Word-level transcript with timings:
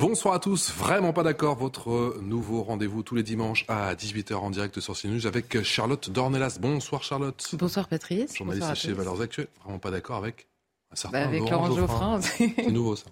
Bonsoir 0.00 0.32
à 0.32 0.38
tous, 0.38 0.72
vraiment 0.72 1.12
pas 1.12 1.22
d'accord, 1.22 1.56
votre 1.56 2.16
nouveau 2.22 2.62
rendez-vous 2.62 3.02
tous 3.02 3.14
les 3.14 3.22
dimanches 3.22 3.66
à 3.68 3.94
18h 3.94 4.34
en 4.34 4.48
direct 4.48 4.80
sur 4.80 4.98
CNews 4.98 5.26
avec 5.26 5.62
Charlotte 5.62 6.08
Dornelas. 6.08 6.56
Bonsoir 6.58 7.02
Charlotte. 7.02 7.46
Bonsoir 7.58 7.86
Patrice. 7.86 8.34
Journaliste 8.34 8.76
chez 8.76 8.94
Valeurs 8.94 9.20
Actuelles, 9.20 9.48
vraiment 9.62 9.78
pas 9.78 9.90
d'accord 9.90 10.16
avec 10.16 10.46
un 10.90 10.96
certain 10.96 11.20
bah 11.20 11.28
avec 11.28 11.50
Laurent, 11.50 11.76
Geoffrin. 11.76 12.20
C'est 12.22 12.68
nouveau 12.68 12.96
ça. 12.96 13.10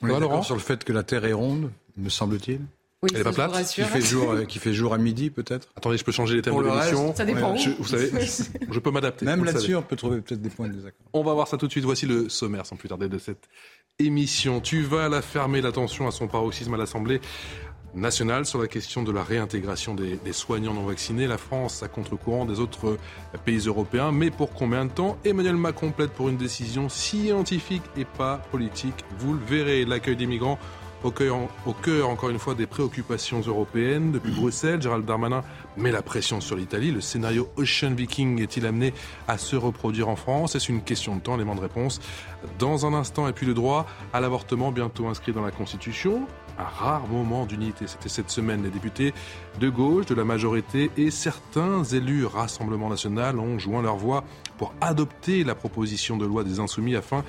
On 0.00 0.08
est 0.08 0.18
Laurent 0.18 0.40
sur 0.40 0.54
le 0.54 0.62
fait 0.62 0.84
que 0.84 0.92
la 0.94 1.02
Terre 1.02 1.26
est 1.26 1.34
ronde, 1.34 1.70
me 1.98 2.08
semble-t-il. 2.08 2.62
Oui, 3.02 3.10
Elle 3.12 3.20
est 3.20 3.24
pas 3.24 3.32
plate 3.32 3.66
qui 3.66 3.82
fait, 3.82 4.00
jour, 4.00 4.32
euh, 4.32 4.44
qui 4.46 4.58
fait 4.58 4.72
jour 4.72 4.94
à 4.94 4.98
midi 4.98 5.28
peut-être 5.28 5.68
Attendez, 5.76 5.98
je 5.98 6.04
peux 6.04 6.12
changer 6.12 6.34
les 6.34 6.40
thèmes 6.40 6.56
de 6.56 6.62
l'émission. 6.62 7.14
Ça 7.14 7.26
dépend. 7.26 7.54
je, 7.54 7.68
vous 7.72 7.84
savez, 7.84 8.10
je 8.70 8.78
peux 8.80 8.90
m'adapter. 8.90 9.26
Même 9.26 9.44
là-dessus, 9.44 9.76
on 9.76 9.82
peut 9.82 9.96
trouver 9.96 10.22
peut-être 10.22 10.40
des 10.40 10.48
points 10.48 10.68
de 10.68 10.72
désaccord. 10.72 11.06
On 11.12 11.22
va 11.22 11.34
voir 11.34 11.46
ça 11.46 11.58
tout 11.58 11.66
de 11.66 11.72
suite. 11.72 11.84
Voici 11.84 12.06
le 12.06 12.30
sommaire 12.30 12.64
sans 12.64 12.76
plus 12.76 12.88
tarder 12.88 13.10
de 13.10 13.18
cette 13.18 13.50
émission. 13.98 14.60
Tu 14.60 14.82
vas 14.82 15.08
la 15.08 15.22
fermer 15.22 15.62
l'attention 15.62 16.06
à 16.06 16.10
son 16.10 16.28
paroxysme 16.28 16.74
à 16.74 16.76
l'Assemblée 16.76 17.18
nationale 17.94 18.44
sur 18.44 18.60
la 18.60 18.68
question 18.68 19.02
de 19.02 19.10
la 19.10 19.22
réintégration 19.22 19.94
des, 19.94 20.18
soignants 20.32 20.74
non 20.74 20.84
vaccinés. 20.84 21.26
La 21.26 21.38
France 21.38 21.82
à 21.82 21.88
contre-courant 21.88 22.44
des 22.44 22.60
autres 22.60 22.98
pays 23.46 23.60
européens. 23.60 24.12
Mais 24.12 24.30
pour 24.30 24.52
combien 24.52 24.84
de 24.84 24.90
temps? 24.90 25.16
Emmanuel 25.24 25.56
Macron 25.56 25.92
plaide 25.92 26.10
pour 26.10 26.28
une 26.28 26.36
décision 26.36 26.90
scientifique 26.90 27.84
et 27.96 28.04
pas 28.04 28.42
politique. 28.50 29.02
Vous 29.18 29.32
le 29.32 29.40
verrez, 29.40 29.86
l'accueil 29.86 30.16
des 30.16 30.26
migrants 30.26 30.58
au 31.02 31.10
cœur, 31.10 31.38
au 31.64 31.72
cœur, 31.72 32.10
encore 32.10 32.28
une 32.28 32.38
fois, 32.38 32.54
des 32.54 32.66
préoccupations 32.66 33.40
européennes. 33.40 34.12
Depuis 34.12 34.32
Bruxelles, 34.32 34.82
Gérald 34.82 35.06
Darmanin 35.06 35.42
met 35.76 35.92
la 35.92 36.02
pression 36.02 36.40
sur 36.40 36.56
l'Italie. 36.56 36.90
Le 36.90 37.00
scénario 37.00 37.48
Ocean 37.56 37.94
Viking 37.94 38.40
est-il 38.40 38.66
amené 38.66 38.92
à 39.28 39.38
se 39.38 39.56
reproduire 39.56 40.08
en 40.08 40.16
France? 40.16 40.52
C'est 40.52 40.68
une 40.68 40.82
question 40.82 41.16
de 41.16 41.20
temps, 41.20 41.36
élément 41.36 41.54
de 41.54 41.60
réponse 41.60 42.00
dans 42.58 42.86
un 42.86 42.94
instant. 42.94 43.28
Et 43.28 43.32
puis 43.32 43.46
le 43.46 43.54
droit 43.54 43.86
à 44.12 44.20
l'avortement, 44.20 44.72
bientôt 44.72 45.06
inscrit 45.06 45.32
dans 45.32 45.42
la 45.42 45.50
Constitution. 45.50 46.26
Un 46.58 46.64
rare 46.64 47.06
moment 47.08 47.44
d'unité. 47.44 47.86
C'était 47.86 48.08
cette 48.08 48.30
semaine. 48.30 48.62
Les 48.62 48.70
députés 48.70 49.12
de 49.60 49.68
gauche, 49.68 50.06
de 50.06 50.14
la 50.14 50.24
majorité 50.24 50.90
et 50.96 51.10
certains 51.10 51.84
élus 51.84 52.24
Rassemblement 52.24 52.88
national 52.88 53.38
ont 53.38 53.58
joint 53.58 53.82
leur 53.82 53.96
voix 53.96 54.24
pour 54.56 54.72
adopter 54.80 55.44
la 55.44 55.54
proposition 55.54 56.16
de 56.16 56.24
loi 56.24 56.44
des 56.44 56.60
Insoumis 56.60 56.96
afin 56.96 57.24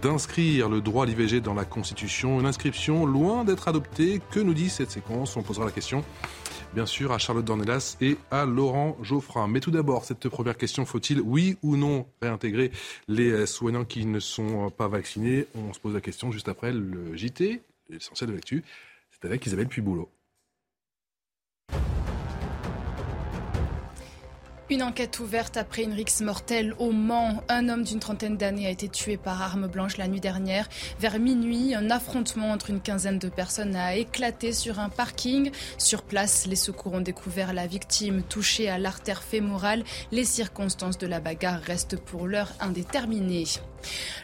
d'inscrire 0.00 0.70
le 0.70 0.80
droit 0.80 1.04
à 1.04 1.06
l'IVG 1.06 1.40
dans 1.40 1.52
la 1.52 1.64
Constitution. 1.64 2.40
Une 2.40 2.46
inscription 2.46 3.04
loin 3.04 3.44
d'être 3.44 3.68
adoptée. 3.68 4.22
Que 4.30 4.40
nous 4.40 4.54
dit 4.54 4.70
cette 4.70 4.90
séquence? 4.90 5.36
On 5.36 5.42
posera 5.42 5.66
la 5.66 5.72
question, 5.72 6.02
bien 6.74 6.86
sûr, 6.86 7.12
à 7.12 7.18
Charlotte 7.18 7.44
Dornelas 7.44 7.96
et 8.00 8.16
à 8.30 8.44
Laurent 8.44 8.96
Geoffrin. 9.02 9.48
Mais 9.48 9.60
tout 9.60 9.70
d'abord, 9.70 10.04
cette 10.04 10.28
première 10.28 10.56
question, 10.56 10.84
faut-il, 10.84 11.20
oui 11.20 11.56
ou 11.62 11.76
non, 11.76 12.06
réintégrer 12.20 12.70
les 13.08 13.46
soignants 13.46 13.84
qui 13.84 14.06
ne 14.06 14.20
sont 14.20 14.70
pas 14.70 14.88
vaccinés? 14.88 15.46
On 15.54 15.72
se 15.72 15.80
pose 15.80 15.94
la 15.94 16.00
question 16.00 16.32
juste 16.32 16.48
après 16.48 16.72
le 16.72 17.16
JT, 17.16 17.62
l'essentiel 17.90 18.30
de 18.30 18.34
l'actu. 18.34 18.64
C'est 19.10 19.26
avec 19.26 19.44
Isabelle 19.46 19.68
Puy-Boulot. 19.68 20.08
Une 24.72 24.82
enquête 24.82 25.20
ouverte 25.20 25.58
après 25.58 25.82
une 25.82 25.92
rixe 25.92 26.22
mortelle 26.22 26.74
au 26.78 26.92
Mans. 26.92 27.42
Un 27.50 27.68
homme 27.68 27.82
d'une 27.82 28.00
trentaine 28.00 28.38
d'années 28.38 28.66
a 28.66 28.70
été 28.70 28.88
tué 28.88 29.18
par 29.18 29.42
arme 29.42 29.66
blanche 29.66 29.98
la 29.98 30.08
nuit 30.08 30.18
dernière. 30.18 30.66
Vers 30.98 31.18
minuit, 31.18 31.74
un 31.74 31.90
affrontement 31.90 32.50
entre 32.52 32.70
une 32.70 32.80
quinzaine 32.80 33.18
de 33.18 33.28
personnes 33.28 33.76
a 33.76 33.96
éclaté 33.96 34.54
sur 34.54 34.80
un 34.80 34.88
parking. 34.88 35.50
Sur 35.76 36.02
place, 36.02 36.46
les 36.46 36.56
secours 36.56 36.94
ont 36.94 37.02
découvert 37.02 37.52
la 37.52 37.66
victime 37.66 38.22
touchée 38.22 38.70
à 38.70 38.78
l'artère 38.78 39.22
fémorale. 39.22 39.84
Les 40.10 40.24
circonstances 40.24 40.96
de 40.96 41.06
la 41.06 41.20
bagarre 41.20 41.60
restent 41.60 42.00
pour 42.00 42.26
l'heure 42.26 42.54
indéterminées. 42.58 43.44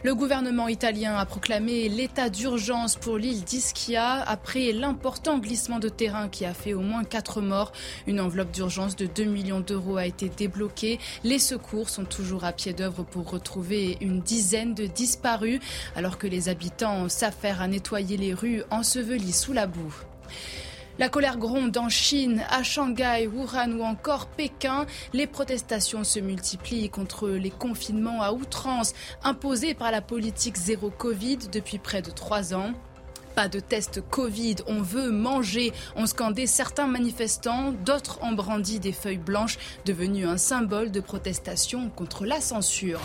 Le 0.03 0.15
gouvernement 0.15 0.67
italien 0.67 1.15
a 1.15 1.25
proclamé 1.25 1.89
l'état 1.89 2.29
d'urgence 2.29 2.95
pour 2.95 3.17
l'île 3.17 3.43
d'Ischia 3.43 4.21
après 4.23 4.71
l'important 4.71 5.37
glissement 5.39 5.79
de 5.79 5.89
terrain 5.89 6.29
qui 6.29 6.45
a 6.45 6.53
fait 6.53 6.73
au 6.73 6.81
moins 6.81 7.03
quatre 7.03 7.41
morts. 7.41 7.71
Une 8.07 8.21
enveloppe 8.21 8.51
d'urgence 8.51 8.95
de 8.95 9.05
2 9.05 9.25
millions 9.25 9.59
d'euros 9.59 9.97
a 9.97 10.05
été 10.05 10.29
débloquée. 10.29 10.99
Les 11.23 11.39
secours 11.39 11.89
sont 11.89 12.05
toujours 12.05 12.43
à 12.43 12.53
pied 12.53 12.73
d'œuvre 12.73 13.03
pour 13.03 13.29
retrouver 13.29 13.97
une 14.01 14.21
dizaine 14.21 14.73
de 14.73 14.85
disparus 14.85 15.59
alors 15.95 16.17
que 16.17 16.27
les 16.27 16.49
habitants 16.49 17.09
s'affairent 17.09 17.61
à 17.61 17.67
nettoyer 17.67 18.17
les 18.17 18.33
rues 18.33 18.63
ensevelies 18.71 19.33
sous 19.33 19.53
la 19.53 19.67
boue. 19.67 19.93
La 20.99 21.07
colère 21.07 21.37
gronde 21.37 21.77
en 21.77 21.87
Chine, 21.87 22.43
à 22.49 22.61
Shanghai, 22.61 23.25
Wuhan 23.25 23.71
ou 23.71 23.83
encore 23.83 24.27
Pékin. 24.27 24.85
Les 25.13 25.27
protestations 25.27 26.03
se 26.03 26.19
multiplient 26.19 26.89
contre 26.89 27.29
les 27.29 27.51
confinements 27.51 28.21
à 28.21 28.33
outrance 28.33 28.93
imposés 29.23 29.73
par 29.73 29.91
la 29.91 30.01
politique 30.01 30.57
zéro 30.57 30.89
Covid 30.89 31.37
depuis 31.53 31.77
près 31.77 32.01
de 32.01 32.11
trois 32.11 32.53
ans. 32.53 32.73
De 33.47 33.61
test 33.61 34.01
Covid, 34.09 34.57
on 34.67 34.81
veut 34.81 35.11
manger, 35.11 35.71
ont 35.95 36.05
scandé 36.05 36.45
certains 36.45 36.87
manifestants, 36.87 37.71
d'autres 37.85 38.21
ont 38.21 38.33
brandi 38.33 38.81
des 38.81 38.91
feuilles 38.91 39.17
blanches, 39.17 39.57
devenues 39.85 40.25
un 40.25 40.37
symbole 40.37 40.91
de 40.91 40.99
protestation 40.99 41.89
contre 41.89 42.25
la 42.25 42.41
censure. 42.41 42.99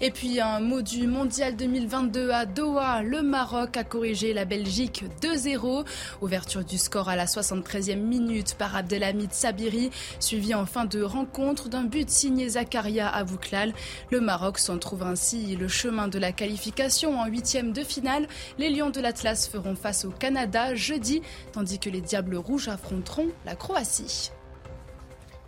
Et 0.00 0.10
puis 0.10 0.40
un 0.40 0.58
mot 0.58 0.82
du 0.82 1.06
mondial 1.06 1.54
2022 1.54 2.30
à 2.30 2.44
Doha, 2.44 3.02
le 3.02 3.22
Maroc 3.22 3.76
a 3.76 3.84
corrigé 3.84 4.32
la 4.32 4.44
Belgique 4.44 5.04
2-0. 5.20 5.84
Ouverture 6.20 6.64
du 6.64 6.76
score 6.76 7.08
à 7.08 7.14
la 7.14 7.26
73e 7.26 8.00
minute 8.00 8.56
par 8.58 8.74
Abdelhamid 8.74 9.32
Sabiri, 9.32 9.90
suivi 10.18 10.54
en 10.54 10.66
fin 10.66 10.86
de 10.86 11.02
rencontre 11.02 11.68
d'un 11.68 11.84
but 11.84 12.10
signé 12.10 12.48
Zakaria 12.48 13.08
Abouklal. 13.08 13.74
Le 14.10 14.20
Maroc 14.20 14.58
s'en 14.58 14.78
trouve 14.78 15.04
ainsi 15.04 15.54
le 15.54 15.68
chemin 15.68 16.08
de 16.08 16.18
la 16.18 16.32
qualification 16.32 17.20
en 17.20 17.26
huitième 17.26 17.72
de 17.72 17.84
finale. 17.84 18.26
Les 18.58 18.70
Lions 18.70 18.90
de 18.90 19.00
l'Atlas 19.00 19.46
feront 19.52 19.74
face 19.74 20.06
au 20.06 20.10
Canada 20.10 20.74
jeudi, 20.74 21.20
tandis 21.52 21.78
que 21.78 21.90
les 21.90 22.00
Diables 22.00 22.36
Rouges 22.36 22.68
affronteront 22.68 23.28
la 23.44 23.54
Croatie. 23.54 24.32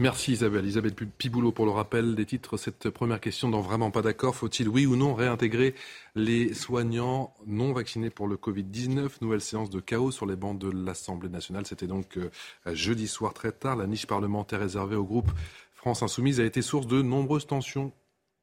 Merci 0.01 0.33
Isabelle. 0.33 0.67
Isabelle 0.67 0.93
Piboulot 0.93 1.53
pour 1.53 1.65
le 1.65 1.71
rappel 1.71 2.17
des 2.17 2.27
titres. 2.27 2.57
Cette 2.57 2.91
première 2.91 3.21
question 3.21 3.49
dans 3.49 3.61
Vraiment 3.61 3.93
pas 3.93 4.03
d'accord. 4.03 4.35
Faut-il, 4.35 4.69
oui 4.69 4.87
ou 4.87 4.97
non, 4.97 5.15
réintégrer 5.15 5.75
les 6.17 6.53
soignants 6.53 7.33
non 7.47 7.73
vaccinés 7.73 8.11
pour 8.11 8.27
le 8.27 8.37
Covid-19 8.37 9.09
Nouvelle 9.23 9.41
séance 9.41 9.71
de 9.71 9.81
chaos 9.81 10.11
sur 10.11 10.27
les 10.27 10.37
bancs 10.37 10.59
de 10.59 10.69
l'Assemblée 10.69 11.29
nationale. 11.29 11.65
C'était 11.65 11.87
donc 11.87 12.19
euh, 12.19 12.29
jeudi 12.67 13.07
soir 13.07 13.33
très 13.33 13.53
tard. 13.53 13.77
La 13.77 13.87
niche 13.87 14.07
parlementaire 14.07 14.61
réservée 14.61 14.97
au 14.97 15.05
groupe 15.05 15.31
France 15.73 16.03
Insoumise 16.03 16.41
a 16.41 16.45
été 16.45 16.61
source 16.61 16.89
de 16.89 17.01
nombreuses 17.01 17.47
tensions. 17.47 17.93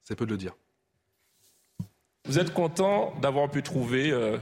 C'est 0.04 0.16
peu 0.16 0.26
de 0.26 0.32
le 0.32 0.38
dire. 0.38 0.56
Vous 2.26 2.40
êtes 2.40 2.54
content 2.54 3.14
d'avoir 3.22 3.50
pu 3.50 3.62
trouver 3.62 4.12
euh, 4.12 4.38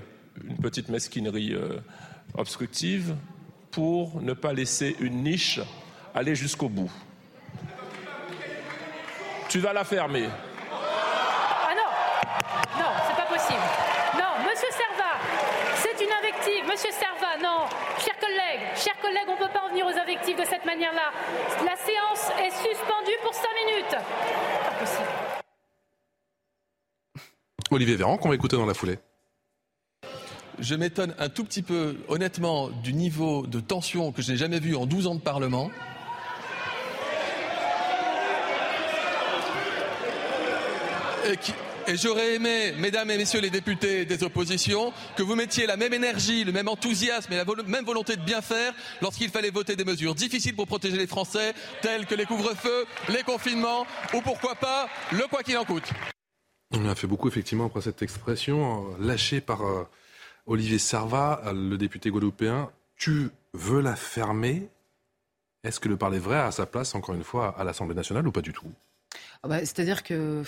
une 0.47 0.57
petite 0.57 0.89
mesquinerie 0.89 1.53
euh, 1.53 1.79
obstructive 2.37 3.15
pour 3.71 4.21
ne 4.21 4.33
pas 4.33 4.53
laisser 4.53 4.95
une 4.99 5.23
niche 5.23 5.59
aller 6.13 6.35
jusqu'au 6.35 6.69
bout. 6.69 6.91
Tu 9.47 9.59
vas 9.59 9.73
la 9.73 9.83
fermer. 9.83 10.27
Ah 10.71 11.73
non 11.75 12.81
Non, 12.81 12.89
c'est 13.07 13.15
pas 13.15 13.27
possible. 13.33 13.61
Non, 14.15 14.47
monsieur 14.47 14.69
Serva, 14.71 15.17
c'est 15.75 16.03
une 16.03 16.11
invective. 16.11 16.65
Monsieur 16.65 16.91
Serva, 16.91 17.37
non. 17.41 17.65
Chers 17.99 18.19
collègues, 18.19 18.67
chers 18.75 18.99
collègues, 19.01 19.27
on 19.27 19.33
ne 19.33 19.47
peut 19.47 19.53
pas 19.53 19.65
en 19.65 19.69
venir 19.69 19.85
aux 19.85 19.97
invectives 19.97 20.37
de 20.37 20.45
cette 20.45 20.65
manière-là. 20.65 21.11
La 21.65 21.75
séance 21.77 22.31
est 22.39 22.51
suspendue 22.51 23.17
pour 23.23 23.33
cinq 23.33 23.49
minutes. 23.65 23.95
Pas 24.63 24.71
possible. 24.79 25.09
Olivier 27.71 27.95
Véran, 27.95 28.17
qu'on 28.17 28.29
va 28.29 28.35
écouter 28.35 28.55
dans 28.55 28.65
la 28.65 28.73
foulée 28.73 28.99
je 30.61 30.75
m'étonne 30.75 31.13
un 31.19 31.29
tout 31.29 31.43
petit 31.43 31.61
peu, 31.61 31.97
honnêtement, 32.07 32.69
du 32.69 32.93
niveau 32.93 33.45
de 33.47 33.59
tension 33.59 34.11
que 34.11 34.21
je 34.21 34.31
n'ai 34.31 34.37
jamais 34.37 34.59
vu 34.59 34.75
en 34.75 34.85
12 34.85 35.07
ans 35.07 35.15
de 35.15 35.21
Parlement. 35.21 35.71
Et, 41.87 41.95
j'aurais 41.95 42.35
aimé, 42.35 42.73
mesdames 42.77 43.09
et 43.11 43.17
messieurs 43.17 43.41
les 43.41 43.49
députés 43.49 44.05
des 44.05 44.23
oppositions, 44.23 44.93
que 45.15 45.23
vous 45.23 45.35
mettiez 45.35 45.65
la 45.65 45.75
même 45.75 45.93
énergie, 45.93 46.43
le 46.43 46.51
même 46.51 46.67
enthousiasme 46.67 47.33
et 47.33 47.37
la 47.37 47.45
même 47.65 47.85
volonté 47.85 48.15
de 48.15 48.21
bien 48.21 48.41
faire 48.41 48.73
lorsqu'il 49.01 49.29
fallait 49.29 49.49
voter 49.49 49.75
des 49.75 49.85
mesures 49.85 50.15
difficiles 50.15 50.55
pour 50.55 50.67
protéger 50.67 50.97
les 50.97 51.07
Français, 51.07 51.53
telles 51.81 52.05
que 52.05 52.15
les 52.15 52.25
couvre-feux, 52.25 52.85
les 53.09 53.23
confinements 53.23 53.85
ou 54.13 54.21
pourquoi 54.21 54.55
pas 54.55 54.87
le 55.11 55.27
quoi 55.27 55.41
qu'il 55.43 55.57
en 55.57 55.65
coûte. 55.65 55.89
On 56.71 56.87
a 56.87 56.93
fait 56.93 57.07
beaucoup 57.07 57.27
effectivement 57.27 57.65
après 57.65 57.81
cette 57.81 58.03
expression, 58.03 58.85
euh, 58.91 58.95
lâchée 58.99 59.41
par 59.41 59.65
euh, 59.65 59.87
Olivier 60.49 60.79
Serva, 60.79 61.43
le 61.53 61.77
député 61.77 62.09
guadeloupéen. 62.09 62.71
Tu 62.97 63.29
veux 63.53 63.81
la 63.81 63.95
fermer? 63.95 64.67
Est-ce 65.63 65.79
que 65.79 65.87
le 65.87 65.95
parler 65.95 66.17
vrai 66.17 66.39
a 66.39 66.49
sa 66.49 66.65
place, 66.65 66.95
encore 66.95 67.13
une 67.13 67.23
fois, 67.23 67.53
à 67.55 67.63
l'Assemblée 67.63 67.95
nationale 67.95 68.27
ou 68.27 68.31
pas 68.31 68.41
du 68.41 68.51
tout? 68.51 68.65
Ah 69.43 69.47
bah, 69.47 69.59
C'est-à-dire 69.59 70.01
que 70.01 70.41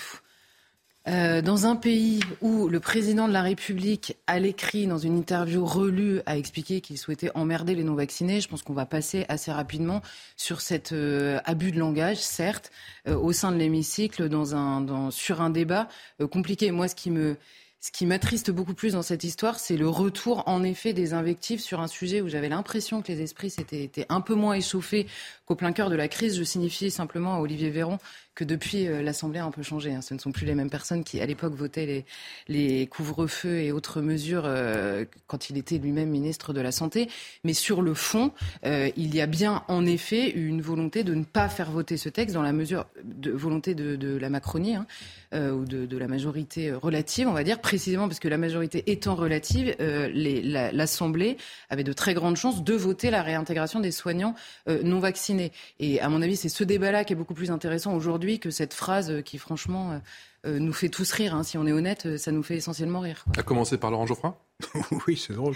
euh, 1.08 1.44
dans 1.44 1.68
un 1.68 1.76
pays 1.76 2.20
où 2.42 2.68
le 2.68 2.80
président 2.80 3.28
de 3.28 3.34
la 3.34 3.44
République, 3.44 4.18
à 4.26 4.40
l'écrit, 4.40 4.88
dans 4.88 4.98
une 4.98 5.18
interview 5.20 5.64
relue, 5.64 6.22
a 6.26 6.36
expliqué 6.36 6.82
qu'il 6.82 6.98
souhaitait 6.98 7.30
emmerder 7.36 7.76
les 7.76 7.84
non-vaccinés, 7.84 8.42
je 8.42 8.48
pense 8.48 8.64
qu'on 8.64 8.74
va 8.74 8.88
passer 8.88 9.26
assez 9.30 9.52
rapidement 9.52 10.02
sur 10.36 10.62
cet 10.62 10.94
euh, 10.94 11.40
abus 11.46 11.72
de 11.72 11.78
langage, 11.80 12.18
certes, 12.18 12.72
euh, 13.08 13.16
au 13.16 13.34
sein 13.34 13.52
de 13.52 13.58
l'hémicycle, 13.58 14.30
dans 14.30 14.56
un, 14.56 15.12
sur 15.12 15.42
un 15.42 15.52
débat 15.52 15.88
compliqué. 16.32 16.72
Moi, 16.72 16.88
ce 16.88 16.96
qui 16.96 17.12
me 17.12 17.38
Ce 17.84 17.90
qui 17.90 18.06
m'attriste 18.06 18.52
beaucoup 18.52 18.76
plus 18.76 18.94
dans 18.94 19.02
cette 19.02 19.24
histoire, 19.24 19.60
c'est 19.60 19.76
le 19.76 19.90
retour 19.90 20.44
en 20.48 20.62
effet 20.62 20.94
des 20.94 21.14
invectives 21.16 21.60
sur 21.60 21.80
un 21.80 21.88
sujet 21.88 22.22
où 22.22 22.30
j'avais 22.30 22.48
l'impression 22.48 23.02
que 23.02 23.12
les 23.12 23.24
esprits 23.24 23.50
s'étaient 23.50 24.06
un 24.10 24.22
peu 24.22 24.36
moins 24.36 24.54
échauffés 24.54 25.08
qu'au 25.48 25.56
plein 25.56 25.72
cœur 25.72 25.90
de 25.90 25.96
la 25.96 26.08
crise. 26.08 26.38
Je 26.38 26.44
signifie 26.44 26.92
simplement 26.92 27.34
à 27.34 27.40
Olivier 27.40 27.72
Véran 27.72 27.98
que 28.34 28.44
depuis, 28.46 28.88
euh, 28.88 29.02
l'Assemblée 29.02 29.40
a 29.40 29.46
un 29.46 29.52
peu 29.52 29.62
changé. 29.62 29.94
Hein. 29.94 30.02
Ce 30.02 30.14
ne 30.14 30.20
sont 30.20 30.32
plus 30.32 30.46
les 30.46 30.56
mêmes 30.56 30.70
personnes 30.70 31.04
qui, 31.04 31.20
à 31.20 31.26
l'époque, 31.26 31.54
votaient 31.54 32.06
les, 32.48 32.88
couvre-feux 32.88 33.60
et 33.60 33.72
autres 33.72 34.02
mesures 34.02 34.44
euh, 34.46 35.06
quand 35.28 35.50
il 35.50 35.58
était 35.58 35.78
lui-même 35.78 36.10
ministre 36.10 36.54
de 36.54 36.62
la 36.62 36.72
Santé. 36.72 37.10
Mais 37.44 37.54
sur 37.54 37.82
le 37.82 37.94
fond, 37.94 38.32
euh, 38.66 38.90
il 38.96 39.14
y 39.14 39.22
a 39.22 39.26
bien, 39.26 39.64
en 39.68 39.86
effet, 39.86 40.30
une 40.30 40.62
volonté 40.62 41.04
de 41.04 41.14
ne 41.14 41.26
pas 41.26 41.50
faire 41.50 41.72
voter 41.72 41.98
ce 41.98 42.08
texte 42.08 42.34
dans 42.34 42.42
la 42.42 42.54
mesure 42.54 42.86
de 43.04 43.32
volonté 43.32 43.76
de, 43.76 44.18
la 44.18 44.30
Macronie 44.30 44.76
hein, 44.76 44.86
ou 45.34 45.66
de, 45.66 45.98
la 45.98 46.08
majorité 46.08 46.72
relative, 46.72 47.28
on 47.28 47.34
va 47.34 47.44
dire, 47.44 47.60
précisément 47.60 48.08
parce 48.08 48.20
que 48.20 48.28
la 48.28 48.38
majorité 48.38 48.92
étant 48.92 49.16
relative, 49.16 49.76
l'Assemblée 49.80 51.38
avait 51.70 51.84
de 51.84 51.94
très 51.94 52.14
grandes 52.14 52.38
chances 52.38 52.64
de 52.64 52.74
voter 52.74 53.10
la 53.10 53.22
réintégration 53.24 53.80
des 53.80 53.92
soignants 53.92 54.36
non 54.68 55.00
vaccinés. 55.00 55.52
Et 55.80 56.00
à 56.02 56.10
mon 56.10 56.22
avis, 56.22 56.36
c'est 56.36 56.50
ce 56.50 56.64
débat-là 56.64 57.04
qui 57.04 57.14
est 57.14 57.16
beaucoup 57.16 57.34
plus 57.34 57.52
intéressant 57.52 57.94
aujourd'hui 57.96 58.21
que 58.40 58.50
cette 58.50 58.74
phrase 58.74 59.22
qui, 59.24 59.38
franchement, 59.38 59.92
euh, 59.92 60.00
euh, 60.46 60.60
nous 60.60 60.74
fait 60.74 60.90
tous 60.90 61.12
rire. 61.12 61.36
Hein. 61.36 61.44
Si 61.44 61.58
on 61.58 61.68
est 61.68 61.72
honnête, 61.72 62.06
euh, 62.06 62.18
ça 62.18 62.32
nous 62.32 62.44
fait 62.44 62.56
essentiellement 62.56 63.00
rire. 63.00 63.26
A 63.38 63.44
commencer 63.44 63.78
par 63.78 63.92
Laurent 63.92 64.06
Geoffrin 64.06 64.36
Oui, 65.08 65.18
c'est 65.18 65.34
drôle. 65.34 65.56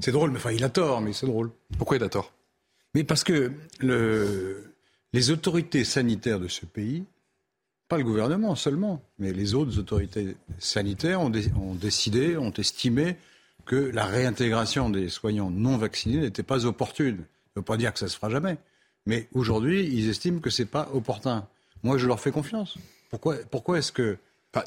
C'est 0.00 0.12
drôle, 0.12 0.30
mais 0.30 0.38
enfin, 0.38 0.52
il 0.52 0.64
a 0.64 0.68
tort, 0.68 1.00
mais 1.00 1.12
c'est 1.12 1.26
drôle. 1.26 1.50
Pourquoi 1.78 1.96
il 1.96 2.02
a 2.02 2.08
tort? 2.08 2.32
Mais 2.94 3.04
parce 3.04 3.24
que 3.24 3.52
le... 3.80 4.74
les 5.12 5.30
autorités 5.30 5.84
sanitaires 5.84 6.40
de 6.40 6.48
ce 6.48 6.66
pays, 6.66 7.04
pas 7.88 7.98
le 7.98 8.04
gouvernement 8.04 8.54
seulement, 8.54 9.02
mais 9.18 9.32
les 9.32 9.54
autres 9.54 9.78
autorités 9.78 10.36
sanitaires 10.58 11.20
ont, 11.20 11.32
ont 11.56 11.74
décidé, 11.74 12.36
ont 12.36 12.52
estimé 12.52 13.16
que 13.64 13.76
la 13.76 14.04
réintégration 14.04 14.90
des 14.90 15.08
soignants 15.08 15.50
non 15.50 15.76
vaccinés 15.76 16.20
n'était 16.20 16.42
pas 16.42 16.66
opportune. 16.66 17.16
Ça 17.16 17.22
ne 17.56 17.60
veut 17.60 17.64
pas 17.64 17.76
dire 17.76 17.92
que 17.92 17.98
ça 17.98 18.08
se 18.08 18.16
fera 18.16 18.30
jamais. 18.30 18.58
Mais 19.06 19.28
aujourd'hui, 19.32 19.86
ils 19.86 20.08
estiment 20.08 20.40
que 20.40 20.50
ce 20.50 20.62
n'est 20.62 20.68
pas 20.68 20.88
opportun. 20.92 21.46
Moi, 21.82 21.98
je 21.98 22.06
leur 22.06 22.20
fais 22.20 22.30
confiance. 22.30 22.78
Pourquoi, 23.10 23.36
pourquoi 23.50 23.78
est-ce 23.78 23.92
que. 23.92 24.18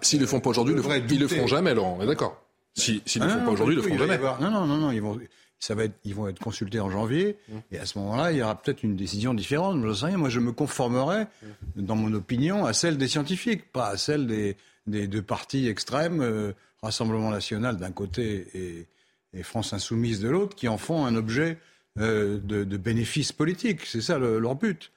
S'ils 0.01 0.19
ne 0.19 0.23
le 0.23 0.27
font 0.27 0.39
pas 0.39 0.49
aujourd'hui, 0.49 0.73
ils 0.73 1.15
ne 1.15 1.19
le 1.19 1.27
feront 1.27 1.47
jamais, 1.47 1.73
Laurent. 1.73 1.97
On 1.99 2.03
est 2.03 2.07
d'accord. 2.07 2.43
S'ils 2.73 3.01
ne 3.17 3.25
le 3.25 3.31
font 3.31 3.45
pas 3.45 3.51
aujourd'hui, 3.51 3.75
ils 3.75 3.77
le 3.77 3.83
feront 3.83 3.97
jamais. 3.97 4.17
Non, 4.17 4.51
non, 4.51 4.65
non, 4.65 4.77
non. 4.77 4.91
Ils 4.91 5.01
vont, 5.01 5.19
ça 5.59 5.75
va 5.75 5.85
être, 5.85 5.95
ils 6.03 6.15
vont 6.15 6.27
être 6.27 6.39
consultés 6.39 6.79
en 6.79 6.89
janvier. 6.89 7.37
Mmh. 7.47 7.53
Et 7.71 7.79
à 7.79 7.85
ce 7.85 7.97
moment-là, 7.99 8.31
il 8.31 8.39
y 8.39 8.43
aura 8.43 8.59
peut-être 8.59 8.83
une 8.83 8.95
décision 8.95 9.33
différente. 9.33 9.79
Je 9.81 9.87
ne 9.87 9.93
sais 9.93 10.05
rien. 10.07 10.17
Moi, 10.17 10.29
je 10.29 10.39
me 10.39 10.51
conformerai, 10.51 11.27
dans 11.75 11.95
mon 11.95 12.13
opinion, 12.13 12.65
à 12.65 12.73
celle 12.73 12.97
des 12.97 13.07
scientifiques, 13.07 13.71
pas 13.71 13.87
à 13.89 13.97
celle 13.97 14.27
des, 14.27 14.57
des 14.87 15.07
deux 15.07 15.21
partis 15.21 15.67
extrêmes, 15.67 16.21
euh, 16.21 16.53
Rassemblement 16.81 17.31
national 17.31 17.77
d'un 17.77 17.91
côté 17.91 18.47
et, 18.53 18.87
et 19.33 19.41
France 19.41 19.73
insoumise 19.73 20.19
de 20.19 20.29
l'autre, 20.29 20.55
qui 20.55 20.67
en 20.67 20.77
font 20.77 21.05
un 21.05 21.15
objet 21.15 21.57
euh, 21.97 22.39
de, 22.43 22.65
de, 22.65 22.77
bénéfices 22.77 23.31
politiques. 23.31 23.85
C'est 23.85 24.01
ça 24.01 24.17
leur 24.17 24.55
but. 24.55 24.91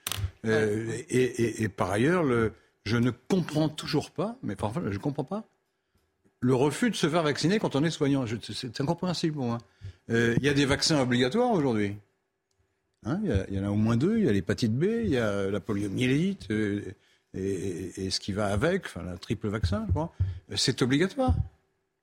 Euh, 0.44 0.98
et, 1.08 1.68
par 1.68 1.92
ailleurs, 1.92 2.24
le, 2.24 2.52
je 2.84 2.96
ne 2.96 3.10
comprends 3.10 3.68
toujours 3.68 4.10
pas, 4.10 4.36
mais 4.42 4.56
enfin, 4.60 4.82
je 4.84 4.94
ne 4.94 4.98
comprends 4.98 5.22
pas, 5.22 5.44
le 6.40 6.56
refus 6.56 6.90
de 6.90 6.96
se 6.96 7.08
faire 7.08 7.22
vacciner 7.22 7.60
quand 7.60 7.76
on 7.76 7.84
est 7.84 7.90
soignant. 7.90 8.24
C'est 8.42 8.80
incompréhensible 8.80 9.36
pour 9.36 9.44
moi. 9.44 9.58
Euh, 10.10 10.34
il 10.38 10.42
y 10.44 10.48
a 10.48 10.54
des 10.54 10.64
vaccins 10.64 11.00
obligatoires 11.00 11.52
aujourd'hui. 11.52 11.94
Hein, 13.06 13.20
il 13.48 13.56
y, 13.56 13.60
en 13.60 13.64
a 13.64 13.70
au 13.70 13.76
moins 13.76 13.96
deux. 13.96 14.18
Il 14.18 14.24
y 14.24 14.28
a 14.28 14.32
l'hépatite 14.32 14.72
B, 14.72 14.84
il 15.04 15.10
y 15.10 15.18
a 15.18 15.50
la 15.50 15.60
poliomyélite 15.60 16.50
et, 16.50 16.94
et, 17.34 18.10
ce 18.10 18.18
qui 18.18 18.32
va 18.32 18.46
avec, 18.46 18.86
enfin, 18.86 19.04
la 19.04 19.18
triple 19.18 19.46
vaccin, 19.46 19.86
C'est 20.56 20.82
obligatoire 20.82 21.36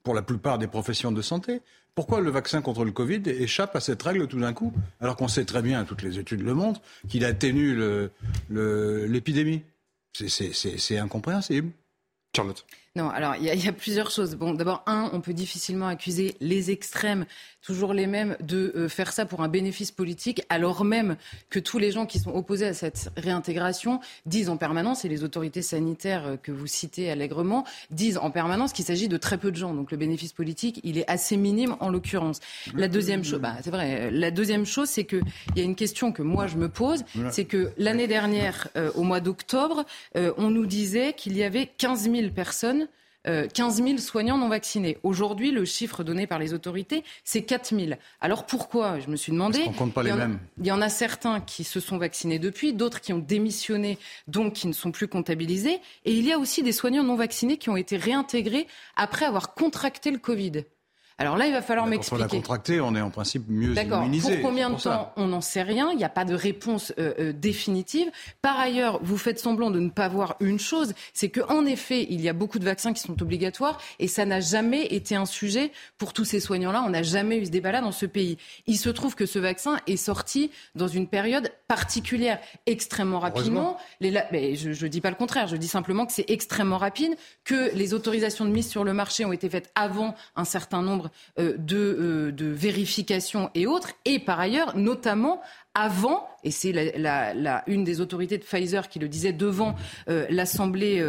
pour 0.06 0.14
la 0.14 0.22
plupart 0.22 0.58
des 0.58 0.68
professions 0.68 1.12
de 1.12 1.22
santé. 1.22 1.62
Pourquoi 1.96 2.22
le 2.22 2.30
vaccin 2.30 2.62
contre 2.62 2.86
le 2.86 2.92
Covid 2.92 3.24
échappe 3.26 3.76
à 3.76 3.80
cette 3.82 4.02
règle 4.02 4.28
tout 4.28 4.40
d'un 4.40 4.54
coup, 4.54 4.72
alors 5.02 5.18
qu'on 5.18 5.28
sait 5.28 5.46
très 5.46 5.62
bien, 5.62 5.84
toutes 5.84 6.04
les 6.04 6.20
études 6.20 6.42
le 6.42 6.54
montrent, 6.54 6.82
qu'il 7.10 7.26
atténue 7.26 7.78
l'épidémie? 8.50 9.64
C'est 10.14 10.98
incompréhensible. 10.98 11.72
Charlotte. 12.36 12.66
Non, 12.98 13.10
alors 13.10 13.36
il 13.36 13.44
y, 13.44 13.68
a 13.68 13.74
plusieurs 13.74 14.10
choses. 14.10 14.36
Bon, 14.36 14.54
d'abord, 14.54 14.82
un, 14.86 15.10
on 15.12 15.20
peut 15.20 15.34
difficilement 15.34 15.88
accuser 15.88 16.38
les 16.40 16.72
extrêmes, 16.72 17.26
toujours 17.62 17.94
les 17.94 18.08
mêmes, 18.08 18.38
de 18.40 18.72
euh, 18.74 18.88
faire 18.88 19.12
ça 19.12 19.26
pour 19.26 19.42
un 19.42 19.50
bénéfice 19.50 19.92
politique, 19.92 20.44
alors 20.48 20.86
même 20.86 21.18
que 21.50 21.60
tous 21.60 21.78
les 21.78 21.92
gens 21.92 22.06
qui 22.06 22.20
sont 22.20 22.34
opposés 22.34 22.68
à 22.68 22.74
cette 22.74 23.12
réintégration 23.18 24.00
disent 24.26 24.48
en 24.48 24.56
permanence, 24.56 25.04
et 25.04 25.10
les 25.10 25.26
autorités 25.26 25.62
sanitaires 25.62 26.26
euh, 26.26 26.38
que 26.38 26.54
vous 26.54 26.68
citez 26.68 27.12
allègrement 27.12 27.66
disent 27.92 28.18
en 28.18 28.32
permanence 28.32 28.72
qu'il 28.72 28.86
s'agit 28.86 29.10
de 29.10 29.18
très 29.18 29.38
peu 29.38 29.52
de 29.52 29.58
gens. 29.58 29.74
Donc 29.74 29.92
le 29.92 29.98
bénéfice 29.98 30.32
politique, 30.32 30.80
il 30.86 30.98
est 30.98 31.10
assez 31.12 31.36
minime 31.36 31.76
en 31.82 31.90
l'occurrence. 31.90 32.40
La 32.76 32.88
deuxième 32.88 33.26
chose, 33.26 33.42
bah, 33.42 33.58
c'est 33.62 33.72
vrai. 33.72 34.10
La 34.10 34.32
deuxième 34.32 34.66
chose, 34.66 34.88
c'est 34.88 35.04
que 35.04 35.20
il 35.54 35.58
y 35.58 35.62
a 35.62 35.66
une 35.66 35.76
question 35.76 36.14
que 36.14 36.22
moi 36.22 36.48
je 36.48 36.56
me 36.56 36.70
pose, 36.70 37.04
c'est 37.30 37.46
que 37.46 37.72
l'année 37.78 38.08
dernière, 38.08 38.70
euh, 38.78 38.90
au 38.96 39.04
mois 39.04 39.20
d'octobre, 39.20 39.84
on 40.16 40.50
nous 40.50 40.66
disait 40.66 41.12
qu'il 41.12 41.36
y 41.36 41.44
avait 41.44 41.70
15 41.78 42.10
000 42.10 42.30
personnes 42.30 42.85
15 43.26 43.82
euh, 43.82 43.86
000 43.86 43.98
soignants 43.98 44.38
non 44.38 44.50
vaccinés. 44.50 44.98
Aujourd'hui, 45.04 45.52
le 45.52 45.66
chiffre 45.66 46.04
donné 46.04 46.28
par 46.28 46.40
les 46.40 46.54
autorités, 46.54 47.04
c'est 47.24 47.42
4 47.42 47.76
000. 47.76 47.94
Alors 48.22 48.46
pourquoi? 48.46 49.00
Je 49.00 49.10
me 49.10 49.16
suis 49.16 49.32
demandé. 49.32 49.64
On 49.68 49.74
compte 49.74 49.94
pas 49.94 50.04
les 50.04 50.14
mêmes. 50.14 50.40
Il 50.60 50.68
y 50.68 50.72
en 50.72 50.82
a 50.82 50.90
certains 50.90 51.42
qui 51.42 51.64
se 51.64 51.80
sont 51.80 51.98
vaccinés 51.98 52.40
depuis, 52.40 52.74
d'autres 52.74 53.02
qui 53.02 53.14
ont 53.14 53.20
démissionné, 53.20 53.98
donc 54.28 54.54
qui 54.54 54.68
ne 54.68 54.74
sont 54.74 54.92
plus 54.92 55.08
comptabilisés. 55.08 55.80
Et 56.06 56.14
il 56.14 56.26
y 56.26 56.32
a 56.32 56.40
aussi 56.40 56.64
des 56.64 56.72
soignants 56.72 57.04
non 57.04 57.16
vaccinés 57.16 57.58
qui 57.58 57.70
ont 57.70 57.78
été 57.78 57.98
réintégrés 57.98 58.68
après 58.96 59.26
avoir 59.26 59.54
contracté 59.54 60.12
le 60.12 60.20
Covid. 60.20 60.64
Alors 61.18 61.38
là, 61.38 61.48
il 61.48 61.54
va 61.54 61.62
falloir 61.62 61.88
m'expliquer. 61.88 62.24
Quand 62.24 62.24
on 62.24 62.28
a 62.28 62.42
contracté, 62.42 62.82
on 62.82 62.94
est 62.94 63.02
en 63.02 63.10
principe 63.10 63.46
mieux 63.48 63.74
immunisé. 63.74 64.38
Pour 64.38 64.50
combien 64.50 64.70
de 64.70 64.76
temps 64.76 65.14
On 65.16 65.28
n'en 65.28 65.40
sait 65.40 65.62
rien. 65.62 65.92
Il 65.92 65.98
n'y 65.98 66.04
a 66.04 66.10
pas 66.10 66.26
de 66.26 66.36
réponse 66.36 66.92
euh, 67.00 67.14
euh, 67.20 67.34
définitive. 67.34 68.12
Par 68.42 68.60
ailleurs, 68.60 69.00
vous 69.02 69.18
faites 69.18 69.40
semblant 69.40 69.72
de 69.72 69.80
ne 69.80 69.90
pas 69.90 70.10
voir 70.10 70.36
une 70.42 70.60
chose, 70.60 70.94
c'est 71.14 71.30
qu'en 71.30 71.66
effet, 71.66 72.06
il 72.10 72.20
y 72.20 72.28
a 72.28 72.34
beaucoup 72.34 72.60
de 72.60 72.66
vaccins 72.66 72.92
qui 72.92 73.02
sont 73.02 73.22
obligatoires 73.22 73.80
et 74.00 74.10
ça 74.10 74.26
n'a 74.26 74.42
jamais 74.42 74.88
été 74.88 75.16
un 75.16 75.26
sujet 75.26 75.72
pour 75.98 76.12
tous 76.12 76.26
ces 76.26 76.42
soignants-là. 76.42 76.84
On 76.86 76.90
n'a 76.90 77.04
jamais 77.04 77.38
eu 77.38 77.46
ce 77.46 77.52
débat-là 77.52 77.80
dans 77.80 77.94
ce 77.94 78.06
pays. 78.06 78.38
Il 78.68 78.78
se 78.78 78.90
trouve 78.90 79.16
que 79.16 79.26
ce 79.26 79.40
vaccin 79.40 79.78
est 79.88 79.96
sorti 79.96 80.52
dans 80.76 80.90
une 80.90 81.08
période 81.08 81.50
particulière, 81.70 82.40
extrêmement 82.66 83.20
rapidement. 83.20 83.78
Les 84.02 84.12
Mais 84.34 84.56
je 84.56 84.70
ne 84.70 84.90
dis 84.90 85.00
pas 85.00 85.12
le 85.12 85.16
contraire. 85.16 85.48
Je 85.48 85.56
dis 85.56 85.70
simplement 85.70 86.06
que 86.06 86.12
c'est 86.12 86.30
extrêmement 86.30 86.78
rapide, 86.78 87.16
que 87.46 87.74
les 87.74 87.94
autorisations 87.94 88.44
de 88.44 88.50
mise 88.50 88.70
sur 88.70 88.84
le 88.84 88.94
marché 88.94 89.24
ont 89.24 89.32
été 89.32 89.50
faites 89.50 89.72
avant 89.76 90.14
un 90.36 90.44
certain 90.44 90.82
nombre 90.82 91.05
euh, 91.40 91.58
euh, 91.72 92.32
de, 92.32 92.46
vérification 92.46 93.50
et 93.56 93.68
autres, 93.68 93.94
et 94.06 94.20
par 94.20 94.40
ailleurs, 94.40 94.78
notamment 94.78 95.42
avant, 95.74 96.28
et 96.44 96.52
c'est 96.52 96.72
la, 96.72 97.64
une 97.68 97.84
des 97.84 98.02
autorités 98.02 98.38
de 98.38 98.44
Pfizer 98.44 98.88
qui 98.88 99.00
le 99.00 99.08
disait 99.08 99.34
devant 99.34 99.76
euh, 100.10 100.26
l'Assemblée 100.30 101.00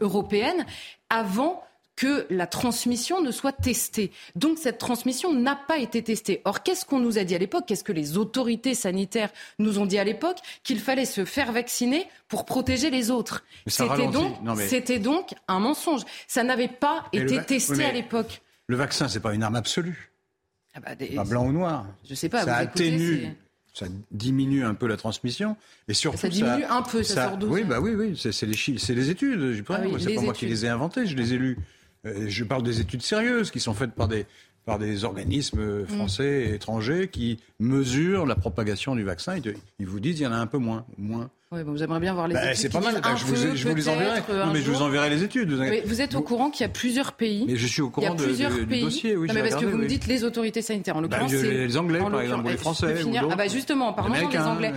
européenne, 0.00 0.64
avant 1.10 1.62
que 1.96 2.26
la 2.30 2.46
transmission 2.46 3.20
ne 3.20 3.30
soit 3.30 3.52
testée. 3.52 4.10
Donc 4.34 4.58
cette 4.58 4.78
transmission 4.78 5.32
n'a 5.32 5.56
pas 5.56 5.78
été 5.78 6.02
testée. 6.02 6.40
Or, 6.44 6.62
qu'est-ce 6.62 6.84
qu'on 6.84 6.98
nous 6.98 7.18
a 7.18 7.24
dit 7.24 7.34
à 7.34 7.38
l'époque? 7.38 7.64
Qu'est-ce 7.66 7.84
que 7.84 7.92
les 7.92 8.16
autorités 8.16 8.74
sanitaires 8.74 9.30
nous 9.58 9.78
ont 9.78 9.86
dit 9.86 9.98
à 9.98 10.04
l'époque? 10.04 10.38
Qu'il 10.64 10.80
fallait 10.80 11.04
se 11.04 11.24
faire 11.24 11.52
vacciner 11.52 12.08
pour 12.28 12.44
protéger 12.44 12.90
les 12.90 13.10
autres. 13.10 13.44
C'était 13.66 14.08
donc, 14.08 14.42
donc, 15.02 15.34
un 15.48 15.60
mensonge. 15.60 16.02
Ça 16.26 16.42
n'avait 16.42 16.68
pas 16.68 17.04
été 17.12 17.42
testé 17.42 17.84
à 17.84 17.92
l'époque. 17.92 18.40
Le 18.72 18.78
vaccin, 18.78 19.06
c'est 19.06 19.20
pas 19.20 19.34
une 19.34 19.42
arme 19.42 19.56
absolue. 19.56 20.12
Ah 20.72 20.80
bah, 20.80 20.92
pas 20.96 21.24
blanc 21.24 21.46
ou 21.46 21.52
noir. 21.52 21.86
Je 22.08 22.14
sais 22.14 22.30
pas. 22.30 22.42
Ça 22.42 22.56
atténue, 22.56 23.36
ça 23.74 23.84
diminue 24.10 24.64
un 24.64 24.72
peu 24.72 24.86
la 24.86 24.96
transmission 24.96 25.58
et 25.88 25.92
surtout 25.92 26.16
ça 26.16 26.30
diminue 26.30 26.64
un 26.64 26.80
peu. 26.80 27.02
Ça, 27.02 27.28
sort 27.28 27.38
Oui, 27.42 27.64
bah 27.64 27.80
oui, 27.80 27.90
oui, 27.94 28.16
c'est 28.18 28.46
les, 28.46 28.78
c'est 28.78 28.94
les 28.94 29.10
études. 29.10 29.52
Je 29.52 29.62
ah 29.68 29.82
c'est 29.98 30.14
pas 30.14 30.22
moi 30.22 30.32
qui 30.32 30.46
les 30.46 30.64
ai 30.64 30.70
inventées, 30.70 31.04
je 31.04 31.14
les 31.14 31.34
ai 31.34 31.36
lues. 31.36 31.58
Euh, 32.06 32.24
je 32.28 32.44
parle 32.44 32.62
des 32.62 32.80
études 32.80 33.02
sérieuses 33.02 33.50
qui 33.50 33.60
sont 33.60 33.74
faites 33.74 33.92
par 33.92 34.08
des 34.08 34.24
par 34.64 34.78
des 34.78 35.04
organismes 35.04 35.86
français 35.86 36.48
et 36.48 36.54
étrangers 36.54 37.08
qui 37.08 37.38
mesurent 37.58 38.26
la 38.26 38.36
propagation 38.36 38.94
du 38.94 39.02
vaccin. 39.02 39.36
Ils 39.78 39.86
vous 39.86 40.00
disent 40.00 40.16
qu'il 40.16 40.24
y 40.24 40.26
en 40.26 40.32
a 40.32 40.36
un 40.36 40.46
peu 40.46 40.58
moins, 40.58 40.84
moins. 40.98 41.30
Oui, 41.50 41.64
bon, 41.64 41.76
j'aimerais 41.76 42.00
bien 42.00 42.14
voir 42.14 42.28
les 42.28 42.34
bah, 42.34 42.46
études. 42.46 42.56
C'est 42.56 42.68
pas 42.70 42.80
mal, 42.80 42.98
je, 43.14 43.24
vous, 43.26 43.36
je 43.54 43.68
vous, 43.68 43.74
les 43.74 43.88
enverrai. 43.88 44.20
Non, 44.30 44.52
mais 44.54 44.62
je 44.62 44.70
vous 44.70 44.80
enverrai 44.80 45.10
les 45.10 45.22
études. 45.22 45.52
Vous, 45.52 45.64
vous 45.84 46.00
êtes 46.00 46.14
au 46.14 46.22
courant 46.22 46.50
qu'il 46.50 46.62
y 46.62 46.64
a 46.64 46.72
plusieurs 46.72 47.12
pays. 47.12 47.44
Mais 47.46 47.56
je 47.56 47.66
suis 47.66 47.82
au 47.82 47.90
courant 47.90 48.14
de, 48.14 48.24
de, 48.24 48.64
du 48.64 48.80
dossier, 48.80 49.16
oui. 49.16 49.28
Non, 49.28 49.34
mais 49.34 49.42
parce 49.42 49.56
que 49.56 49.66
vous 49.66 49.76
me 49.76 49.86
dites 49.86 50.06
les 50.06 50.24
autorités 50.24 50.62
sanitaires. 50.62 50.96
En 50.96 51.02
bah, 51.02 51.18
l'occurrence, 51.18 51.42
bah, 51.42 51.50
les 51.50 51.76
Anglais, 51.76 51.98
par 51.98 52.20
exemple, 52.20 52.48
les 52.48 52.56
Français. 52.56 53.04
Ou 53.04 53.12
ah 53.30 53.36
bah 53.36 53.48
justement, 53.48 53.92
parlons 53.92 54.28
des 54.28 54.38
Anglais. 54.38 54.72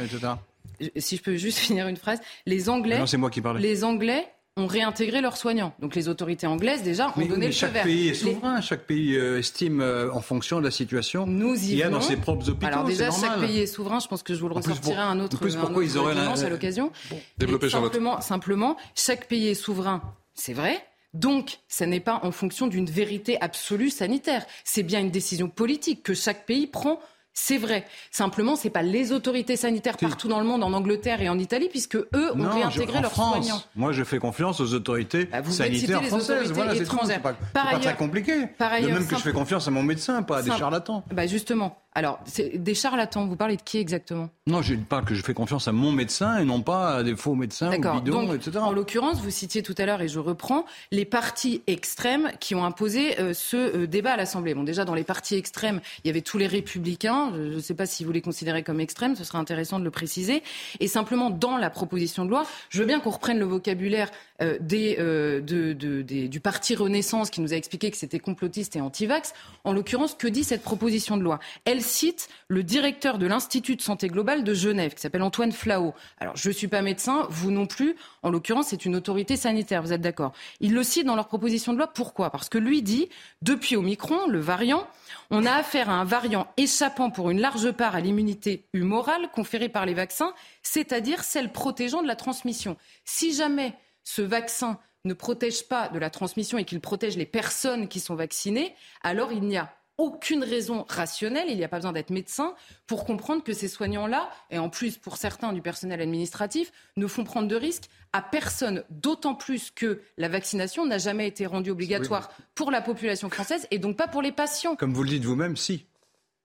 Si 0.98 1.16
je 1.16 1.22
peux 1.22 1.38
juste 1.38 1.58
finir 1.60 1.88
une 1.88 1.96
phrase. 1.96 2.20
Les 2.46 2.70
Anglais. 2.70 3.00
Non, 3.00 3.06
c'est 3.06 3.18
moi 3.18 3.30
qui 3.30 3.40
parle. 3.40 3.60
Les 3.60 3.86
Anglais 3.86 4.28
ont 4.58 4.68
réintégré 4.68 5.20
leurs 5.20 5.36
soignants. 5.36 5.74
Donc 5.80 5.96
les 5.96 6.08
autorités 6.08 6.48
anglaises 6.48 6.82
déjà 6.82 7.14
ont 7.18 7.26
donné 7.26 7.48
le 7.48 7.52
feu 7.52 7.68
vert. 7.68 7.84
Chaque 7.84 7.84
pays 7.84 8.08
est 8.08 8.14
souverain, 8.14 8.62
chaque 8.62 8.84
pays 8.86 9.18
euh, 9.18 9.40
estime 9.40 9.82
euh, 9.82 10.10
en 10.14 10.22
fonction 10.22 10.60
de 10.60 10.64
la 10.64 10.72
situation 10.72 11.26
qu'il 11.26 11.76
y 11.76 11.84
a 11.84 11.90
dans 11.90 12.00
ses 12.00 12.16
propres 12.16 12.50
hôpitaux. 12.50 12.68
Alors 12.68 12.86
déjà 12.86 13.12
chaque 13.12 13.42
pays 13.42 13.60
est 13.60 13.68
souverain, 13.68 14.00
je 14.00 14.08
pense 14.08 14.24
que 14.24 14.34
je 14.34 14.40
vous 14.40 14.48
le 14.48 14.56
ressortirai 14.56 15.02
un 15.02 15.20
autre, 15.20 15.38
plus, 15.40 15.58
pourquoi 15.58 15.84
ils 15.84 15.98
auraient 15.98 16.16
à 16.18 16.50
l'occasion. 16.50 16.94
Développer 17.38 17.70
simplement, 17.70 18.22
simplement, 18.22 18.78
chaque 18.96 19.28
pays 19.28 19.50
est 19.50 19.56
souverain, 19.56 20.02
c'est 20.34 20.54
vrai. 20.54 20.82
Donc, 21.14 21.60
ça 21.70 21.86
n'est 21.86 22.02
pas 22.02 22.20
en 22.24 22.32
fonction 22.32 22.68
d'une 22.68 22.88
vérité 22.88 23.38
absolue 23.40 23.90
sanitaire. 23.90 24.46
C'est 24.66 24.84
bien 24.84 25.00
une 25.00 25.12
décision 25.12 25.48
politique 25.48 26.04
que 26.04 26.14
chaque 26.14 26.46
pays 26.46 26.68
prend 26.68 27.00
c'est 27.38 27.58
vrai. 27.58 27.86
Simplement, 28.12 28.56
c'est 28.56 28.70
pas 28.70 28.82
les 28.82 29.12
autorités 29.12 29.58
sanitaires 29.58 29.98
partout 29.98 30.30
dans 30.30 30.40
le 30.40 30.46
monde, 30.46 30.64
en 30.64 30.72
Angleterre 30.72 31.22
et 31.22 31.28
en 31.28 31.38
Italie, 31.38 31.68
puisque 31.70 31.98
eux 31.98 32.32
ont 32.34 32.50
réintégré 32.50 33.02
leurs 33.02 33.14
soignants. 33.14 33.62
Moi, 33.76 33.92
je 33.92 34.04
fais 34.06 34.20
confiance 34.20 34.62
aux 34.62 34.74
autorités 34.74 35.26
bah, 35.26 35.44
sanitaires 35.44 36.04
françaises. 36.06 36.52
voilà, 36.54 36.74
c'est 36.76 37.20
pas, 37.22 37.34
pas, 37.54 37.78
très 37.80 37.96
compliqué. 37.96 38.48
Par 38.58 38.72
ailleurs, 38.72 38.90
de 38.90 38.96
même 38.96 39.08
que 39.08 39.18
je 39.18 39.22
fais 39.22 39.34
confiance 39.34 39.68
à 39.68 39.72
mon 39.72 39.84
médecin, 39.84 40.24
pas 40.24 40.38
à 40.38 40.42
des 40.42 40.52
charlatans. 40.52 41.04
Bah 41.12 41.28
justement, 41.28 41.78
alors, 41.98 42.20
des 42.54 42.76
charlatans, 42.76 43.26
vous 43.26 43.38
parlez 43.38 43.56
de 43.56 43.62
qui 43.62 43.78
exactement? 43.78 44.30
Non, 44.48 44.62
je 44.62 44.76
parle 44.76 45.06
que 45.06 45.16
je 45.16 45.24
fais 45.24 45.34
confiance 45.34 45.70
à 45.70 45.72
mon 45.72 45.94
médecin 45.94 46.38
et 46.38 46.44
non 46.44 46.62
pas 46.62 46.98
à 46.98 47.04
des 47.04 47.16
faux 47.16 47.36
médecins 47.36 47.74
ou 47.74 48.02
bidons, 48.02 48.34
etc. 48.34 48.58
En 48.58 48.74
l'occurrence, 48.74 49.22
vous 49.22 49.30
citiez 49.30 49.64
tout 49.64 49.74
à 49.78 49.86
l'heure, 49.86 50.02
et 50.02 50.10
je 50.10 50.20
reprends, 50.20 50.66
les 50.92 51.06
partis 51.06 51.62
extrêmes 51.68 52.32
qui 52.42 52.54
ont 52.54 52.66
imposé 52.66 53.18
euh, 53.22 53.34
ce 53.34 53.56
euh, 53.56 53.88
débat 53.88 54.12
à 54.12 54.18
l'Assemblée. 54.18 54.54
Bon, 54.54 54.64
déjà, 54.64 54.84
dans 54.84 54.94
les 54.94 55.06
partis 55.06 55.36
extrêmes, 55.36 55.80
il 56.04 56.08
y 56.08 56.10
avait 56.10 56.20
tous 56.20 56.38
les 56.38 56.48
républicains. 56.48 57.32
Je 57.34 57.56
ne 57.56 57.60
sais 57.60 57.76
pas 57.76 57.86
si 57.86 58.04
vous 58.04 58.12
les 58.12 58.22
considérez 58.22 58.62
comme 58.62 58.82
extrêmes, 58.82 59.16
ce 59.16 59.24
serait 59.24 59.38
intéressant 59.38 59.80
de 59.80 59.86
le 59.86 59.92
préciser. 59.92 60.44
Et 60.82 60.90
simplement, 60.90 61.30
dans 61.30 61.56
la 61.56 61.70
proposition 61.70 62.26
de 62.26 62.30
loi, 62.30 62.46
je 62.70 62.82
veux 62.82 62.88
bien 62.88 63.00
qu'on 63.00 63.12
reprenne 63.12 63.40
le 63.40 63.46
vocabulaire 63.46 64.12
euh, 64.42 64.58
des, 64.60 64.96
de, 64.98 66.02
des, 66.02 66.28
du 66.28 66.40
parti 66.40 66.76
Renaissance 66.76 67.30
qui 67.30 67.42
nous 67.42 67.54
a 67.54 67.56
expliqué 67.56 67.92
que 67.92 67.98
c'était 67.98 68.20
complotiste 68.20 68.76
et 68.76 68.82
anti-vax. 68.82 69.34
En 69.64 69.74
l'occurrence, 69.74 70.14
que 70.14 70.28
dit 70.28 70.44
cette 70.44 70.62
proposition 70.62 71.18
de 71.18 71.24
loi? 71.24 71.40
Elle 71.66 71.82
cite 71.82 72.28
le 72.48 72.64
directeur 72.64 73.18
de 73.18 73.28
l'Institut 73.28 73.76
de 73.76 73.82
santé 73.82 74.08
globale 74.08 74.44
de 74.44 74.54
Genève, 74.54 74.94
qui 74.94 75.02
s'appelle 75.02 75.24
Antoine 75.24 75.52
Flao. 75.52 75.94
Alors, 76.20 76.36
je 76.36 76.50
ne 76.50 76.54
suis 76.54 76.68
pas 76.68 76.82
médecin, 76.82 77.28
vous 77.30 77.52
non 77.52 77.66
plus. 77.66 77.96
En 78.24 78.30
l'occurrence, 78.30 78.68
c'est 78.68 78.86
une 78.86 78.96
autorité 78.96 79.36
sanitaire, 79.38 79.82
vous 79.82 79.94
êtes 79.94 80.02
d'accord? 80.02 80.34
Il 80.60 80.74
le 80.74 80.84
cite 80.84 81.06
dans 81.06 81.16
leur 81.16 81.28
proposition 81.28 81.74
de 81.74 81.78
loi. 81.78 81.88
Pourquoi? 81.88 82.30
Parce 82.30 82.50
que 82.50 82.58
lui 82.58 82.82
dit, 82.82 83.10
depuis 83.42 83.76
Omicron, 83.76 84.28
le 84.28 84.40
variant, 84.40 84.88
on 85.32 85.46
a 85.46 85.54
affaire 85.54 85.90
à 85.90 85.94
un 85.94 86.04
variant 86.04 86.48
échappant 86.58 87.10
pour 87.10 87.30
une 87.30 87.40
large 87.40 87.72
part 87.72 87.96
à 87.96 88.02
l'immunité 88.02 88.66
humorale 88.74 89.30
conférée 89.34 89.70
par 89.70 89.86
les 89.86 89.94
vaccins, 89.94 90.34
c'est-à-dire 90.62 91.24
celle 91.24 91.52
protégeant 91.52 92.02
de 92.02 92.08
la 92.08 92.16
transmission. 92.16 92.78
Si 93.06 93.34
jamais 93.34 93.74
ce 94.06 94.22
vaccin 94.22 94.80
ne 95.04 95.14
protège 95.14 95.68
pas 95.68 95.90
de 95.90 96.00
la 96.00 96.10
transmission 96.10 96.58
et 96.58 96.64
qu'il 96.64 96.80
protège 96.80 97.18
les 97.18 97.26
personnes 97.26 97.90
qui 97.90 98.00
sont 98.00 98.16
vaccinées, 98.16 98.74
alors 99.04 99.34
il 99.34 99.42
n'y 99.42 99.58
a 99.58 99.76
aucune 99.98 100.44
raison 100.44 100.86
rationnelle, 100.90 101.46
il 101.48 101.58
n'y 101.58 101.64
a 101.64 101.70
pas 101.70 101.78
besoin 101.78 101.94
d'être 101.94 102.10
médecin 102.10 102.54
pour 102.86 103.06
comprendre 103.06 103.44
que 103.44 103.54
ces 103.54 103.68
soignants-là, 103.68 104.30
et 104.52 104.58
en 104.58 104.70
plus 104.70 104.98
pour 104.98 105.18
certains 105.18 105.54
du 105.54 105.62
personnel 105.62 106.02
administratif, 106.02 106.72
ne 106.98 107.08
font 107.08 107.24
prendre 107.24 107.48
de 107.48 107.56
risques 107.56 107.90
à 108.12 108.22
personne, 108.22 108.84
d'autant 108.90 109.36
plus 109.36 109.72
que 109.72 110.02
la 110.18 110.28
vaccination 110.28 110.86
n'a 110.86 110.98
jamais 110.98 111.28
été 111.28 111.46
rendue 111.46 111.72
obligatoire 111.72 112.30
pour 112.56 112.72
la 112.72 112.82
population 112.82 113.30
française 113.30 113.68
et 113.72 113.80
donc 113.80 113.96
pas 113.96 114.08
pour 114.08 114.22
les 114.22 114.32
patients. 114.32 114.76
Comme 114.76 114.94
vous 114.94 115.04
le 115.04 115.10
dites 115.10 115.24
vous-même, 115.24 115.56
si. 115.56 115.86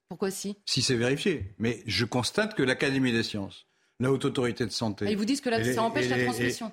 Pourquoi 0.07 0.31
si? 0.31 0.57
Si 0.65 0.81
c'est 0.81 0.95
vérifié. 0.95 1.53
Mais 1.57 1.83
je 1.85 2.05
constate 2.05 2.53
que 2.55 2.63
l'Académie 2.63 3.11
des 3.11 3.23
sciences, 3.23 3.65
la 3.99 4.11
haute 4.11 4.25
autorité 4.25 4.65
de 4.65 4.71
santé. 4.71 5.07
Et 5.07 5.11
ils 5.11 5.17
vous 5.17 5.25
disent 5.25 5.41
que 5.41 5.73
ça 5.73 5.83
empêche 5.83 6.09
la 6.09 6.23
transmission 6.23 6.71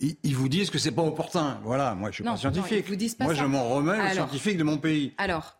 ils 0.00 0.34
vous 0.34 0.48
disent 0.48 0.70
que 0.70 0.78
c'est 0.78 0.90
pas 0.90 1.02
opportun. 1.02 1.60
Voilà, 1.62 1.94
moi 1.94 2.10
je 2.10 2.16
suis 2.16 2.24
pas 2.24 2.36
scientifique. 2.36 2.88
vous 2.88 2.96
disent 2.96 3.14
pas 3.14 3.24
moi 3.24 3.34
je 3.34 3.44
m'en 3.44 3.68
remets 3.68 4.00
aux 4.00 4.14
scientifiques 4.14 4.56
de 4.56 4.64
mon 4.64 4.78
pays. 4.78 5.12
Alors, 5.18 5.56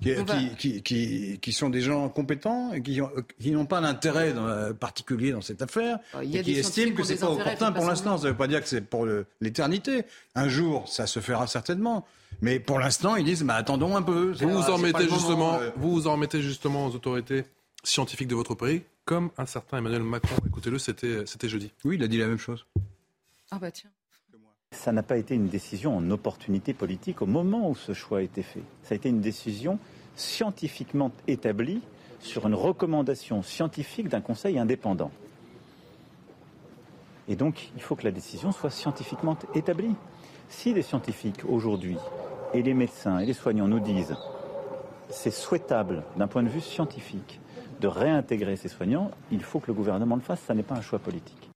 qui, 0.59 0.83
qui, 0.83 1.39
qui, 1.41 1.53
sont 1.53 1.69
des 1.69 1.81
gens 1.81 2.09
compétents 2.09 2.73
et 2.73 2.83
qui, 2.83 3.01
n'ont 3.51 3.67
pas 3.67 3.81
d'intérêt 3.81 4.35
particulier 4.79 5.33
dans 5.33 5.43
cette 5.43 5.63
affaire 5.63 5.99
et 6.23 6.43
qui 6.43 6.53
estiment 6.53 6.95
que 6.95 7.05
c'est 7.05 7.17
pas 7.17 7.31
opportun 7.31 7.73
pour 7.73 7.87
l'instant. 7.87 8.19
Ça 8.19 8.25
ne 8.25 8.31
veut 8.31 8.37
pas 8.37 8.47
dire 8.47 8.61
que 8.61 8.69
c'est 8.69 8.81
pour 8.81 9.07
l'éternité. 9.41 10.05
Un 10.35 10.49
jour, 10.49 10.89
ça 10.89 11.07
se 11.07 11.21
fera 11.21 11.47
certainement. 11.47 12.07
Mais 12.43 12.59
pour 12.59 12.79
l'instant, 12.79 13.17
ils 13.17 13.25
disent, 13.25 13.43
bah, 13.43 13.55
attendons 13.55 13.97
un 13.97 14.03
peu. 14.03 14.33
Vous 14.33 14.49
vous 14.49 14.71
en 14.71 14.79
mettez 14.79 15.09
justement, 15.09 15.57
euh. 15.57 15.71
vous 15.77 15.91
vous 15.91 16.07
en 16.07 16.17
mettez 16.17 16.41
justement 16.41 16.87
aux 16.87 16.95
autorités 16.95 17.45
scientifiques 17.83 18.29
de 18.29 18.35
votre 18.35 18.55
pays, 18.55 18.83
comme 19.05 19.31
un 19.37 19.47
certain 19.47 19.79
Emmanuel 19.79 20.03
Macron. 20.03 20.37
Écoutez-le, 20.47 20.79
c'était, 20.79 21.27
c'était 21.27 21.49
jeudi. 21.49 21.73
Oui, 21.85 21.97
il 21.97 22.03
a 22.03 22.09
dit 22.09 22.19
la 22.19 22.27
même 22.27 22.39
chose. 22.39 22.67
Ah 23.51 23.59
bah 23.59 23.71
tiens. 23.71 23.91
Ça 24.73 24.93
n'a 24.93 25.03
pas 25.03 25.19
été 25.19 25.35
une 25.35 25.49
décision 25.49 25.97
en 25.97 26.11
opportunité 26.11 26.73
politique 26.73 27.23
au 27.23 27.27
moment 27.27 27.69
où 27.69 27.75
ce 27.75 27.93
choix 27.93 28.19
a 28.19 28.23
été 28.23 28.43
fait. 28.43 28.63
Ça 28.83 28.95
a 28.95 28.97
été 28.97 29.09
une 29.09 29.21
décision 29.21 29.79
scientifiquement 30.17 31.11
établie 31.27 31.83
sur 32.21 32.47
une 32.47 32.55
recommandation 32.55 33.43
scientifique 33.43 34.09
d'un 34.09 34.21
conseil 34.21 34.59
indépendant. 34.59 35.11
Et 37.29 37.37
donc, 37.37 37.71
il 37.77 37.83
faut 37.83 37.97
que 37.97 38.05
la 38.05 38.11
décision 38.11 38.53
soit 38.53 38.71
scientifiquement 38.71 39.37
établie. 39.55 39.95
Si 40.49 40.73
les 40.73 40.83
scientifiques 40.83 41.45
aujourd'hui, 41.47 41.99
et 42.55 42.63
les 42.63 42.75
médecins 42.75 43.19
et 43.19 43.27
les 43.27 43.35
soignants 43.35 43.69
nous 43.69 43.81
disent 43.81 44.17
c'est 45.09 45.31
souhaitable 45.31 46.05
d'un 46.17 46.27
point 46.27 46.43
de 46.43 46.49
vue 46.49 46.61
scientifique 46.61 47.41
de 47.81 47.87
réintégrer 47.87 48.57
ces 48.57 48.69
soignants, 48.69 49.11
il 49.31 49.43
faut 49.43 49.61
que 49.61 49.69
le 49.69 49.75
gouvernement 49.75 50.17
le 50.17 50.23
fasse, 50.23 50.41
ça 50.41 50.55
n'est 50.55 50.63
pas 50.63 50.77
un 50.77 50.83
choix 50.83 50.99
politique 50.99 51.50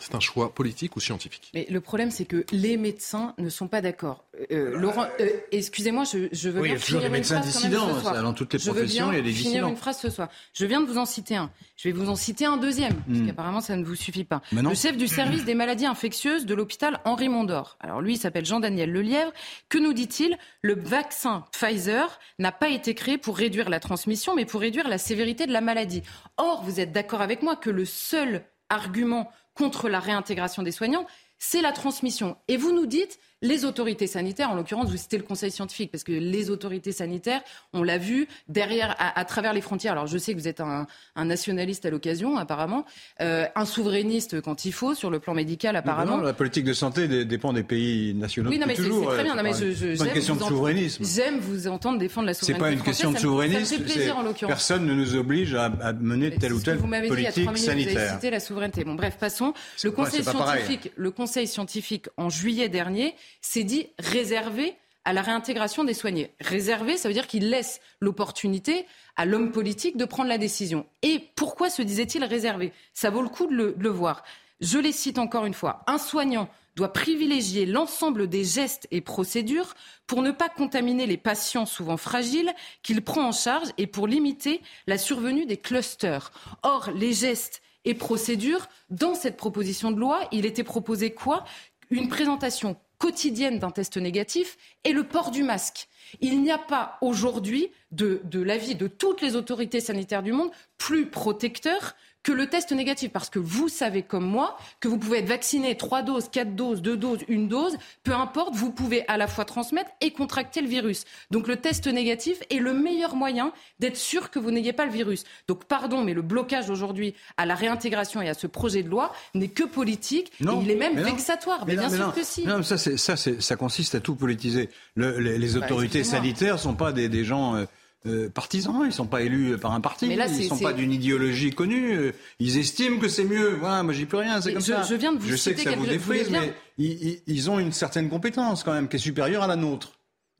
c'est 0.00 0.14
un 0.14 0.20
choix 0.20 0.54
politique 0.54 0.96
ou 0.96 1.00
scientifique 1.00 1.50
Mais 1.54 1.66
le 1.70 1.80
problème, 1.80 2.10
c'est 2.10 2.24
que 2.24 2.44
les 2.52 2.76
médecins 2.76 3.34
ne 3.38 3.48
sont 3.48 3.68
pas 3.68 3.80
d'accord. 3.80 4.24
Euh, 4.50 4.78
Laurent, 4.78 5.06
euh, 5.20 5.28
excusez-moi, 5.52 6.04
je, 6.04 6.28
je, 6.32 6.48
veux 6.48 6.62
oui, 6.62 6.68
bien 6.70 6.78
finir 6.78 7.14
une 7.14 7.22
phrase 7.22 7.46
dissidents, 7.46 7.94
ce 7.94 8.00
soir. 8.00 8.22
Dans 8.22 8.32
toutes 8.32 8.52
les 8.54 8.58
professions, 8.58 9.12
il 9.12 9.16
y 9.16 9.18
a 9.18 9.22
des 9.22 9.32
finir 9.32 9.66
une 9.66 9.76
phrase 9.76 9.98
ce 9.98 10.10
soir. 10.10 10.28
Je 10.54 10.64
viens 10.64 10.80
de 10.80 10.86
vous 10.86 10.98
en 10.98 11.04
citer 11.04 11.36
un. 11.36 11.50
Je 11.76 11.88
vais 11.88 11.92
vous 11.92 12.08
en 12.10 12.16
citer 12.16 12.46
un 12.46 12.56
deuxième, 12.56 12.92
hmm. 12.92 13.14
parce 13.14 13.26
qu'apparemment 13.26 13.60
ça 13.60 13.76
ne 13.76 13.84
vous 13.84 13.94
suffit 13.94 14.24
pas. 14.24 14.42
Le 14.52 14.74
chef 14.74 14.96
du 14.96 15.08
service 15.08 15.44
des 15.44 15.54
maladies 15.54 15.86
infectieuses 15.86 16.46
de 16.46 16.54
l'hôpital 16.54 17.00
Henri 17.04 17.28
Mondor. 17.28 17.76
Alors 17.80 18.00
lui, 18.00 18.14
il 18.14 18.18
s'appelle 18.18 18.46
Jean-Daniel 18.46 18.92
Lelièvre. 18.92 19.32
Que 19.68 19.78
nous 19.78 19.92
dit-il? 19.92 20.36
Le 20.62 20.74
vaccin 20.74 21.44
Pfizer 21.52 22.18
n'a 22.38 22.52
pas 22.52 22.68
été 22.68 22.94
créé 22.94 23.18
pour 23.18 23.36
réduire 23.36 23.68
la 23.68 23.80
transmission, 23.80 24.34
mais 24.34 24.44
pour 24.44 24.60
réduire 24.60 24.88
la 24.88 24.98
sévérité 24.98 25.46
de 25.46 25.52
la 25.52 25.60
maladie. 25.60 26.02
Or, 26.36 26.62
vous 26.64 26.80
êtes 26.80 26.92
d'accord 26.92 27.20
avec 27.20 27.42
moi 27.42 27.56
que 27.56 27.70
le 27.70 27.84
seul 27.84 28.44
argument 28.68 29.30
contre 29.60 29.90
la 29.90 30.00
réintégration 30.00 30.62
des 30.62 30.72
soignants, 30.72 31.06
c'est 31.38 31.60
la 31.60 31.72
transmission. 31.72 32.38
Et 32.48 32.56
vous 32.56 32.72
nous 32.72 32.86
dites, 32.86 33.18
les 33.42 33.64
autorités 33.64 34.06
sanitaires, 34.06 34.50
en 34.50 34.54
l'occurrence, 34.54 34.90
vous 34.90 34.96
citez 34.96 35.16
le 35.16 35.22
Conseil 35.22 35.50
scientifique, 35.50 35.90
parce 35.90 36.04
que 36.04 36.12
les 36.12 36.50
autorités 36.50 36.92
sanitaires, 36.92 37.40
on 37.72 37.82
l'a 37.82 37.98
vu, 37.98 38.28
derrière, 38.48 38.94
à, 38.98 39.24
travers 39.24 39.52
les 39.52 39.60
frontières. 39.60 39.92
Alors, 39.92 40.06
je 40.06 40.18
sais 40.18 40.34
que 40.34 40.38
vous 40.38 40.48
êtes 40.48 40.60
un, 40.60 40.86
nationaliste 41.16 41.86
à 41.86 41.90
l'occasion, 41.90 42.36
apparemment, 42.36 42.84
euh, 43.20 43.46
un 43.54 43.64
souverainiste 43.64 44.40
quand 44.40 44.64
il 44.64 44.72
faut, 44.72 44.94
sur 44.94 45.10
le 45.10 45.20
plan 45.20 45.34
médical, 45.34 45.76
apparemment. 45.76 46.18
Non, 46.18 46.22
la 46.22 46.32
politique 46.32 46.64
de 46.64 46.72
santé 46.72 47.24
dépend 47.24 47.52
des 47.52 47.62
pays 47.62 48.14
nationaux. 48.14 48.50
Oui, 48.50 48.58
non, 48.58 48.66
mais 48.66 48.74
c'est 48.74 48.88
très 48.88 49.24
bien. 49.24 49.34
Non, 49.34 49.42
mais 49.42 49.54
je, 49.54 49.72
je, 49.72 50.04
une 50.04 50.12
question 50.12 50.36
de 50.36 50.42
souverainisme. 50.42 51.04
J'aime 51.04 51.38
vous 51.38 51.68
entendre 51.68 51.98
défendre 51.98 52.26
la 52.26 52.34
souveraineté. 52.34 52.58
C'est 52.58 52.60
pas 52.60 52.72
une 52.72 52.82
question 52.82 53.12
de 53.12 53.18
souverainisme. 53.18 53.76
Ça 53.76 53.82
plaisir, 53.82 54.18
en 54.18 54.22
l'occurrence. 54.22 54.52
Personne 54.52 54.86
ne 54.86 54.94
nous 54.94 55.14
oblige 55.14 55.54
à, 55.54 55.70
mener 55.92 56.30
telle 56.30 56.52
ou 56.52 56.60
telle 56.60 56.78
politique 56.78 57.56
sanitaire. 57.56 57.92
Vous 57.92 57.98
avez 57.98 58.08
cité 58.08 58.30
la 58.30 58.40
souveraineté. 58.40 58.84
Bon, 58.84 58.94
bref, 58.94 59.16
passons. 59.18 59.54
Le 59.82 59.90
Conseil 59.90 60.24
scientifique, 60.24 60.92
le 60.96 61.10
Conseil 61.10 61.46
scientifique, 61.46 62.08
en 62.16 62.28
juillet 62.28 62.68
dernier, 62.68 63.14
s'est 63.40 63.64
dit 63.64 63.88
réservé 63.98 64.76
à 65.04 65.12
la 65.12 65.22
réintégration 65.22 65.82
des 65.82 65.94
soignés. 65.94 66.34
Réservé, 66.40 66.96
ça 66.96 67.08
veut 67.08 67.14
dire 67.14 67.26
qu'il 67.26 67.48
laisse 67.48 67.80
l'opportunité 68.00 68.86
à 69.16 69.24
l'homme 69.24 69.50
politique 69.50 69.96
de 69.96 70.04
prendre 70.04 70.28
la 70.28 70.38
décision. 70.38 70.86
Et 71.02 71.24
pourquoi 71.36 71.70
se 71.70 71.82
disait-il 71.82 72.22
réservé? 72.24 72.72
Ça 72.92 73.10
vaut 73.10 73.22
le 73.22 73.28
coup 73.28 73.46
de 73.46 73.54
le, 73.54 73.72
de 73.72 73.82
le 73.82 73.88
voir. 73.88 74.22
Je 74.60 74.78
les 74.78 74.92
cite 74.92 75.18
encore 75.18 75.46
une 75.46 75.54
fois. 75.54 75.82
Un 75.86 75.96
soignant 75.96 76.50
doit 76.76 76.92
privilégier 76.92 77.64
l'ensemble 77.64 78.28
des 78.28 78.44
gestes 78.44 78.86
et 78.90 79.00
procédures 79.00 79.74
pour 80.06 80.22
ne 80.22 80.30
pas 80.30 80.48
contaminer 80.48 81.06
les 81.06 81.16
patients 81.16 81.66
souvent 81.66 81.96
fragiles 81.96 82.52
qu'il 82.82 83.02
prend 83.02 83.26
en 83.26 83.32
charge 83.32 83.70
et 83.78 83.86
pour 83.86 84.06
limiter 84.06 84.60
la 84.86 84.98
survenue 84.98 85.46
des 85.46 85.56
clusters. 85.56 86.30
Or, 86.62 86.90
les 86.94 87.14
gestes 87.14 87.62
et 87.86 87.94
procédures, 87.94 88.68
dans 88.90 89.14
cette 89.14 89.38
proposition 89.38 89.90
de 89.90 89.98
loi, 89.98 90.28
il 90.30 90.44
était 90.44 90.62
proposé 90.62 91.12
quoi? 91.12 91.44
Une 91.88 92.08
présentation 92.08 92.76
quotidienne 93.00 93.58
d'un 93.58 93.70
test 93.70 93.96
négatif 93.96 94.56
et 94.84 94.92
le 94.92 95.02
port 95.02 95.32
du 95.32 95.42
masque. 95.42 95.88
Il 96.20 96.42
n'y 96.42 96.52
a 96.52 96.58
pas 96.58 96.98
aujourd'hui, 97.00 97.70
de, 97.90 98.20
de 98.24 98.40
l'avis 98.40 98.76
de 98.76 98.86
toutes 98.86 99.22
les 99.22 99.34
autorités 99.34 99.80
sanitaires 99.80 100.22
du 100.22 100.32
monde, 100.32 100.50
plus 100.78 101.06
protecteur 101.06 101.96
que 102.22 102.32
le 102.32 102.46
test 102.48 102.72
négatif. 102.72 103.10
Parce 103.10 103.30
que 103.30 103.38
vous 103.38 103.68
savez 103.68 104.02
comme 104.02 104.26
moi 104.26 104.56
que 104.80 104.88
vous 104.88 104.98
pouvez 104.98 105.18
être 105.18 105.28
vacciné 105.28 105.76
trois 105.76 106.02
doses, 106.02 106.28
quatre 106.30 106.54
doses, 106.54 106.82
deux 106.82 106.96
doses, 106.96 107.20
une 107.28 107.48
dose, 107.48 107.76
peu 108.04 108.12
importe, 108.12 108.54
vous 108.54 108.70
pouvez 108.70 109.06
à 109.08 109.16
la 109.16 109.26
fois 109.26 109.44
transmettre 109.44 109.90
et 110.00 110.10
contracter 110.12 110.60
le 110.60 110.68
virus. 110.68 111.04
Donc 111.30 111.48
le 111.48 111.56
test 111.56 111.86
négatif 111.86 112.38
est 112.50 112.58
le 112.58 112.72
meilleur 112.72 113.14
moyen 113.14 113.52
d'être 113.78 113.96
sûr 113.96 114.30
que 114.30 114.38
vous 114.38 114.50
n'ayez 114.50 114.72
pas 114.72 114.84
le 114.84 114.92
virus. 114.92 115.24
Donc 115.48 115.64
pardon, 115.64 116.02
mais 116.02 116.14
le 116.14 116.22
blocage 116.22 116.70
aujourd'hui 116.70 117.14
à 117.36 117.46
la 117.46 117.54
réintégration 117.54 118.20
et 118.22 118.28
à 118.28 118.34
ce 118.34 118.46
projet 118.46 118.82
de 118.82 118.88
loi 118.88 119.12
n'est 119.34 119.48
que 119.48 119.64
politique. 119.64 120.32
Non, 120.40 120.60
et 120.60 120.64
il 120.64 120.70
est 120.70 120.76
même 120.76 121.00
vexatoire. 121.00 121.64
Mais, 121.66 121.76
bien 121.76 121.88
sûr 121.88 122.14
que 122.14 122.24
si. 122.24 122.44
Non, 122.44 122.62
ça, 122.62 122.76
ça, 122.76 123.16
ça 123.16 123.56
consiste 123.56 123.94
à 123.94 124.00
tout 124.00 124.14
politiser. 124.14 124.68
Le, 124.94 125.18
les, 125.18 125.38
les, 125.38 125.52
bah, 125.54 125.66
autorités 125.66 126.04
sanitaires 126.04 126.54
ne 126.54 126.60
sont 126.60 126.74
pas 126.74 126.92
des, 126.92 127.08
des 127.08 127.24
gens. 127.24 127.56
Euh, 127.56 127.64
euh, 128.06 128.28
partisans, 128.30 128.82
ils 128.86 128.92
sont 128.92 129.06
pas 129.06 129.22
élus 129.22 129.58
par 129.58 129.72
un 129.72 129.80
parti, 129.80 130.14
là, 130.16 130.26
ils 130.26 130.34
c'est- 130.34 130.48
sont 130.48 130.58
pas 130.58 130.72
d'une 130.72 130.92
idéologie 130.92 131.50
connue. 131.50 132.12
Ils 132.38 132.58
estiment 132.58 132.98
que 132.98 133.08
c'est 133.08 133.24
mieux. 133.24 133.56
Voilà, 133.60 133.82
moi 133.82 133.92
j'y 133.92 134.06
peux 134.06 134.16
rien, 134.16 134.40
c'est 134.40 134.52
comme 134.54 134.62
je- 134.62 134.72
ça. 134.72 134.82
je 134.88 134.94
viens 134.94 135.12
de 135.12 135.18
vous 135.18 135.28
Je 135.28 135.36
sais 135.36 135.54
que 135.54 135.62
ça 135.62 135.72
vous 135.76 135.86
défrise, 135.86 136.30
mais 136.30 136.54
ils, 136.78 136.92
ils- 137.08 137.22
ils 137.26 137.50
ont 137.50 137.58
une 137.58 137.72
certaine 137.72 138.08
compétence 138.08 138.64
quand 138.64 138.72
même 138.72 138.88
qui 138.88 138.96
est 138.96 139.00
supérieure 139.00 139.42
à 139.42 139.46
la 139.46 139.56
nôtre. 139.56 139.92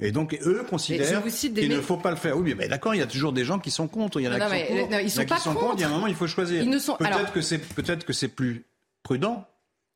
Et 0.02 0.12
donc 0.12 0.38
eux 0.46 0.64
considèrent 0.70 1.22
qu'il 1.24 1.68
ne 1.68 1.80
faut 1.82 1.98
pas 1.98 2.08
le 2.10 2.16
faire. 2.16 2.34
Oui, 2.38 2.54
mais 2.56 2.68
d'accord, 2.68 2.94
il 2.94 2.98
y 2.98 3.02
a 3.02 3.06
toujours 3.06 3.34
des 3.34 3.44
gens 3.44 3.58
qui 3.58 3.70
sont 3.70 3.86
contre. 3.86 4.18
Il 4.18 4.24
y 4.24 4.28
en 4.28 4.32
a 4.32 4.38
Non, 4.38 4.46
qui 4.46 4.52
sont 4.52 4.66
contre. 4.66 4.90
non, 4.90 4.98
ils 4.98 5.00
il 5.00 5.02
y 5.02 5.04
en 5.04 5.08
sont 5.10 5.20
a 5.20 5.24
qui 5.26 5.42
sont 5.42 5.54
contre. 5.54 5.74
Il 5.76 5.80
y 5.80 5.84
a 5.84 5.86
un 5.88 5.90
moment, 5.90 6.06
il 6.06 6.14
faut 6.14 6.26
choisir. 6.26 6.64
Ne 6.64 6.78
sont- 6.78 6.96
Peut-être 6.96 7.14
alors- 7.18 7.32
que 7.34 7.42
c'est 7.42 7.58
peut-être 7.58 8.06
que 8.06 8.14
c'est 8.14 8.28
plus 8.28 8.64
prudent 9.02 9.46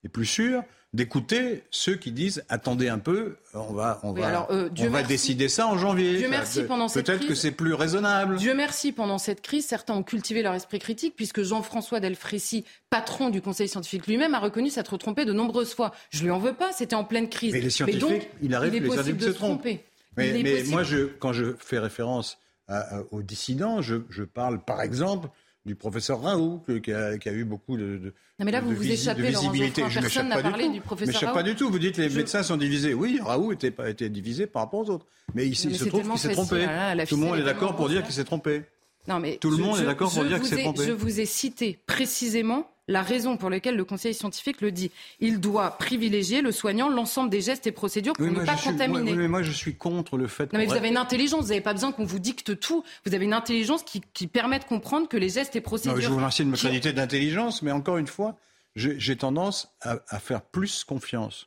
et 0.05 0.09
plus 0.09 0.27
sûr 0.27 0.63
d'écouter 0.93 1.65
ceux 1.73 1.97
qui 1.97 2.13
disent 2.13 2.45
attendez 2.49 2.89
un 2.89 3.01
peu, 3.01 3.37
on 3.53 3.73
va 3.73 3.99
on 4.05 4.13
Oui, 4.13 4.21
va 4.21 4.29
alors, 4.29 4.47
euh, 4.53 4.69
on 4.79 4.91
va 4.91 5.03
décider 5.03 5.49
ça 5.49 5.67
en 5.67 5.77
janvier. 5.77 6.19
Dieu 6.19 6.29
merci, 6.29 6.63
pendant 6.63 6.87
cette 6.87 7.07
Peut-être 7.07 7.27
que 7.27 7.35
c'est 7.35 7.51
plus 7.51 7.75
raisonnable. 7.75 8.37
Dieu 8.37 8.55
merci, 8.55 8.93
pendant 8.93 9.19
cette 9.19 9.41
crise, 9.41 9.67
certains 9.67 9.95
ont 9.95 10.05
cultivé 10.05 10.41
leur 10.43 10.55
esprit 10.55 10.79
critique, 10.79 11.15
puisque 11.17 11.43
Jean-François 11.43 11.99
Delfrécy, 11.99 12.65
patron 12.91 13.29
du 13.31 13.41
Conseil 13.43 13.67
scientifique 13.67 14.07
lui-même, 14.07 14.35
a 14.35 14.39
reconnu 14.39 14.71
s'être 14.71 14.97
trompé 14.97 15.25
de 15.25 15.33
nombreuses 15.33 15.75
fois. 15.75 15.93
Je 16.11 16.23
lui 16.23 16.31
en 16.31 16.39
veux 16.39 16.55
pas, 16.55 16.71
c'était 16.73 16.95
en 16.95 17.03
pleine 17.05 17.29
crise. 17.29 17.55
Mais 17.55 17.61
les 17.61 17.71
scientifiques, 17.71 18.01
donc, 18.01 18.29
il 18.41 18.55
arrive 18.55 18.75
est 18.75 18.79
que 18.79 18.83
les 18.85 18.89
possible 18.89 19.05
scientifiques 19.05 19.27
de 19.29 19.33
se 19.33 19.37
trompent. 19.37 19.63
tromper. 19.63 19.85
Mais, 20.17 20.41
Il 20.41 20.71
moi, 20.71 20.85
je, 20.85 21.07
quand 21.07 21.33
je 21.33 21.57
fais 21.59 21.81
référence 21.81 22.39
à- 22.69 22.99
à- 22.99 23.03
aux 23.11 23.23
dissidents, 23.23 23.83
je, 23.83 23.97
je 24.11 24.23
parle 24.23 24.65
par 24.65 24.81
exemple 24.81 25.29
du 25.67 25.75
professeur 25.75 26.21
Raoult, 26.21 26.63
qui 26.83 26.93
a, 26.93 27.17
qui 27.19 27.29
a 27.29 27.33
eu 27.33 27.45
beaucoup 27.45 27.77
de, 27.77 27.97
de 27.99 28.15
Non, 28.39 28.45
mais 28.45 28.53
là, 28.53 28.61
de 28.61 28.67
vous 28.67 28.75
vous 28.75 28.83
visi- 28.83 28.93
échappez, 29.03 29.23
de 29.23 29.33
Laurent 29.33 29.51
visibilité. 29.51 29.81
Geoffrin. 29.83 29.89
Je 29.95 30.01
Personne 30.01 30.25
m'échappe 30.29 30.37
n'a 30.37 30.43
pas 30.43 30.51
parlé 30.51 30.69
du 30.69 30.77
Je 30.77 30.81
professeur 30.83 31.15
m'échappe 31.15 31.29
pas 31.35 31.41
Raoult. 31.41 31.45
du 31.45 31.55
tout. 31.55 31.71
Vous 31.71 31.79
dites 31.79 31.97
les 31.97 32.11
Je- 32.11 32.17
médecins 32.17 32.43
sont 32.43 32.57
divisés. 32.59 32.93
Oui, 32.95 33.19
Raoult 33.23 33.53
était, 33.53 33.71
pas, 33.71 33.89
était 33.89 34.09
divisé 34.11 34.47
par 34.47 34.63
rapport 34.63 34.81
aux 34.81 34.91
autres. 34.91 35.07
Mais 35.35 35.45
il, 35.47 35.51
Mais 35.51 35.53
il 35.73 35.77
se 35.79 35.85
trouve 35.85 36.01
tellement 36.01 36.15
qu'il 36.17 36.23
s'est 36.29 36.33
trompé. 36.35 36.67
Tout 37.09 37.17
le 37.17 37.23
monde 37.23 37.39
est 37.39 37.45
d'accord 37.45 37.77
pour 37.77 37.89
dire 37.89 38.03
qu'il 38.03 38.13
s'est 38.13 38.25
trompé. 38.25 38.63
Non, 39.09 39.21
mais 39.21 39.37
Tout 39.37 39.51
le 39.51 39.57
je- 39.59 39.63
monde 39.63 39.79
est 39.81 39.85
d'accord 39.85 40.13
pour 40.13 40.25
dire 40.25 40.41
que 40.41 40.47
c'est 40.47 40.63
trompé. 40.63 40.85
Je 40.85 40.93
vous 40.93 41.21
ai 41.21 41.27
cité 41.27 41.79
précisément 41.87 42.71
la 42.89 43.03
raison 43.03 43.37
pour 43.39 43.49
laquelle 43.49 43.77
le 43.77 43.85
Conseil 43.85 44.13
scientifique 44.13 44.61
le 44.61 44.71
dit. 44.71 44.91
Il 45.21 45.41
doit 45.41 45.71
privilégier 45.79 46.43
le 46.43 46.53
soignant 46.53 46.89
l'ensemble 46.91 47.31
des 47.31 47.41
gestes 47.41 47.67
et 47.67 47.73
procédures 47.73 48.13
pour 48.13 48.27
Oui, 48.27 48.33
ne 48.33 48.45
pas 48.45 48.57
suis, 48.59 48.71
contaminer. 48.71 49.13
oui, 49.13 49.17
mais 49.17 49.29
moi, 49.29 49.43
je 49.43 49.53
suis 49.53 49.75
contre 49.75 50.19
le 50.19 50.27
fait 50.27 50.53
Non, 50.53 50.59
mais 50.59 50.67
vous 50.67 50.75
avez 50.75 50.89
une 50.89 50.99
intelligence, 50.99 51.43
vous 51.45 51.49
n'avez 51.49 51.61
pas 51.63 51.73
besoin 51.73 51.93
qu'on 51.93 52.05
vous 52.05 52.19
dicte 52.19 52.59
tout. 52.61 52.85
Vous 53.07 53.15
avez 53.15 53.25
une 53.25 53.33
intelligence 53.33 53.83
qui, 53.85 54.03
qui 54.13 54.27
permet 54.27 54.59
de 54.59 54.65
comprendre 54.65 55.09
que 55.09 55.17
les 55.17 55.31
gestes 55.31 55.57
et 55.57 55.61
procédures. 55.63 56.01
je 56.01 56.09
vous 56.09 56.17
remercie 56.17 56.45
de 56.45 56.51
me 56.51 56.57
qui- 56.57 56.67
créditer 56.67 56.93
d'intelligence, 56.93 57.63
mais 57.63 57.73
encore 57.73 57.97
une 57.97 58.07
fois, 58.07 58.37
j'ai 58.77 59.17
tendance 59.17 59.69
à, 59.81 59.97
à 60.09 60.19
faire 60.19 60.43
plus 60.43 60.85
confiance 60.85 61.47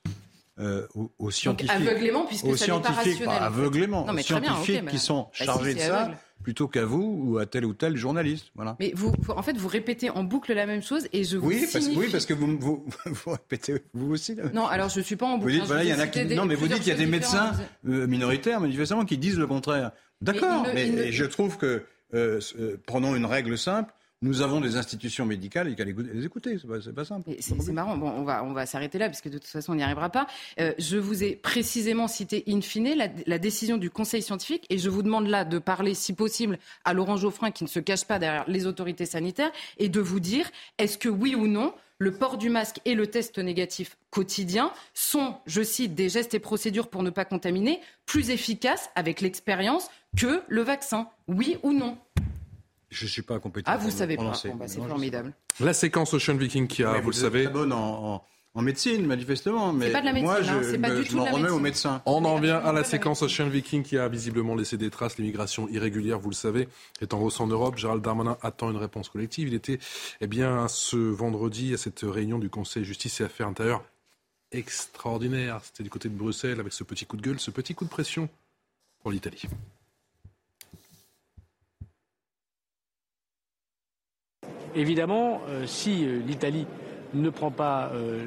euh, 0.59 0.87
aux, 0.95 1.11
aux 1.19 1.23
Donc 1.25 1.31
scientifiques. 1.33 1.71
aveuglément, 1.75 2.25
puisque 2.25 2.45
aux 2.45 2.55
ça 2.55 2.65
pas 2.65 2.65
scientifiques, 2.65 2.95
rationnel. 3.19 3.25
pas 3.39 3.45
aveuglément, 3.45 4.05
Non, 4.05 4.13
mais 4.13 4.21
aux 4.31 4.39
bien, 4.39 4.51
scientifiques 4.53 4.81
mais- 4.85 4.91
qui 4.91 4.97
sont 4.99 5.23
Bah, 5.23 5.29
si, 5.33 5.43
chargés 5.45 5.73
de 5.75 5.79
ça, 5.79 5.99
aveugle. 6.01 6.17
plutôt 6.43 6.67
qu'à 6.67 6.85
vous 6.85 7.21
ou 7.25 7.37
à 7.37 7.45
tel 7.45 7.65
ou 7.65 7.73
tel 7.73 7.95
journaliste. 7.97 8.47
Voilà. 8.55 8.75
Mais 8.79 8.91
vous, 8.95 9.11
vous- 9.19 9.33
en 9.33 9.41
fait, 9.43 9.55
vous 9.57 9.67
répétez 9.67 10.09
en 10.09 10.23
boucle 10.23 10.53
la 10.53 10.65
même 10.65 10.81
chose 10.81 11.07
et 11.13 11.23
je 11.23 11.37
vous 11.37 11.47
Oui, 11.47 11.67
parce, 11.71 11.87
oui, 11.95 12.07
parce 12.11 12.25
que 12.25 12.33
vous, 12.33 12.57
vous, 12.59 12.85
vous 13.05 13.31
répétez 13.31 13.81
vous 13.93 14.11
aussi. 14.13 14.35
Non, 14.53 14.65
alors 14.65 14.89
je 14.89 14.99
ne 14.99 15.03
suis 15.03 15.15
pas 15.15 15.25
en 15.27 15.33
Vous 15.37 15.41
boucle. 15.43 15.51
dites, 15.53 15.61
hein, 15.63 15.65
voilà, 15.67 15.83
vous 15.83 15.89
y 15.89 15.93
en 15.93 15.99
a 15.99 16.05
cité 16.05 16.21
qui. 16.21 16.25
des- 16.27 16.35
Non, 16.35 16.45
mais 16.45 16.55
vous 16.55 16.67
dites 16.67 16.77
plusieurs 16.77 16.79
qu'il 16.79 16.89
y 16.93 16.95
a 16.95 17.05
des 17.05 17.11
médecins 17.11 17.51
euh, 17.87 18.07
minoritaires, 18.07 18.59
manifestement, 18.61 19.05
qui 19.05 19.17
disent 19.17 19.37
le 19.37 19.47
contraire. 19.47 19.91
D'accord, 20.21 20.65
mais, 20.73 21.11
je 21.11 21.25
trouve 21.25 21.57
que, 21.57 21.83
euh, 22.13 22.39
euh, 22.59 22.77
prenons 22.87 23.15
une 23.15 23.25
règle 23.25 23.57
simple, 23.57 23.93
nous 24.21 24.41
avons 24.41 24.62
des 24.62 24.77
institutions 24.77 25.25
médicales 25.25 25.67
et 25.67 25.75
qu'à 25.75 25.83
les 25.83 26.25
écouter, 26.25 26.57
c'est 26.59 26.67
pas, 26.67 26.79
pas 26.91 27.05
simple. 27.05 27.31
C'est 27.39 27.71
marrant. 27.71 27.97
Bon, 27.97 28.09
on 28.09 28.24
va, 28.24 28.43
on 28.43 28.53
va 28.53 28.65
s'arrêter 28.65 28.97
là, 28.97 29.07
parce 29.07 29.21
que 29.21 29.29
de 29.29 29.38
toute 29.38 29.47
façon, 29.47 29.74
on 29.74 29.75
n'y 29.75 29.83
arrivera 29.83 30.09
pas. 30.09 30.25
Euh, 30.59 30.74
je 30.79 30.97
vous 30.97 31.24
ai 31.24 31.36
précisément 31.36 32.07
cité 32.07 32.43
in 32.47 32.62
fine 32.62 32.95
la, 32.95 33.09
la 33.27 33.38
décision 33.38 33.77
du 33.77 33.91
Conseil 33.91 34.24
scientifique, 34.24 34.65
et 34.69 34.79
je 34.79 34.89
vous 34.89 35.03
demande 35.03 35.27
là 35.27 35.45
de 35.45 35.59
parler, 35.59 35.93
si 35.93 36.13
possible, 36.13 36.57
à 36.83 36.93
Laurent 36.93 37.17
Geoffrin, 37.17 37.51
qui 37.51 37.63
ne 37.63 37.69
se 37.69 37.79
cache 37.79 38.05
pas 38.05 38.17
derrière 38.17 38.45
les 38.47 38.65
autorités 38.65 39.05
sanitaires, 39.05 39.51
et 39.77 39.88
de 39.88 40.00
vous 40.00 40.19
dire, 40.19 40.50
est-ce 40.79 40.97
que 40.97 41.09
oui 41.09 41.36
ou 41.36 41.45
non, 41.45 41.74
le 42.00 42.12
port 42.12 42.38
du 42.38 42.50
masque 42.50 42.79
et 42.86 42.95
le 42.95 43.07
test 43.07 43.38
négatif 43.38 43.97
quotidien 44.09 44.71
sont, 44.93 45.36
je 45.45 45.62
cite, 45.62 45.95
des 45.95 46.09
gestes 46.09 46.33
et 46.33 46.39
procédures 46.39 46.89
pour 46.89 47.03
ne 47.03 47.09
pas 47.09 47.25
contaminer, 47.25 47.81
plus 48.05 48.31
efficaces 48.31 48.89
avec 48.95 49.21
l'expérience 49.21 49.89
que 50.15 50.41
le 50.47 50.62
vaccin? 50.62 51.07
Oui 51.27 51.57
ou 51.62 51.74
non? 51.74 51.97
Je 52.89 53.03
ne 53.06 53.10
suis 53.10 53.22
pas 53.22 53.39
compétent. 53.39 53.70
Ah, 53.74 53.77
vous 53.77 53.91
savez 53.91 54.15
pas. 54.17 54.24
Bon, 54.24 54.56
bah, 54.56 54.67
c'est 54.67 54.77
formidable. 54.82 55.34
La 55.60 55.74
séquence 55.74 56.13
Ocean 56.13 56.36
Viking 56.38 56.67
qui 56.67 56.83
a, 56.83 57.00
vous 57.01 57.09
le 57.09 57.16
savez, 57.16 57.44
très 57.44 57.51
bonne 57.53 57.74
en, 57.74 58.16
en- 58.16 58.24
en 58.53 58.61
médecine, 58.61 59.05
manifestement. 59.05 59.72
Mais 59.74 59.92
pas 59.92 60.00
de 60.01 60.05
la 60.05 60.14
moi, 60.14 60.35
médecine, 60.40 60.53
je, 60.64 60.75
hein, 60.75 60.77
me- 60.90 60.96
du 60.98 61.03
je 61.03 61.09
tout 61.11 61.18
m'en 61.18 61.25
remets 61.25 61.50
aux 61.50 61.59
médecins. 61.59 62.01
On 62.07 62.24
en 62.25 62.40
vient 62.40 62.57
à 62.57 62.72
la 62.72 62.83
séquence. 62.83 63.22
Ocean 63.22 63.50
Viking 63.50 63.83
qui 63.83 63.98
a 63.98 64.07
visiblement 64.07 64.55
laissé 64.55 64.77
des 64.77 64.90
traces. 64.90 65.18
L'immigration 65.18 65.68
irrégulière, 65.70 66.18
vous 66.20 66.29
le 66.29 66.35
savez, 66.35 66.68
est 67.01 67.14
en 67.14 67.22
hausse 67.22 67.40
en 67.40 67.48
Europe. 67.48 67.77
Gérald 67.77 68.01
Darmanin 68.01 68.38
attend 68.42 68.72
une 68.72 68.77
réponse 68.77 69.09
collective. 69.09 69.50
Il 69.50 69.53
était, 69.53 69.79
eh 70.22 70.27
bien, 70.27 70.68
ce 70.70 70.96
vendredi 70.98 71.74
à 71.74 71.77
cette 71.77 72.00
réunion 72.03 72.40
du 72.40 72.50
Conseil 72.50 72.83
Justice 72.85 73.20
et 73.22 73.25
Affaires 73.25 73.48
intérieures 73.48 73.83
extraordinaire. 74.53 75.59
C'était 75.64 75.83
du 75.83 75.90
côté 75.90 76.09
de 76.09 76.16
Bruxelles 76.16 76.59
avec 76.59 76.74
ce 76.74 76.83
petit 76.83 77.05
coup 77.05 77.18
de 77.18 77.22
gueule, 77.22 77.40
ce 77.40 77.51
petit 77.51 77.75
coup 77.75 77.83
de 77.85 77.90
pression 77.90 78.29
pour 79.01 79.11
l'Italie. 79.11 79.44
Évidemment, 84.77 85.42
euh, 85.50 85.66
si 85.66 86.05
euh, 86.05 86.20
l'Italie 86.27 86.68
ne 87.16 87.31
prend 87.31 87.50
pas 87.50 87.92
euh, 87.96 88.25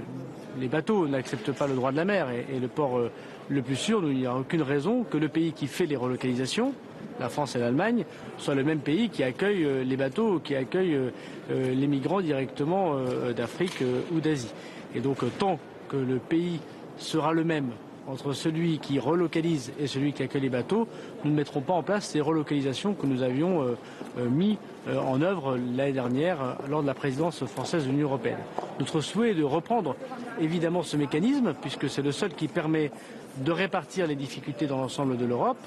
les 0.59 0.67
bateaux, 0.67 1.07
n'accepte 1.07 1.53
pas 1.53 1.69
le 1.69 1.75
droit 1.75 1.93
de 1.93 1.97
la 1.97 2.05
mer 2.05 2.27
et, 2.31 2.59
le 2.59 2.67
port 2.67 3.01
le 3.49 3.63
plus 3.63 3.77
sûr, 3.77 4.03
il 4.11 4.19
n'y 4.19 4.27
a 4.27 4.35
aucune 4.35 4.63
raison 4.63 5.05
que 5.05 5.17
le 5.17 5.29
pays 5.29 5.53
qui 5.53 5.69
fait 5.69 5.87
les 5.87 5.95
relocalisations, 5.95 6.73
la 7.21 7.29
France 7.29 7.55
et 7.55 7.61
l'Allemagne, 7.61 8.05
soit 8.37 8.57
le 8.57 8.65
même 8.65 8.81
pays 8.81 9.11
qui 9.11 9.23
accueille 9.23 9.85
les 9.85 9.97
bateaux, 9.97 10.41
qui 10.41 10.57
accueille 10.57 10.99
les 11.51 11.87
migrants 11.87 12.21
directement 12.21 12.97
d'Afrique 13.37 13.83
ou 14.13 14.21
d'Asie. 14.21 14.53
Et 14.95 15.01
donc, 15.01 15.19
tant 15.39 15.59
que 15.89 15.97
le 15.97 16.19
pays 16.19 16.61
sera 16.97 17.33
le 17.33 17.45
même 17.45 17.71
entre 18.09 18.33
celui 18.33 18.79
qui 18.79 18.99
relocalise 18.99 19.73
et 19.79 19.87
celui 19.87 20.13
qui 20.13 20.23
accueille 20.23 20.43
les 20.43 20.49
bateaux, 20.49 20.89
nous 21.25 21.31
ne 21.31 21.37
mettrons 21.37 21.61
pas 21.61 21.75
en 21.75 21.83
place 21.83 22.07
ces 22.07 22.21
relocalisations 22.21 22.95
que 22.95 23.07
nous 23.07 23.23
avions 23.23 23.63
euh, 23.63 23.77
euh, 24.19 24.29
mis 24.29 24.59
euh, 24.89 24.99
en 24.99 25.21
œuvre 25.21 25.57
l'année 25.57 25.93
dernière 25.93 26.43
euh, 26.43 26.55
lors 26.69 26.83
de 26.83 26.87
la 26.87 26.95
présidence 26.95 27.45
française 27.45 27.85
de 27.85 27.91
l'Union 27.91 28.09
européenne. 28.09 28.39
Notre 28.79 29.01
souhait 29.01 29.33
est 29.33 29.35
de 29.35 29.45
reprendre 29.45 29.95
évidemment 30.41 30.83
ce 30.83 30.97
mécanisme, 30.97 31.55
puisque 31.61 31.89
c'est 31.89 32.03
le 32.03 32.13
seul 32.13 32.31
qui 32.35 32.49
permet 32.49 32.91
de 33.39 33.53
répartir 33.53 34.07
les 34.07 34.17
difficultés 34.17 34.67
dans 34.67 34.79
l'ensemble 34.79 35.17
de 35.17 35.25
l'Europe 35.25 35.59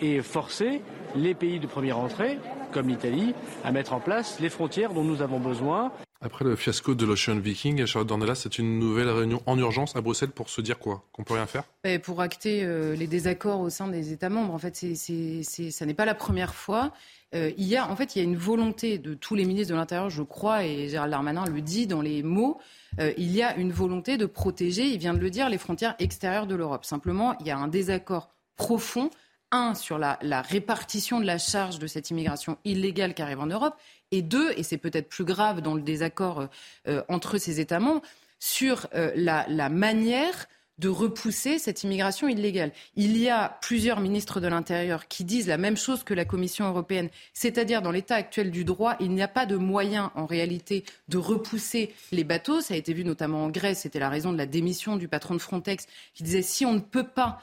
et 0.00 0.22
forcer 0.22 0.80
les 1.14 1.34
pays 1.34 1.60
de 1.60 1.66
première 1.66 1.98
entrée, 1.98 2.38
comme 2.72 2.88
l'Italie, 2.88 3.34
à 3.64 3.70
mettre 3.70 3.92
en 3.92 4.00
place 4.00 4.40
les 4.40 4.48
frontières 4.48 4.92
dont 4.92 5.04
nous 5.04 5.22
avons 5.22 5.38
besoin. 5.38 5.92
Après 6.24 6.42
le 6.42 6.56
fiasco 6.56 6.94
de 6.94 7.04
l'Ocean 7.04 7.38
Viking, 7.38 7.84
Charlotte 7.84 8.08
Dornelas, 8.08 8.36
c'est 8.36 8.58
une 8.58 8.78
nouvelle 8.78 9.10
réunion 9.10 9.42
en 9.44 9.58
urgence 9.58 9.94
à 9.94 10.00
Bruxelles 10.00 10.30
pour 10.30 10.48
se 10.48 10.62
dire 10.62 10.78
quoi? 10.78 11.04
Qu'on 11.12 11.22
peut 11.22 11.34
rien 11.34 11.46
faire? 11.46 11.64
Et 11.84 11.98
pour 11.98 12.22
acter 12.22 12.64
euh, 12.64 12.96
les 12.96 13.06
désaccords 13.06 13.60
au 13.60 13.68
sein 13.68 13.88
des 13.88 14.10
États 14.10 14.30
membres. 14.30 14.54
En 14.54 14.58
fait, 14.58 14.74
c'est, 14.74 15.42
ça 15.70 15.84
n'est 15.84 15.92
pas 15.92 16.06
la 16.06 16.14
première 16.14 16.54
fois. 16.54 16.92
Euh, 17.34 17.52
il 17.58 17.66
y 17.66 17.76
a, 17.76 17.90
en 17.90 17.94
fait, 17.94 18.16
il 18.16 18.20
y 18.20 18.22
a 18.22 18.24
une 18.24 18.38
volonté 18.38 18.96
de 18.96 19.12
tous 19.12 19.34
les 19.34 19.44
ministres 19.44 19.74
de 19.74 19.78
l'Intérieur, 19.78 20.08
je 20.08 20.22
crois, 20.22 20.64
et 20.64 20.88
Gérald 20.88 21.10
Darmanin 21.10 21.44
le 21.44 21.60
dit 21.60 21.86
dans 21.86 22.00
les 22.00 22.22
mots. 22.22 22.58
euh, 23.00 23.12
il 23.18 23.30
y 23.30 23.42
a 23.42 23.54
une 23.56 23.72
volonté 23.72 24.16
de 24.16 24.24
protéger, 24.24 24.86
il 24.86 24.98
vient 24.98 25.12
de 25.12 25.20
le 25.20 25.28
dire, 25.28 25.50
les 25.50 25.58
frontières 25.58 25.94
extérieures 25.98 26.46
de 26.46 26.54
l'Europe. 26.54 26.86
Simplement, 26.86 27.36
il 27.40 27.46
y 27.48 27.50
a 27.50 27.58
un 27.58 27.68
désaccord 27.68 28.30
profond. 28.56 29.10
Un, 29.50 29.76
sur 29.76 29.98
la 29.98 30.42
répartition 30.42 31.20
de 31.20 31.26
la 31.26 31.38
charge 31.38 31.78
de 31.78 31.86
cette 31.86 32.10
immigration 32.10 32.58
illégale 32.64 33.14
qui 33.14 33.22
arrive 33.22 33.38
en 33.38 33.46
Europe. 33.46 33.76
Et 34.14 34.22
deux, 34.22 34.52
et 34.56 34.62
c'est 34.62 34.78
peut-être 34.78 35.08
plus 35.08 35.24
grave 35.24 35.60
dans 35.60 35.74
le 35.74 35.82
désaccord 35.82 36.42
euh, 36.42 36.46
euh, 36.86 37.02
entre 37.08 37.36
ces 37.36 37.58
États 37.58 37.80
membres, 37.80 38.00
sur 38.38 38.86
euh, 38.94 39.10
la, 39.16 39.68
manière 39.68 40.46
de 40.78 40.88
repousser 40.88 41.58
cette 41.58 41.82
immigration 41.82 42.28
illégale. 42.28 42.70
Il 42.94 43.16
y 43.16 43.28
a 43.28 43.58
plusieurs 43.60 43.98
ministres 43.98 44.38
de 44.38 44.46
l'Intérieur 44.46 45.08
qui 45.08 45.24
disent 45.24 45.48
la 45.48 45.58
même 45.58 45.76
chose 45.76 46.04
que 46.04 46.14
la 46.14 46.24
Commission 46.24 46.68
européenne, 46.68 47.08
c'est-à-dire 47.32 47.82
dans 47.82 47.90
l'état 47.90 48.14
actuel 48.14 48.52
du 48.52 48.64
droit, 48.64 48.94
il 49.00 49.10
n'y 49.10 49.22
a 49.22 49.26
pas 49.26 49.46
de 49.46 49.56
moyen 49.56 50.12
en 50.14 50.26
réalité 50.26 50.84
de 51.08 51.18
repousser 51.18 51.92
les 52.12 52.22
bateaux. 52.22 52.60
Ça 52.60 52.74
a 52.74 52.76
été 52.76 52.92
vu 52.92 53.04
notamment 53.04 53.42
en 53.42 53.50
Grèce, 53.50 53.80
c'était 53.80 53.98
la 53.98 54.10
raison 54.10 54.32
de 54.32 54.38
la 54.38 54.46
démission 54.46 54.94
du 54.94 55.08
patron 55.08 55.34
de 55.34 55.40
Frontex 55.40 55.86
qui 56.14 56.22
disait 56.22 56.42
si 56.42 56.64
on 56.64 56.74
ne 56.74 56.78
peut 56.78 57.08
pas 57.08 57.40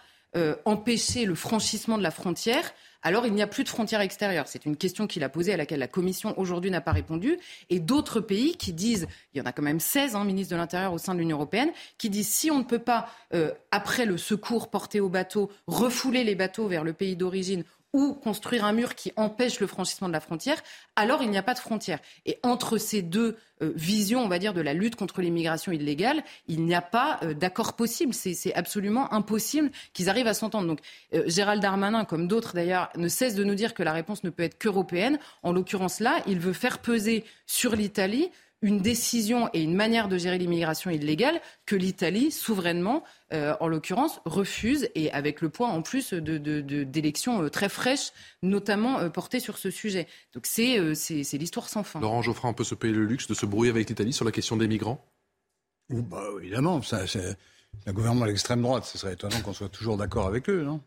empêcher 0.63 1.25
le 1.25 1.35
franchissement 1.35 1.97
de 1.97 2.03
la 2.03 2.11
frontière, 2.11 2.71
alors 3.03 3.25
il 3.25 3.33
n'y 3.33 3.41
a 3.41 3.47
plus 3.47 3.63
de 3.63 3.69
frontières 3.69 4.01
extérieures. 4.01 4.47
C'est 4.47 4.65
une 4.65 4.77
question 4.77 5.07
qu'il 5.07 5.23
a 5.23 5.29
posée 5.29 5.53
à 5.53 5.57
laquelle 5.57 5.79
la 5.79 5.87
Commission 5.87 6.37
aujourd'hui 6.39 6.71
n'a 6.71 6.81
pas 6.81 6.91
répondu. 6.91 7.37
Et 7.69 7.79
d'autres 7.79 8.19
pays 8.19 8.55
qui 8.55 8.73
disent, 8.73 9.07
il 9.33 9.39
y 9.39 9.41
en 9.41 9.45
a 9.45 9.51
quand 9.51 9.63
même 9.63 9.79
16 9.79 10.15
hein, 10.15 10.23
ministres 10.23 10.53
de 10.53 10.57
l'Intérieur 10.57 10.93
au 10.93 10.97
sein 10.97 11.13
de 11.13 11.19
l'Union 11.19 11.37
européenne, 11.37 11.71
qui 11.97 12.09
disent 12.09 12.29
si 12.29 12.51
on 12.51 12.59
ne 12.59 12.63
peut 12.63 12.79
pas, 12.79 13.09
euh, 13.33 13.51
après 13.71 14.05
le 14.05 14.17
secours 14.17 14.69
porté 14.69 14.99
aux 14.99 15.09
bateaux, 15.09 15.51
refouler 15.67 16.23
les 16.23 16.35
bateaux 16.35 16.67
vers 16.67 16.83
le 16.83 16.93
pays 16.93 17.15
d'origine 17.15 17.63
ou 17.93 18.13
construire 18.13 18.65
un 18.65 18.73
mur 18.73 18.95
qui 18.95 19.11
empêche 19.15 19.59
le 19.59 19.67
franchissement 19.67 20.07
de 20.07 20.13
la 20.13 20.19
frontière, 20.19 20.61
alors 20.95 21.23
il 21.23 21.29
n'y 21.29 21.37
a 21.37 21.43
pas 21.43 21.53
de 21.53 21.59
frontière. 21.59 21.99
Et 22.25 22.39
entre 22.43 22.77
ces 22.77 23.01
deux 23.01 23.37
euh, 23.61 23.71
visions, 23.75 24.23
on 24.23 24.27
va 24.27 24.39
dire, 24.39 24.53
de 24.53 24.61
la 24.61 24.73
lutte 24.73 24.95
contre 24.95 25.21
l'immigration 25.21 25.71
illégale, 25.71 26.23
il 26.47 26.63
n'y 26.63 26.73
a 26.73 26.81
pas 26.81 27.19
euh, 27.23 27.33
d'accord 27.33 27.73
possible. 27.75 28.13
C'est 28.13 28.53
absolument 28.53 29.11
impossible 29.13 29.71
qu'ils 29.93 30.09
arrivent 30.09 30.27
à 30.27 30.33
s'entendre. 30.33 30.67
Donc 30.67 30.79
euh, 31.13 31.23
Gérald 31.27 31.61
Darmanin, 31.61 32.05
comme 32.05 32.27
d'autres 32.27 32.53
d'ailleurs, 32.53 32.89
ne 32.95 33.07
cesse 33.07 33.35
de 33.35 33.43
nous 33.43 33.55
dire 33.55 33.73
que 33.73 33.83
la 33.83 33.93
réponse 33.93 34.23
ne 34.23 34.29
peut 34.29 34.43
être 34.43 34.57
qu'européenne. 34.57 35.19
En 35.43 35.51
l'occurrence 35.51 35.99
là, 35.99 36.21
il 36.27 36.39
veut 36.39 36.53
faire 36.53 36.79
peser 36.79 37.25
sur 37.45 37.75
l'Italie 37.75 38.29
une 38.61 38.79
décision 38.79 39.49
et 39.53 39.61
une 39.61 39.75
manière 39.75 40.07
de 40.07 40.17
gérer 40.17 40.37
l'immigration 40.37 40.91
illégale 40.91 41.41
que 41.65 41.75
l'Italie, 41.75 42.31
souverainement, 42.31 43.03
euh, 43.33 43.55
en 43.59 43.67
l'occurrence, 43.67 44.21
refuse, 44.25 44.89
et 44.95 45.11
avec 45.11 45.41
le 45.41 45.49
poids 45.49 45.67
en 45.67 45.81
plus 45.81 46.13
d'élections 46.13 47.39
de, 47.39 47.43
de, 47.43 47.49
très 47.49 47.69
fraîches, 47.69 48.11
notamment 48.43 48.99
euh, 48.99 49.09
portées 49.09 49.39
sur 49.39 49.57
ce 49.57 49.71
sujet. 49.71 50.07
Donc 50.33 50.47
euh, 50.59 50.93
c'est 50.93 51.37
l'histoire 51.37 51.69
sans 51.69 51.83
fin. 51.83 51.99
Laurent 51.99 52.21
Geoffrin, 52.21 52.49
on 52.49 52.53
peut 52.53 52.63
se 52.63 52.75
payer 52.75 52.93
le 52.93 53.05
luxe 53.05 53.27
de 53.27 53.33
se 53.33 53.45
brouiller 53.45 53.71
avec 53.71 53.89
l'Italie 53.89 54.13
sur 54.13 54.25
la 54.25 54.31
question 54.31 54.57
des 54.57 54.67
migrants? 54.67 55.03
Bah, 55.89 56.23
Évidemment, 56.39 56.81
ça, 56.81 57.07
c'est 57.07 57.35
un 57.87 57.93
gouvernement 57.93 58.25
à 58.25 58.27
l'extrême 58.27 58.61
droite. 58.61 58.85
Ce 58.85 58.97
serait 58.97 59.13
étonnant 59.13 59.41
qu'on 59.41 59.53
soit 59.53 59.69
toujours 59.69 59.97
d'accord 59.97 60.27
avec 60.27 60.49
eux, 60.49 60.63
non? 60.63 60.81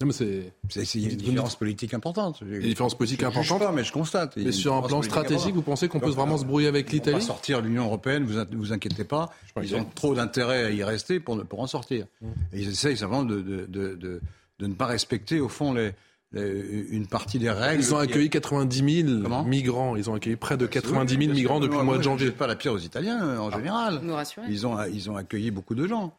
Non, 0.00 0.08
mais 0.08 0.12
c'est. 0.12 0.52
C'est 0.68 0.98
une 1.00 1.16
différence 1.16 1.56
politique 1.56 1.94
importante. 1.94 2.42
Une 2.42 2.60
différence 2.60 2.94
politique 2.94 3.22
importante. 3.22 3.60
Pas, 3.60 3.72
mais 3.72 3.82
je 3.82 3.92
constate. 3.92 4.36
Mais 4.36 4.52
sur 4.52 4.74
un 4.74 4.82
plan 4.82 5.00
stratégique, 5.00 5.54
vous 5.54 5.62
pensez 5.62 5.88
qu'on 5.88 6.00
peut 6.00 6.10
vraiment 6.10 6.36
se 6.36 6.44
brouiller 6.44 6.68
avec 6.68 6.92
l'Italie 6.92 7.22
sortir 7.22 7.62
de 7.62 7.66
l'Union 7.66 7.84
européenne, 7.86 8.24
vous 8.24 8.44
vous 8.58 8.72
inquiétez 8.72 9.04
pas. 9.04 9.30
Ils 9.62 9.74
ont 9.74 9.86
trop 9.94 10.14
d'intérêt 10.14 10.64
à 10.64 10.70
y 10.70 10.84
rester 10.84 11.18
pour, 11.18 11.42
pour 11.46 11.60
en 11.60 11.66
sortir. 11.66 12.06
Mmh. 12.20 12.26
Et 12.52 12.60
ils 12.60 12.68
essayent 12.68 12.96
simplement 12.96 13.24
de, 13.24 13.40
de, 13.40 13.66
de, 13.66 14.20
de 14.58 14.66
ne 14.66 14.74
pas 14.74 14.86
respecter, 14.86 15.40
au 15.40 15.48
fond, 15.48 15.72
les, 15.72 15.92
une 16.36 17.06
partie 17.06 17.38
des 17.38 17.50
règles. 17.50 17.82
Ils 17.82 17.94
ont 17.94 17.98
accueilli 17.98 18.30
90 18.30 19.04
000 19.04 19.44
migrants. 19.44 19.96
Ils 19.96 20.10
ont 20.10 20.14
accueilli 20.14 20.36
près 20.36 20.56
de 20.56 20.66
90 20.66 21.16
000 21.16 21.34
migrants 21.34 21.60
depuis 21.60 21.78
le 21.78 21.84
mois 21.84 21.98
de 21.98 22.02
janvier. 22.02 22.30
pas 22.30 22.46
la 22.46 22.56
pierre 22.56 22.72
aux 22.72 22.78
Italiens 22.78 23.38
en 23.38 23.50
ah. 23.50 23.56
général. 23.56 24.00
Ils 24.48 24.66
ont, 24.66 24.82
ils 24.84 25.10
ont 25.10 25.16
accueilli 25.16 25.50
beaucoup 25.50 25.74
de 25.74 25.86
gens. 25.86 26.14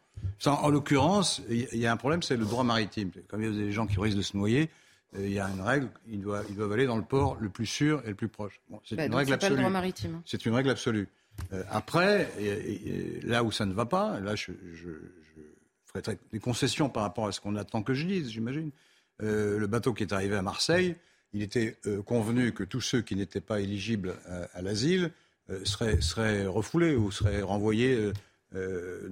En 0.46 0.70
l'occurrence, 0.70 1.42
il 1.50 1.78
y 1.78 1.86
a 1.86 1.92
un 1.92 1.98
problème, 1.98 2.22
c'est 2.22 2.38
le 2.38 2.46
droit 2.46 2.64
maritime. 2.64 3.12
Comme 3.28 3.44
il 3.44 3.54
y 3.54 3.56
a 3.56 3.66
des 3.66 3.72
gens 3.72 3.88
qui 3.88 4.00
risquent 4.00 4.18
de 4.18 4.22
se 4.22 4.38
noyer, 4.38 4.70
euh, 5.16 5.26
il 5.26 5.34
y 5.34 5.40
a 5.40 5.50
une 5.50 5.62
règle, 5.62 5.90
ils 6.08 6.22
doivent, 6.22 6.46
ils 6.50 6.56
doivent 6.56 6.72
aller 6.72 6.86
dans 6.86 6.98
le 6.98 7.04
port 7.04 7.38
le 7.40 7.50
plus 7.50 7.66
sûr 7.66 8.02
et 8.06 8.10
le 8.10 8.16
plus 8.16 8.28
proche. 8.28 8.60
c'est 8.84 8.96
bah, 8.96 9.06
une 9.06 9.16
règle 9.16 9.34
absolue. 9.34 9.64
C'est 10.26 10.46
une 10.46 10.54
règle 10.54 10.70
absolue. 10.70 11.08
Euh, 11.54 11.64
après, 11.70 12.30
là 13.24 13.44
où 13.44 13.52
ça 13.52 13.66
ne 13.66 13.74
va 13.74 13.86
pas, 13.86 14.20
là 14.20 14.36
je, 14.36 14.52
je, 14.74 14.90
ferai 15.86 16.18
des 16.32 16.40
concessions 16.40 16.90
par 16.90 17.04
rapport 17.04 17.28
à 17.28 17.32
ce 17.32 17.40
qu'on 17.40 17.56
attend 17.56 17.84
que 17.84 17.94
je 17.94 18.06
dise, 18.06 18.30
j'imagine. 18.30 18.72
Euh, 19.22 19.58
le 19.58 19.68
bateau 19.68 19.94
qui 19.94 20.04
est 20.04 20.14
arrivé 20.14 20.36
à 20.36 20.42
Marseille, 20.42 20.96
il 21.34 21.42
était 21.42 21.76
convenu 22.06 22.54
que 22.54 22.64
tous 22.64 22.80
ceux 22.80 23.02
qui 23.02 23.16
n'étaient 23.16 23.42
pas 23.42 23.60
éligibles 23.60 24.16
à, 24.54 24.62
l'asile 24.62 25.12
seraient, 25.66 26.00
seraient, 26.00 26.48
refoulés 26.48 26.96
ou 26.96 27.12
seraient 27.12 27.42
renvoyés 27.42 28.14
euh, 28.56 29.10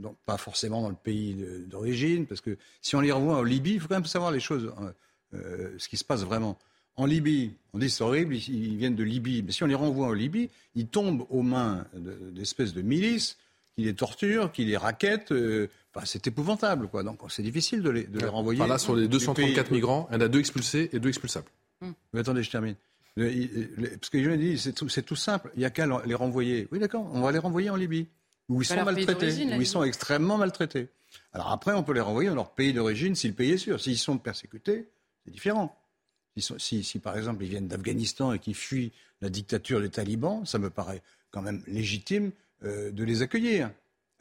dans, 0.00 0.16
pas 0.26 0.36
forcément 0.36 0.82
dans 0.82 0.88
le 0.88 0.96
pays 0.96 1.36
d'origine, 1.68 2.26
parce 2.26 2.40
que 2.40 2.58
si 2.80 2.96
on 2.96 3.00
les 3.00 3.12
renvoie 3.12 3.36
en 3.36 3.42
Libye, 3.44 3.74
il 3.74 3.80
faut 3.80 3.86
quand 3.86 3.94
même 3.94 4.06
savoir 4.06 4.32
les 4.32 4.40
choses, 4.40 4.72
hein, 4.76 4.92
euh, 5.34 5.72
ce 5.78 5.88
qui 5.88 5.96
se 5.96 6.04
passe 6.04 6.24
vraiment. 6.24 6.58
En 6.96 7.06
Libye, 7.06 7.52
on 7.72 7.78
dit 7.78 7.88
c'est 7.88 8.02
horrible, 8.02 8.34
ils, 8.34 8.76
viennent 8.76 8.96
de 8.96 9.04
Libye, 9.04 9.44
mais 9.44 9.52
si 9.52 9.62
on 9.62 9.68
les 9.68 9.76
renvoie 9.76 10.08
en 10.08 10.12
Libye, 10.12 10.50
ils 10.74 10.88
tombent 10.88 11.24
aux 11.30 11.42
mains 11.42 11.86
d'espèces 11.94 12.74
de, 12.74 12.82
milices 12.82 13.38
qui 13.76 13.82
les 13.84 13.94
torturent, 13.94 14.50
qui 14.50 14.64
les 14.64 14.76
raquettent. 14.76 15.30
Euh, 15.30 15.68
c'est 16.04 16.26
épouvantable, 16.26 16.88
quoi. 16.88 17.02
Donc 17.02 17.20
c'est 17.28 17.42
difficile 17.42 17.82
de 17.82 17.90
les, 17.90 18.04
de 18.04 18.18
les 18.18 18.26
renvoyer. 18.26 18.60
Enfin, 18.60 18.68
là, 18.68 18.78
sur 18.78 18.96
les 18.96 19.08
234 19.08 19.70
migrants, 19.70 20.08
il 20.10 20.14
y 20.14 20.16
en 20.16 20.20
a 20.20 20.28
deux 20.28 20.40
expulsés 20.40 20.90
et 20.92 20.98
deux 20.98 21.08
expulsables. 21.08 21.48
Mais 22.12 22.20
attendez, 22.20 22.42
je 22.42 22.50
termine. 22.50 22.76
parce 23.16 24.10
que 24.10 24.22
je 24.22 24.30
dit, 24.30 24.58
c'est 24.58 24.72
tout, 24.72 24.86
tout, 24.86 25.16
simple. 25.16 25.50
Il 25.56 25.60
n'y 25.60 25.64
a 25.64 25.70
qu'à 25.70 25.86
les 26.04 26.14
renvoyer. 26.14 26.68
Oui, 26.70 26.78
d'accord, 26.78 27.08
on 27.12 27.20
va 27.20 27.32
les 27.32 27.38
renvoyer 27.38 27.70
en 27.70 27.76
Libye 27.76 28.06
où 28.48 28.62
ils 28.62 28.64
sont 28.64 28.84
maltraités, 28.84 29.56
où 29.56 29.60
ils 29.60 29.66
sont 29.66 29.82
extrêmement 29.82 30.38
maltraités. 30.38 30.88
Alors 31.32 31.50
après, 31.50 31.72
on 31.72 31.82
peut 31.82 31.92
les 31.92 32.00
renvoyer 32.00 32.28
dans 32.28 32.36
leur 32.36 32.52
pays 32.52 32.72
d'origine 32.72 33.14
si 33.14 33.28
le 33.28 33.34
pays 33.34 33.52
est 33.52 33.58
sûr. 33.58 33.80
S'ils 33.80 33.98
sont 33.98 34.18
persécutés, 34.18 34.88
c'est 35.24 35.30
différent. 35.30 35.76
Si, 36.58 36.82
si, 36.82 36.98
par 36.98 37.18
exemple 37.18 37.44
ils 37.44 37.50
viennent 37.50 37.68
d'Afghanistan 37.68 38.32
et 38.32 38.38
qu'ils 38.38 38.54
fuient 38.54 38.92
la 39.20 39.28
dictature 39.28 39.80
des 39.82 39.90
talibans, 39.90 40.46
ça 40.46 40.58
me 40.58 40.70
paraît 40.70 41.02
quand 41.30 41.42
même 41.42 41.62
légitime 41.66 42.32
euh, 42.64 42.90
de 42.90 43.04
les 43.04 43.20
accueillir, 43.22 43.70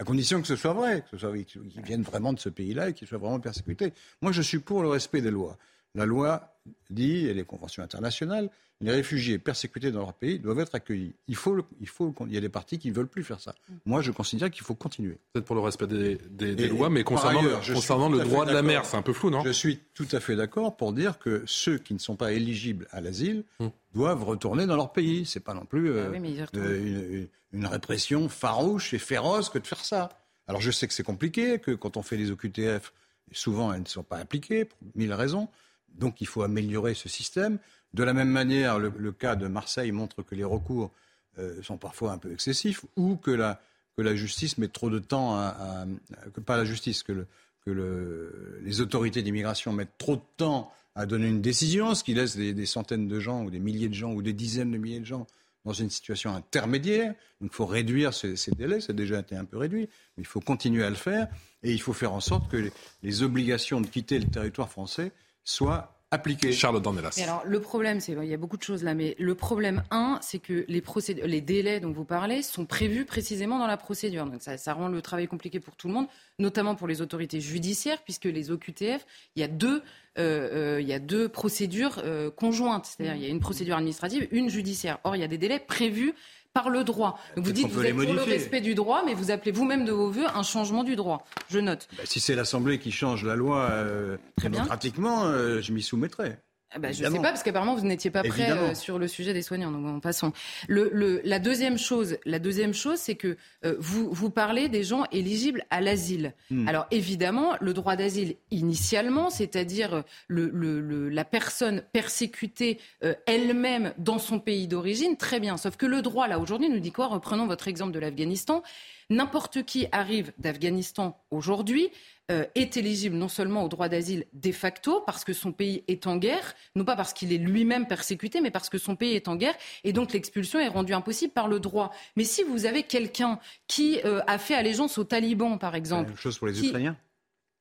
à 0.01 0.03
condition 0.03 0.41
que 0.41 0.47
ce 0.47 0.55
soit 0.55 0.73
vrai, 0.73 1.01
que 1.01 1.09
ce 1.11 1.17
soit, 1.19 1.37
qu'ils 1.43 1.83
viennent 1.83 2.01
vraiment 2.01 2.33
de 2.33 2.39
ce 2.39 2.49
pays-là 2.49 2.89
et 2.89 2.93
qu'ils 2.93 3.07
soient 3.07 3.19
vraiment 3.19 3.39
persécutés. 3.39 3.93
Moi, 4.21 4.31
je 4.31 4.41
suis 4.41 4.57
pour 4.57 4.81
le 4.81 4.89
respect 4.89 5.21
des 5.21 5.29
lois. 5.29 5.59
La 5.95 6.05
loi 6.05 6.55
dit, 6.89 7.27
et 7.27 7.33
les 7.33 7.43
conventions 7.43 7.83
internationales, 7.83 8.49
les 8.81 8.91
réfugiés 8.91 9.37
persécutés 9.37 9.91
dans 9.91 9.99
leur 9.99 10.13
pays 10.13 10.39
doivent 10.39 10.59
être 10.59 10.73
accueillis. 10.73 11.13
Il 11.27 11.35
faut, 11.35 11.57
il 11.79 11.87
faut, 11.87 12.13
il 12.25 12.33
y 12.33 12.37
a 12.37 12.41
des 12.41 12.49
partis 12.49 12.79
qui 12.79 12.89
ne 12.89 12.95
veulent 12.95 13.07
plus 13.07 13.23
faire 13.23 13.39
ça. 13.39 13.53
Moi, 13.85 14.01
je 14.01 14.11
considère 14.11 14.49
qu'il 14.49 14.63
faut 14.63 14.73
continuer. 14.73 15.19
Peut-être 15.33 15.45
pour 15.45 15.55
le 15.55 15.61
respect 15.61 15.87
des, 15.87 16.67
lois, 16.67 16.89
mais 16.89 17.03
concernant, 17.03 17.41
concernant 17.73 18.09
le 18.09 18.19
droit 18.19 18.45
de 18.45 18.51
la 18.51 18.63
mer, 18.63 18.85
c'est 18.85 18.97
un 18.97 19.01
peu 19.01 19.13
flou, 19.13 19.29
non? 19.29 19.43
Je 19.43 19.51
suis 19.51 19.79
tout 19.93 20.07
à 20.11 20.19
fait 20.19 20.35
d'accord 20.35 20.75
pour 20.77 20.93
dire 20.93 21.19
que 21.19 21.43
ceux 21.45 21.77
qui 21.77 21.93
ne 21.93 21.99
sont 21.99 22.15
pas 22.15 22.33
éligibles 22.33 22.87
à 22.91 23.01
l'asile 23.01 23.43
hum. 23.59 23.71
doivent 23.93 24.23
retourner 24.23 24.65
dans 24.65 24.75
leur 24.75 24.91
pays. 24.91 25.25
C'est 25.25 25.39
pas 25.39 25.53
non 25.53 25.65
plus 25.65 25.91
euh, 25.91 26.11
ah 26.11 26.57
une, 26.57 27.27
une, 27.53 27.65
répression 27.65 28.29
farouche 28.29 28.93
et 28.93 28.99
féroce 28.99 29.49
que 29.49 29.59
de 29.59 29.67
faire 29.67 29.85
ça. 29.85 30.09
Alors 30.47 30.61
je 30.61 30.71
sais 30.71 30.87
que 30.87 30.93
c'est 30.93 31.03
compliqué, 31.03 31.59
que 31.59 31.71
quand 31.71 31.97
on 31.97 32.01
fait 32.01 32.17
les 32.17 32.31
OQTF, 32.31 32.93
souvent 33.31 33.71
elles 33.73 33.81
ne 33.81 33.87
sont 33.87 34.03
pas 34.03 34.17
appliquées 34.17 34.65
pour 34.65 34.77
mille 34.95 35.13
raisons. 35.13 35.47
Donc 35.95 36.21
il 36.21 36.27
faut 36.27 36.43
améliorer 36.43 36.93
ce 36.93 37.09
système. 37.09 37.59
De 37.93 38.03
la 38.03 38.13
même 38.13 38.29
manière, 38.29 38.79
le, 38.79 39.11
cas 39.11 39.35
de 39.35 39.47
Marseille 39.47 39.91
montre 39.91 40.23
que 40.23 40.35
les 40.35 40.43
recours 40.43 40.91
euh, 41.39 41.61
sont 41.61 41.77
parfois 41.77 42.13
un 42.13 42.17
peu 42.17 42.31
excessifs 42.31 42.85
ou 42.95 43.17
que 43.17 43.31
la, 43.31 43.61
que 43.97 44.01
la 44.01 44.15
justice 44.15 44.57
met 44.57 44.67
trop 44.67 44.89
de 44.89 44.99
temps 44.99 45.35
à, 45.35 45.85
que 46.33 46.39
pas 46.39 46.57
la 46.57 46.65
justice, 46.65 47.03
que, 47.03 47.11
le, 47.11 47.27
que 47.65 47.71
le, 47.71 48.59
les 48.63 48.81
autorités 48.81 49.21
d'immigration 49.21 49.73
mettent 49.73 49.97
trop 49.97 50.15
de 50.15 50.21
temps 50.37 50.71
à 50.95 51.05
donner 51.05 51.27
une 51.27 51.41
décision, 51.41 51.95
ce 51.95 52.03
qui 52.03 52.13
laisse 52.13 52.35
des, 52.35 52.65
centaines 52.65 53.07
de 53.07 53.19
gens 53.19 53.43
ou 53.43 53.51
des 53.51 53.59
milliers 53.59 53.89
de 53.89 53.93
gens 53.93 54.13
ou 54.13 54.21
des 54.21 54.33
dizaines 54.33 54.71
de 54.71 54.77
milliers 54.77 54.99
de 54.99 55.05
gens 55.05 55.25
dans 55.63 55.73
une 55.73 55.89
situation 55.89 56.33
intermédiaire. 56.35 57.13
Donc 57.39 57.51
il 57.51 57.55
faut 57.55 57.65
réduire 57.65 58.13
ces, 58.13 58.35
délais, 58.57 58.81
ça 58.81 58.91
a 58.91 58.95
déjà 58.95 59.19
été 59.19 59.35
un 59.35 59.45
peu 59.45 59.57
réduit, 59.57 59.87
mais 60.17 60.23
il 60.23 60.27
faut 60.27 60.41
continuer 60.41 60.83
à 60.83 60.89
le 60.89 60.95
faire 60.95 61.27
et 61.63 61.71
il 61.71 61.81
faut 61.81 61.93
faire 61.93 62.13
en 62.13 62.19
sorte 62.19 62.49
que 62.49 62.71
les 63.03 63.23
obligations 63.23 63.79
de 63.79 63.87
quitter 63.87 64.19
le 64.19 64.27
territoire 64.27 64.69
français 64.69 65.11
soit 65.43 66.01
appliqué. 66.11 66.51
Charlotte 66.51 66.83
Dornelas. 66.83 67.17
alors, 67.23 67.41
le 67.45 67.61
problème, 67.61 68.01
c'est 68.01 68.11
il 68.11 68.27
y 68.27 68.33
a 68.33 68.37
beaucoup 68.37 68.57
de 68.57 68.63
choses 68.63 68.83
là, 68.83 68.93
mais 68.93 69.15
le 69.17 69.33
problème, 69.33 69.81
un, 69.91 70.19
c'est 70.21 70.39
que 70.39 70.65
les, 70.67 70.83
les 71.23 71.41
délais 71.41 71.79
dont 71.79 71.91
vous 71.91 72.03
parlez 72.03 72.41
sont 72.41 72.65
prévus 72.65 73.05
précisément 73.05 73.57
dans 73.57 73.67
la 73.67 73.77
procédure. 73.77 74.25
Donc, 74.25 74.41
ça, 74.41 74.57
ça, 74.57 74.73
rend 74.73 74.89
le 74.89 75.01
travail 75.01 75.27
compliqué 75.27 75.61
pour 75.61 75.77
tout 75.77 75.87
le 75.87 75.93
monde, 75.93 76.07
notamment 76.37 76.75
pour 76.75 76.87
les 76.87 77.01
autorités 77.01 77.39
judiciaires, 77.39 78.03
puisque 78.03 78.25
les 78.25 78.51
OQTF, 78.51 79.05
il 79.37 79.39
y 79.39 79.43
a 79.43 79.47
deux, 79.47 79.81
euh, 80.17 80.75
euh, 80.77 80.81
il 80.81 80.87
y 80.87 80.93
a 80.93 80.99
deux 80.99 81.29
procédures 81.29 82.01
euh, 82.03 82.29
conjointes. 82.29 82.87
C'est-à-dire, 82.87 83.15
il 83.15 83.21
y 83.21 83.25
a 83.25 83.29
une 83.29 83.39
procédure 83.39 83.77
administrative, 83.77 84.27
une 84.31 84.49
judiciaire. 84.49 84.99
Or, 85.05 85.15
il 85.15 85.19
y 85.19 85.25
a 85.25 85.29
des 85.29 85.37
délais 85.37 85.59
prévus 85.59 86.13
par 86.53 86.69
le 86.69 86.83
droit. 86.83 87.17
vous 87.37 87.51
dites 87.51 87.67
que 87.67 87.73
vous 87.73 87.85
êtes 87.85 87.95
pour 87.95 88.13
le 88.13 88.21
respect 88.21 88.61
du 88.61 88.75
droit, 88.75 89.03
mais 89.05 89.13
vous 89.13 89.31
appelez 89.31 89.51
vous-même 89.51 89.85
de 89.85 89.91
vos 89.91 90.09
voeux 90.09 90.27
un 90.35 90.43
changement 90.43 90.83
du 90.83 90.95
droit. 90.95 91.25
Je 91.49 91.59
note. 91.59 91.87
Bah, 91.97 92.03
si 92.05 92.19
c'est 92.19 92.35
l'Assemblée 92.35 92.79
qui 92.79 92.91
change 92.91 93.25
la 93.25 93.35
loi 93.35 93.69
euh, 93.71 94.17
démocratiquement, 94.41 95.25
euh, 95.25 95.61
je 95.61 95.71
m'y 95.71 95.81
soumettrai. 95.81 96.37
Ah 96.73 96.79
bah, 96.79 96.91
je 96.93 97.03
ne 97.03 97.09
sais 97.09 97.17
pas, 97.17 97.29
parce 97.29 97.43
qu'apparemment, 97.43 97.75
vous 97.75 97.85
n'étiez 97.85 98.11
pas 98.11 98.23
prêt 98.23 98.49
euh, 98.49 98.73
sur 98.73 98.97
le 98.97 99.09
sujet 99.09 99.33
des 99.33 99.41
soignants. 99.41 99.71
Donc, 99.71 100.01
passons. 100.01 100.31
Le, 100.69 101.21
la 101.25 101.39
deuxième 101.39 101.77
chose, 101.77 102.17
la 102.25 102.39
deuxième 102.39 102.73
chose, 102.73 102.97
c'est 102.97 103.15
que 103.15 103.35
euh, 103.65 103.75
vous, 103.77 104.09
vous 104.11 104.29
parlez 104.29 104.69
des 104.69 104.83
gens 104.83 105.03
éligibles 105.11 105.65
à 105.69 105.81
l'asile. 105.81 106.33
Hmm. 106.49 106.69
Alors, 106.69 106.87
évidemment, 106.89 107.57
le 107.59 107.73
droit 107.73 107.97
d'asile, 107.97 108.37
initialement, 108.51 109.29
c'est-à-dire 109.29 110.03
le, 110.27 111.09
la 111.09 111.25
personne 111.25 111.83
persécutée 111.91 112.79
euh, 113.03 113.15
elle-même 113.25 113.93
dans 113.97 114.19
son 114.19 114.39
pays 114.39 114.69
d'origine, 114.69 115.17
très 115.17 115.41
bien. 115.41 115.57
Sauf 115.57 115.75
que 115.75 115.85
le 115.85 116.01
droit, 116.01 116.29
là, 116.29 116.39
aujourd'hui, 116.39 116.69
nous 116.69 116.79
dit 116.79 116.93
quoi? 116.93 117.07
Reprenons 117.07 117.47
votre 117.47 117.67
exemple 117.67 117.91
de 117.91 117.99
l'Afghanistan. 117.99 118.63
N'importe 119.09 119.63
qui 119.63 119.87
arrive 119.91 120.31
d'Afghanistan 120.37 121.21
aujourd'hui 121.31 121.89
euh, 122.31 122.45
est 122.55 122.77
éligible 122.77 123.15
non 123.15 123.27
seulement 123.27 123.63
au 123.63 123.67
droit 123.67 123.89
d'asile 123.89 124.25
de 124.33 124.51
facto, 124.51 125.01
parce 125.05 125.23
que 125.23 125.33
son 125.33 125.51
pays 125.51 125.83
est 125.87 126.07
en 126.07 126.17
guerre, 126.17 126.55
non 126.75 126.85
pas 126.85 126.95
parce 126.95 127.13
qu'il 127.13 127.31
est 127.31 127.37
lui-même 127.37 127.85
persécuté, 127.85 128.41
mais 128.41 128.49
parce 128.49 128.69
que 128.69 128.77
son 128.77 128.95
pays 128.95 129.13
est 129.13 129.27
en 129.27 129.35
guerre, 129.35 129.55
et 129.83 129.93
donc 129.93 130.13
l'expulsion 130.13 130.59
est 130.59 130.67
rendue 130.67 130.93
impossible 130.93 131.33
par 131.33 131.47
le 131.47 131.59
droit. 131.59 131.91
Mais 132.15 132.23
si 132.23 132.43
vous 132.43 132.65
avez 132.65 132.83
quelqu'un 132.83 133.39
qui 133.67 133.99
euh, 134.05 134.21
a 134.25 134.37
fait 134.37 134.55
allégeance 134.55 134.97
aux 134.97 135.03
talibans, 135.03 135.59
par 135.59 135.75
exemple... 135.75 136.05
La 136.05 136.07
même 136.09 136.17
chose 136.17 136.37
pour 136.37 136.47
les 136.47 136.65
Ukrainiens? 136.65 136.97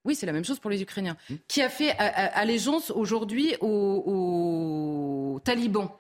Oui, 0.05 0.15
c'est 0.15 0.25
la 0.25 0.33
même 0.33 0.45
chose 0.47 0.59
pour 0.59 0.71
les 0.71 0.81
Ukrainiens. 0.81 1.17
Mmh. 1.29 1.35
Qui 1.47 1.61
a 1.61 1.69
fait 1.69 1.91
allégeance 1.99 2.91
aujourd'hui 2.91 3.55
aux 3.61 5.39
talibans 5.45 5.91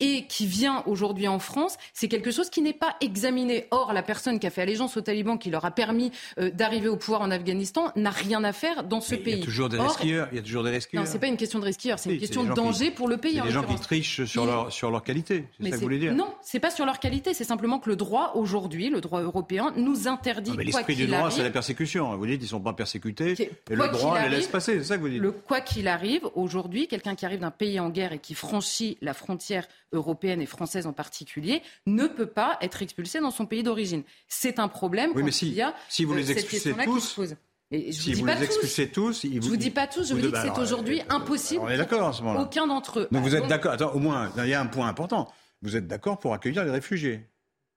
et 0.00 0.26
qui 0.26 0.46
vient 0.46 0.82
aujourd'hui 0.86 1.28
en 1.28 1.38
France, 1.38 1.76
c'est 1.92 2.08
quelque 2.08 2.30
chose 2.30 2.50
qui 2.50 2.62
n'est 2.62 2.72
pas 2.72 2.96
examiné. 3.00 3.66
Or, 3.70 3.92
la 3.92 4.02
personne 4.02 4.38
qui 4.38 4.46
a 4.46 4.50
fait 4.50 4.62
allégeance 4.62 4.96
aux 4.96 5.00
talibans, 5.00 5.38
qui 5.38 5.50
leur 5.50 5.64
a 5.64 5.70
permis 5.70 6.10
euh, 6.38 6.50
d'arriver 6.50 6.88
au 6.88 6.96
pouvoir 6.96 7.22
en 7.22 7.30
Afghanistan, 7.30 7.92
n'a 7.96 8.10
rien 8.10 8.42
à 8.44 8.52
faire 8.52 8.84
dans 8.84 9.00
ce 9.00 9.14
pays. 9.14 9.34
Il 9.34 9.38
y 9.38 9.42
a 9.42 9.44
toujours 9.44 9.68
des 9.68 9.78
Or, 9.78 9.88
resquilleurs. 9.88 10.28
Il 10.32 10.36
y 10.36 10.38
a 10.38 10.42
toujours 10.42 10.64
des. 10.64 10.78
Non, 10.92 11.04
c'est 11.06 11.18
pas 11.18 11.26
une 11.28 11.36
question 11.36 11.58
de 11.58 11.64
risqueurs, 11.64 11.98
c'est 11.98 12.12
une 12.12 12.18
question 12.20 12.42
de 12.44 12.48
qui- 12.50 12.54
danger 12.54 12.90
pour 12.90 13.08
le 13.08 13.16
pays. 13.16 13.32
Il 13.32 13.36
y 13.36 13.40
a 13.40 13.44
des 13.44 13.50
gens 13.50 13.62
qui 13.62 13.76
trichent 13.76 14.24
sur 14.24 14.42
Il- 14.44 14.46
leur, 14.48 14.72
sur 14.72 14.90
leur 14.90 15.02
qualité. 15.02 15.44
C'est 15.58 15.64
ça 15.64 15.70
que 15.70 15.76
vous 15.76 15.82
voulez 15.82 15.98
dire 15.98 16.14
Non, 16.14 16.34
c'est 16.42 16.60
pas 16.60 16.70
sur 16.70 16.84
leur 16.86 16.98
qualité, 16.98 17.32
c'est 17.34 17.44
simplement 17.44 17.78
que 17.78 17.88
le 17.88 17.96
droit 17.96 18.32
aujourd'hui, 18.34 18.90
le 18.90 19.00
droit 19.00 19.20
européen, 19.22 19.72
nous 19.76 20.08
interdit 20.08 20.50
Non, 20.50 20.56
mais 20.56 20.64
l'esprit 20.64 20.96
du 20.96 21.06
droit, 21.06 21.30
c'est 21.30 21.42
la 21.42 21.50
persécution. 21.50 22.16
Vous 22.16 22.26
dites 22.26 22.42
ne 22.42 22.46
sont 22.46 22.60
pas 22.60 22.72
persécutés 22.72 23.32
et 23.70 23.74
le 23.74 23.88
droit 23.88 24.20
les 24.22 24.28
laisse 24.28 24.48
passer. 24.48 24.78
C'est 24.78 24.84
ça 24.84 24.96
que 24.96 25.02
vous 25.02 25.08
dites. 25.08 25.20
Le 25.20 25.30
quoi 25.32 25.60
qu'il 25.60 25.88
arrive, 25.88 26.22
aujourd'hui, 26.34 26.88
quelqu'un 26.88 27.14
qui 27.14 27.24
arrive 27.24 27.40
d'un 27.40 27.50
pays 27.50 27.78
en 27.80 27.90
guerre 27.90 28.12
et 28.12 28.18
qui 28.18 28.34
franchit 28.34 28.98
la 29.00 29.14
frontière 29.14 29.66
européenne 29.92 30.40
et 30.40 30.46
française 30.46 30.86
en 30.86 30.92
particulier 30.92 31.62
ne 31.86 32.06
peut 32.06 32.26
pas 32.26 32.58
être 32.60 32.82
expulsé 32.82 33.20
dans 33.20 33.30
son 33.30 33.46
pays 33.46 33.62
d'origine. 33.62 34.02
C'est 34.28 34.58
un 34.58 34.68
problème 34.68 35.10
Oui, 35.10 35.20
quand 35.20 35.24
mais 35.26 35.30
si- 35.32 35.48
il 35.48 35.54
y 35.54 35.62
a 35.62 35.74
si 35.88 36.04
vous 36.04 36.14
les 36.14 36.24
cette 36.26 36.36
expulsez 36.38 36.70
question-là 36.72 36.84
qui 36.84 36.90
tous, 36.90 37.00
se 37.00 37.14
pose. 37.14 37.36
Et 37.70 37.92
je 37.92 38.00
si 38.00 38.08
vous 38.10 38.14
dis 38.14 38.20
vous 38.20 38.26
pas 38.26 38.34
les 38.34 38.40
tous. 38.40 38.44
expulsez 38.52 38.88
tous, 38.90 39.22
Je 39.26 39.40
vous 39.40 39.56
dis 39.56 39.70
pas 39.70 39.86
tous, 39.86 40.08
je 40.08 40.14
vous 40.14 40.20
dis 40.20 40.26
que 40.28 40.32
bah 40.32 40.42
c'est 40.54 40.60
aujourd'hui 40.60 41.00
euh, 41.00 41.04
impossible. 41.14 41.62
On 41.64 41.68
est 41.68 41.76
d'accord 41.78 42.08
à 42.08 42.12
ce 42.12 42.22
moment-là. 42.22 42.42
Aucun 42.42 42.66
d'entre 42.66 43.00
eux. 43.00 43.08
Donc 43.10 43.22
vous 43.22 43.34
êtes 43.34 43.46
d'accord 43.46 43.72
Attends, 43.72 43.92
au 43.92 43.98
moins, 43.98 44.30
il 44.36 44.46
y 44.46 44.54
a 44.54 44.60
un 44.60 44.66
point 44.66 44.86
important. 44.86 45.32
Vous 45.62 45.76
êtes 45.76 45.86
d'accord 45.86 46.18
pour 46.18 46.34
accueillir 46.34 46.64
les 46.64 46.70
réfugiés 46.70 47.26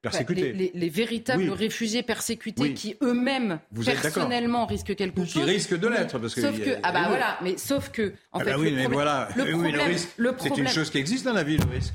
Persécutés 0.02 0.54
les, 0.54 0.54
les- 0.54 0.72
les 0.76 0.90
véritables 0.90 1.44
Oui. 1.44 1.50
réfugiés 1.50 2.04
persécutés 2.04 2.62
Oui. 2.62 2.74
qui 2.76 2.96
eux-mêmes 3.02 3.60
Vous 3.72 3.84
personnellement 3.84 4.66
risquent 4.68 4.96
quelque 4.96 5.20
Ou 5.20 5.26
chose. 5.26 5.34
qui 5.34 5.42
risquent 5.44 5.78
de 5.78 5.88
l'être, 5.88 6.20
parce 6.20 6.36
que 6.36 6.42
sauf 6.42 6.60
que 6.60 6.70
a- 6.76 6.80
ah 6.84 6.92
bah 6.92 7.00
oui. 7.04 7.08
voilà, 7.10 7.40
mais 7.42 7.58
sauf 7.58 7.90
que 7.90 8.14
en 8.32 8.40
Ah 8.40 8.44
fait 8.44 8.52
bah 8.52 8.58
oui, 8.60 8.70
le 8.70 8.76
mais 8.76 8.84
problème, 8.84 8.94
voilà. 8.94 9.30
le 9.36 9.52
problème, 9.54 9.88
risque, 9.88 10.10
c'est 10.40 10.58
une 10.58 10.68
chose 10.68 10.90
qui 10.92 11.00
existe 11.00 11.26
dans 11.26 11.34
la 11.34 11.44
vie, 11.44 11.58
le 11.58 11.66
risque. 11.70 11.94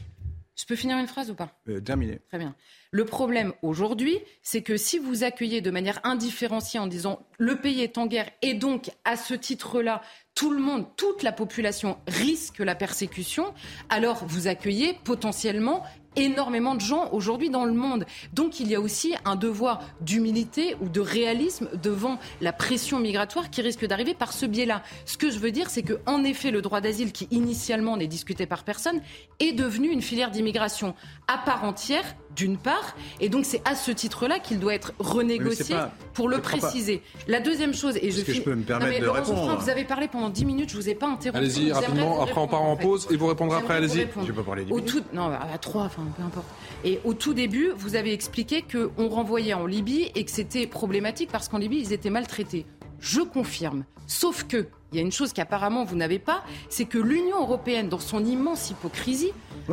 Je 0.58 0.64
peux 0.66 0.76
finir 0.76 0.98
une 0.98 1.06
phrase 1.06 1.30
ou 1.30 1.34
pas? 1.34 1.48
Euh, 1.68 1.80
terminé. 1.80 2.18
Très 2.28 2.38
bien. 2.38 2.54
Le 2.94 3.06
problème 3.06 3.54
aujourd'hui, 3.62 4.18
c'est 4.42 4.60
que 4.60 4.76
si 4.76 4.98
vous 4.98 5.24
accueillez 5.24 5.62
de 5.62 5.70
manière 5.70 5.98
indifférenciée 6.04 6.78
en 6.78 6.86
disant 6.86 7.20
le 7.38 7.56
pays 7.56 7.80
est 7.80 7.96
en 7.96 8.06
guerre 8.06 8.28
et 8.42 8.52
donc 8.52 8.90
à 9.06 9.16
ce 9.16 9.32
titre-là, 9.32 10.02
tout 10.34 10.50
le 10.50 10.60
monde, 10.60 10.84
toute 10.96 11.22
la 11.22 11.32
population 11.32 11.96
risque 12.06 12.58
la 12.58 12.74
persécution, 12.74 13.54
alors 13.88 14.26
vous 14.26 14.46
accueillez 14.46 14.94
potentiellement 15.04 15.84
énormément 16.16 16.74
de 16.74 16.80
gens 16.80 17.08
aujourd'hui 17.12 17.50
dans 17.50 17.64
le 17.64 17.72
monde. 17.72 18.04
Donc 18.32 18.60
il 18.60 18.68
y 18.68 18.74
a 18.74 18.80
aussi 18.80 19.14
un 19.24 19.36
devoir 19.36 19.80
d'humilité 20.00 20.76
ou 20.80 20.88
de 20.88 21.00
réalisme 21.00 21.68
devant 21.82 22.18
la 22.40 22.52
pression 22.52 22.98
migratoire 22.98 23.50
qui 23.50 23.62
risque 23.62 23.86
d'arriver 23.86 24.14
par 24.14 24.32
ce 24.32 24.46
biais-là. 24.46 24.82
Ce 25.06 25.16
que 25.16 25.30
je 25.30 25.38
veux 25.38 25.50
dire, 25.50 25.70
c'est 25.70 25.82
que 25.82 26.00
en 26.06 26.24
effet, 26.24 26.50
le 26.50 26.62
droit 26.62 26.80
d'asile, 26.80 27.12
qui 27.12 27.28
initialement 27.30 27.96
n'est 27.96 28.06
discuté 28.06 28.46
par 28.46 28.64
personne, 28.64 29.00
est 29.40 29.52
devenu 29.52 29.88
une 29.88 30.02
filière 30.02 30.30
d'immigration 30.30 30.94
à 31.28 31.38
part 31.38 31.64
entière, 31.64 32.04
d'une 32.34 32.56
part, 32.56 32.94
et 33.20 33.28
donc 33.28 33.44
c'est 33.44 33.60
à 33.66 33.74
ce 33.74 33.90
titre-là 33.90 34.38
qu'il 34.38 34.58
doit 34.58 34.74
être 34.74 34.92
renégocié 34.98 35.74
pas- 35.74 35.92
pour 36.14 36.28
le 36.28 36.38
préciser. 36.40 37.02
La 37.28 37.40
deuxième 37.40 37.74
chose, 37.74 37.96
et 37.96 38.10
je 38.10 38.18
Est-ce 38.18 38.24
que 38.24 38.32
je 38.32 38.40
peux 38.42 38.54
me 38.54 38.62
permettre 38.62 38.86
Non, 38.90 38.94
mais 38.94 39.00
de 39.00 39.04
Laurent 39.06 39.18
répondre 39.20 39.38
Geoffrin, 39.38 39.56
vous 39.56 39.68
avez 39.70 39.84
parlé 39.84 40.08
pendant 40.08 40.30
10 40.30 40.44
minutes, 40.44 40.70
je 40.70 40.76
vous 40.76 40.88
ai 40.88 40.94
pas 40.94 41.08
interrompu. 41.08 41.44
Allez-y, 41.44 41.72
rapidement. 41.72 42.22
Après, 42.22 42.40
on 42.40 42.48
part 42.48 42.62
en 42.62 42.76
fait. 42.76 42.82
pause 42.84 43.08
et 43.10 43.16
vous 43.16 43.26
répondrez 43.26 43.58
après. 43.58 43.74
Allez-y. 43.74 44.06
Je 44.26 44.32
peux 44.32 44.42
parler 44.42 44.64
dix 44.64 44.72
Au 44.72 44.76
minutes. 44.76 44.90
tout, 44.90 45.02
non, 45.12 45.30
à 45.30 45.58
3, 45.58 45.82
enfin, 45.84 46.02
peu 46.16 46.22
importe. 46.22 46.46
Et 46.84 47.00
au 47.04 47.14
tout 47.14 47.34
début, 47.34 47.70
vous 47.76 47.96
avez 47.96 48.12
expliqué 48.12 48.62
qu'on 48.62 49.08
renvoyait 49.08 49.54
en 49.54 49.66
Libye 49.66 50.10
et 50.14 50.24
que 50.24 50.30
c'était 50.30 50.66
problématique 50.66 51.30
parce 51.30 51.48
qu'en 51.48 51.58
Libye, 51.58 51.78
ils 51.80 51.92
étaient 51.92 52.10
maltraités. 52.10 52.66
Je 53.00 53.20
confirme. 53.20 53.84
Sauf 54.06 54.44
que, 54.44 54.66
il 54.92 54.96
y 54.96 54.98
a 54.98 55.02
une 55.02 55.12
chose 55.12 55.32
qu'apparemment 55.32 55.84
vous 55.84 55.96
n'avez 55.96 56.18
pas, 56.18 56.42
c'est 56.68 56.84
que 56.84 56.98
l'Union 56.98 57.40
européenne, 57.40 57.88
dans 57.88 57.98
son 57.98 58.24
immense 58.24 58.70
hypocrisie, 58.70 59.32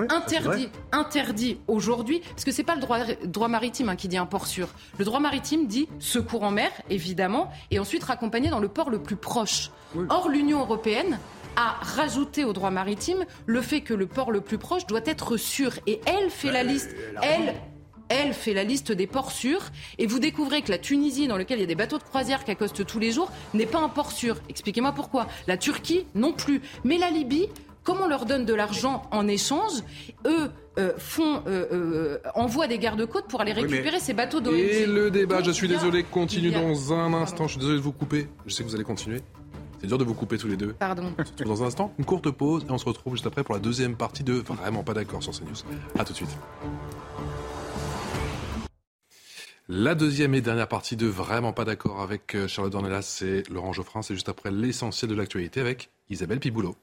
Interdit, 0.10 0.70
interdit 0.92 1.58
aujourd'hui, 1.68 2.22
parce 2.30 2.46
que 2.46 2.52
c'est 2.52 2.64
pas 2.64 2.76
le 2.76 2.82
droit, 2.82 3.00
droit 3.24 3.48
maritime 3.48 3.90
hein, 3.90 3.96
qui 3.96 4.08
dit 4.08 4.18
un 4.18 4.26
port 4.26 4.48
sûr. 4.48 4.68
Le 4.98 5.06
droit 5.06 5.20
maritime 5.20 5.68
dit 5.68 5.88
secours 6.00 6.44
en 6.44 6.52
mer, 6.52 6.72
évidemment, 6.90 7.52
et 7.72 7.80
ensuite 7.80 8.04
raccompagné 8.04 8.50
dans 8.50 8.60
le 8.60 8.68
port 8.68 8.90
le 8.90 9.02
plus 9.02 9.16
proche. 9.16 9.72
Or, 10.10 10.30
l'Union 10.30 10.60
européenne 10.60 11.20
a 11.56 11.76
rajouté 11.82 12.46
au 12.46 12.54
droit 12.54 12.72
maritime 12.72 13.26
le 13.46 13.62
fait 13.62 13.82
que 13.82 13.94
le 13.94 14.06
port 14.06 14.32
le 14.32 14.42
plus 14.42 14.58
proche 14.58 14.86
doit 14.86 15.02
être 15.06 15.38
sûr. 15.38 15.72
Et 15.88 16.00
elle 16.06 16.30
fait 16.30 16.52
la 16.52 16.64
liste. 16.64 16.96
Elle, 17.22 17.56
elle 18.10 18.34
fait 18.34 18.54
la 18.54 18.64
liste 18.64 18.92
des 18.92 19.08
ports 19.08 19.32
sûrs 19.32 19.64
et 19.98 20.08
vous 20.08 20.20
découvrez 20.20 20.62
que 20.62 20.72
la 20.72 20.78
Tunisie, 20.78 21.28
dans 21.28 21.38
laquelle 21.38 21.60
il 21.60 21.62
y 21.62 21.66
a 21.66 21.68
des 21.68 21.76
bateaux 21.76 21.98
de 21.98 22.04
croisière 22.04 22.44
qui 22.44 22.52
accostent 22.52 22.86
tous 22.86 23.00
les 23.00 23.12
jours, 23.12 23.32
n'est 23.54 23.66
pas 23.66 23.80
un 23.80 23.90
port 23.90 24.12
sûr. 24.12 24.38
Expliquez-moi 24.50 24.94
pourquoi. 24.94 25.28
La 25.48 25.58
Turquie 25.58 26.06
non 26.16 26.34
plus. 26.34 26.62
Mais 26.84 26.98
la 26.98 27.10
Libye, 27.10 27.50
comme 27.90 28.02
on 28.02 28.08
leur 28.08 28.28
donne 28.28 28.46
de 28.46 28.54
l'argent 28.54 29.02
en 29.10 29.28
échange, 29.28 29.72
eux 30.28 30.52
euh, 30.78 30.94
font, 31.00 31.42
euh, 31.48 31.66
euh, 31.72 32.18
envoient 32.36 32.68
des 32.68 32.78
gardes-côtes 32.78 33.26
pour 33.28 33.42
aller 33.42 33.52
Oui, 33.56 33.64
récupérer 33.64 34.00
ces 34.00 34.14
bateaux 34.14 34.42
d'ONG. 34.42 34.54
Et 34.54 34.86
le 34.86 35.10
débat, 35.10 35.42
je 35.42 35.50
suis 35.50 35.68
désolé, 35.68 36.04
continue 36.04 36.54
a- 36.54 36.62
dans 36.62 36.94
un 36.94 37.12
instant. 37.16 37.38
Pardon. 37.38 37.48
Je 37.48 37.52
suis 37.54 37.60
désolé 37.60 37.78
de 37.78 37.82
vous 37.82 37.92
couper. 37.92 38.28
Je 38.46 38.54
sais 38.54 38.62
que 38.64 38.70
vous 38.70 38.76
allez 38.76 38.84
continuer. 38.84 39.24
C'est 39.82 39.88
dur 39.88 39.98
de 39.98 40.04
vous 40.04 40.14
couper 40.14 40.38
tous 40.38 40.48
les 40.48 40.56
deux. 40.56 40.74
Pardon. 40.74 41.16
Dans 41.44 41.64
un 41.64 41.66
instant, 41.66 41.92
une 41.98 42.06
courte 42.06 42.30
pause 42.30 42.64
et 42.70 42.72
on 42.72 42.78
se 42.78 42.86
retrouve 42.86 43.14
juste 43.16 43.26
après 43.26 43.44
pour 43.44 43.56
la 43.56 43.60
deuxième 43.60 43.96
partie 43.96 44.24
de 44.24 44.34
Vraiment 44.34 44.84
pas 44.84 44.94
d'accord 44.94 45.24
sur 45.24 45.32
CNews. 45.34 45.56
A 45.98 46.06
tout 46.06 46.12
de 46.14 46.18
suite. 46.18 46.38
La 49.68 49.96
deuxième 49.96 50.36
et 50.36 50.42
dernière 50.42 50.68
partie 50.68 50.96
de 50.96 51.08
Vraiment 51.08 51.54
pas 51.54 51.66
d'accord 51.66 52.02
avec 52.02 52.38
Charlotte 52.46 52.72
Dornelas, 52.72 53.02
c'est 53.02 53.50
Laurent 53.50 53.74
Geoffrin. 53.74 54.04
C'est 54.04 54.14
juste 54.14 54.30
après 54.30 54.52
l'essentiel 54.52 55.10
de 55.10 55.16
l'actualité 55.16 55.60
avec 55.60 55.90
Isabelle 56.12 56.40
Piboulot. 56.40 56.76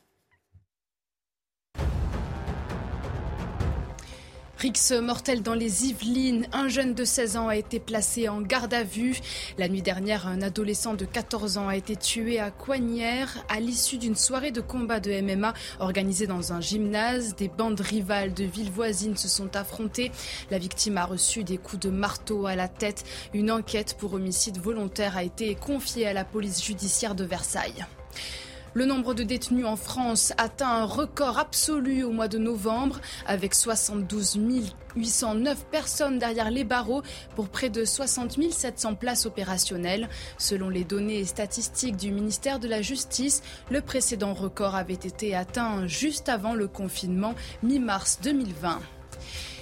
Rix 4.59 4.93
mortel 5.03 5.43
dans 5.43 5.53
les 5.53 5.85
Yvelines. 5.85 6.47
Un 6.51 6.69
jeune 6.69 6.95
de 6.95 7.05
16 7.05 7.37
ans 7.37 7.49
a 7.49 7.57
été 7.57 7.79
placé 7.79 8.31
en 8.31 8.41
garde 8.41 8.73
à 8.73 8.85
vue. 8.85 9.21
La 9.59 9.69
nuit 9.69 9.83
dernière, 9.83 10.27
un 10.27 10.41
adolescent 10.41 10.95
de 10.95 11.05
14 11.05 11.59
ans 11.59 11.69
a 11.69 11.77
été 11.77 11.95
tué 11.95 12.41
à 12.41 12.51
Coignères 12.51 13.45
à 13.51 13.61
l'issue 13.61 13.99
d'une 13.99 14.15
soirée 14.15 14.53
de 14.53 14.63
combat 14.63 14.99
de 14.99 15.21
MMA 15.21 15.53
organisée 15.79 16.27
dans 16.27 16.55
un 16.55 16.63
gymnase. 16.63 17.37
Des 17.37 17.49
bandes 17.49 17.81
rivales 17.81 18.33
de 18.33 18.45
villes 18.45 18.71
voisines 18.71 19.19
se 19.19 19.29
sont 19.29 19.55
affrontées. 19.57 20.11
La 20.51 20.59
victime 20.59 20.97
a 20.97 21.05
reçu 21.05 21.45
des 21.45 21.59
coups 21.59 21.83
de 21.83 21.91
marteau 21.91 22.47
à 22.47 22.57
la 22.57 22.69
tête. 22.69 23.05
Une 23.35 23.51
enquête 23.51 23.97
pour 23.99 24.15
homicide 24.15 24.57
volontaire 24.57 25.19
a 25.19 25.23
été 25.23 25.55
confiée 25.55 26.07
à 26.07 26.15
la 26.15 26.25
police 26.25 26.65
judiciaire 26.65 27.15
de 27.15 27.25
Versailles. 27.25 27.85
Le 28.77 28.85
nombre 28.85 29.15
de 29.15 29.23
détenus 29.23 29.65
en 29.65 29.77
France 29.77 30.35
atteint 30.37 30.69
un 30.69 30.85
record 30.85 31.39
absolu 31.39 32.05
au 32.05 32.11
mois 32.11 32.29
de 32.29 32.37
novembre, 32.37 33.01
avec 33.27 33.55
72 33.55 34.39
809 34.95 35.65
personnes 35.71 36.19
derrière 36.19 36.51
les 36.51 36.63
barreaux 36.63 37.01
pour 37.37 37.49
près 37.49 37.71
de 37.71 37.87
60 37.87 38.37
700 38.53 38.97
places 38.97 39.25
opérationnelles. 39.25 40.11
Selon 40.37 40.69
les 40.69 40.85
données 40.85 41.25
statistiques 41.25 41.97
du 41.97 42.13
ministère 42.13 42.59
de 42.59 42.69
la 42.69 42.83
Justice, 42.83 43.43
le 43.71 43.81
précédent 43.81 44.35
record 44.35 44.75
avait 44.75 44.93
été 44.93 45.35
atteint 45.35 45.87
juste 45.87 46.29
avant 46.29 46.53
le 46.53 46.69
confinement 46.69 47.35
mi-mars 47.63 48.19
2020. 48.23 48.79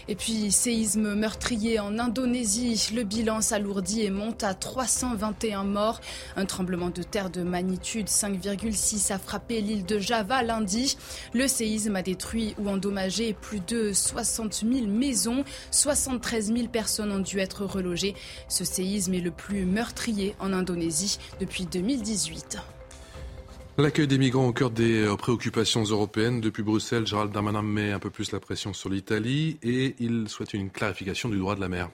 Et 0.07 0.15
puis, 0.15 0.53
séisme 0.53 1.15
meurtrier 1.15 1.81
en 1.81 1.99
Indonésie. 1.99 2.91
Le 2.95 3.05
bilan 3.05 3.41
s'alourdit 3.41 4.03
et 4.03 4.11
monte 4.11 4.43
à 4.43 4.53
321 4.53 5.65
morts. 5.65 6.01
Un 6.37 6.45
tremblement 6.45 6.91
de 6.91 7.03
terre 7.03 7.31
de 7.31 7.43
magnitude 7.43 8.09
5,6 8.09 9.13
a 9.13 9.19
frappé 9.19 9.61
l'île 9.61 9.87
de 9.87 9.99
Java 9.99 10.43
lundi. 10.43 10.97
Le 11.33 11.49
séisme 11.49 11.97
a 11.97 12.03
détruit 12.03 12.55
ou 12.59 12.69
endommagé 12.69 13.33
plus 13.33 13.61
de 13.61 13.93
60 13.93 14.65
000 14.71 14.87
maisons. 14.87 15.45
73 15.71 16.53
000 16.53 16.69
personnes 16.69 17.13
ont 17.13 17.21
dû 17.21 17.39
être 17.39 17.65
relogées. 17.65 18.15
Ce 18.49 18.65
séisme 18.65 19.15
est 19.15 19.21
le 19.21 19.31
plus 19.31 19.65
meurtrier 19.65 20.35
en 20.39 20.53
Indonésie 20.53 21.19
depuis 21.41 21.65
2018. 21.65 22.59
L'accueil 23.77 24.07
des 24.07 24.19
migrants 24.19 24.47
au 24.47 24.53
cœur 24.53 24.71
des 24.71 25.05
euh, 25.05 25.17
préoccupations 25.17 25.83
européennes. 25.83 26.41
Depuis 26.41 26.63
Bruxelles, 26.63 27.09
Gérald 27.09 27.33
Darmanin 27.33 27.63
met 27.63 27.91
un 27.91 27.99
peu 27.99 28.09
plus 28.09 28.31
la 28.31 28.39
pression 28.39 28.73
sur 28.73 28.89
l'Italie 28.89 29.59
et 29.65 29.97
il 29.99 30.29
souhaite 30.29 30.55
une 30.55 30.71
clarification 30.71 31.29
du 31.29 31.39
droit 31.39 31.57
de 31.57 31.61
la 31.61 31.69
mer. 31.69 31.91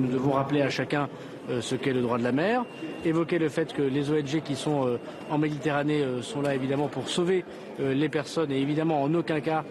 Nous 0.00 0.08
devons 0.08 0.32
rappeler 0.32 0.62
à 0.62 0.70
chacun 0.70 1.10
euh, 1.50 1.60
ce 1.60 1.74
qu'est 1.74 1.92
le 1.92 2.00
droit 2.00 2.16
de 2.16 2.22
la 2.24 2.32
mer, 2.32 2.64
évoquer 3.04 3.38
le 3.38 3.50
fait 3.50 3.74
que 3.74 3.82
les 3.82 4.10
ONG 4.10 4.40
qui 4.42 4.56
sont 4.56 4.86
euh, 4.86 4.96
en 5.28 5.36
Méditerranée 5.36 6.02
sont 6.22 6.40
là 6.40 6.54
évidemment 6.54 6.88
pour 6.88 7.10
sauver 7.10 7.44
les 7.78 8.08
personnes 8.08 8.50
et 8.50 8.58
évidemment 8.58 9.02
en 9.02 9.12
aucun 9.12 9.40
cas 9.40 9.64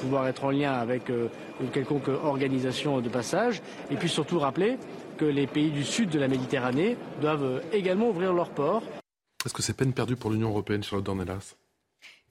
pouvoir 0.00 0.26
être 0.26 0.44
en 0.44 0.50
lien 0.50 0.72
avec 0.72 1.08
une 1.08 1.70
quelconque 1.70 2.08
organisation 2.08 3.00
de 3.00 3.08
passage. 3.08 3.62
Et 3.92 3.96
puis 3.96 4.08
surtout 4.08 4.40
rappeler 4.40 4.76
que 5.18 5.24
les 5.24 5.46
pays 5.46 5.70
du 5.70 5.84
sud 5.84 6.10
de 6.10 6.18
la 6.18 6.26
Méditerranée 6.26 6.96
doivent 7.20 7.62
également 7.72 8.08
ouvrir 8.08 8.32
leurs 8.32 8.50
ports. 8.50 8.82
Est-ce 9.44 9.52
que 9.52 9.62
c'est 9.62 9.74
peine 9.74 9.92
perdue 9.92 10.16
pour 10.16 10.30
l'Union 10.30 10.48
européenne, 10.48 10.82
Charlotte 10.82 11.04
Dornelas 11.04 11.54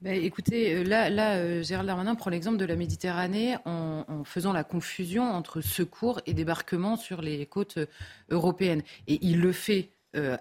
Ben, 0.02 0.20
écoutez, 0.24 0.78
euh, 0.78 0.84
là, 0.84 1.12
là 1.12 1.36
euh, 1.36 1.62
Gérald 1.62 1.86
Darmanin 1.86 2.16
prend 2.16 2.32
l'exemple 2.32 2.58
de 2.58 2.66
la 2.66 2.76
Méditerranée 2.76 3.56
en, 3.66 4.24
faisant 4.26 4.52
la 4.52 4.64
confusion 4.64 5.24
entre 5.24 5.62
secours 5.62 6.22
et 6.26 6.34
débarquement 6.34 6.96
sur 6.96 7.22
les 7.22 7.46
côtes 7.46 7.78
euh, 7.78 7.86
européennes. 8.30 8.82
Et 9.08 9.20
il 9.22 9.42
le 9.42 9.52
fait 9.52 9.90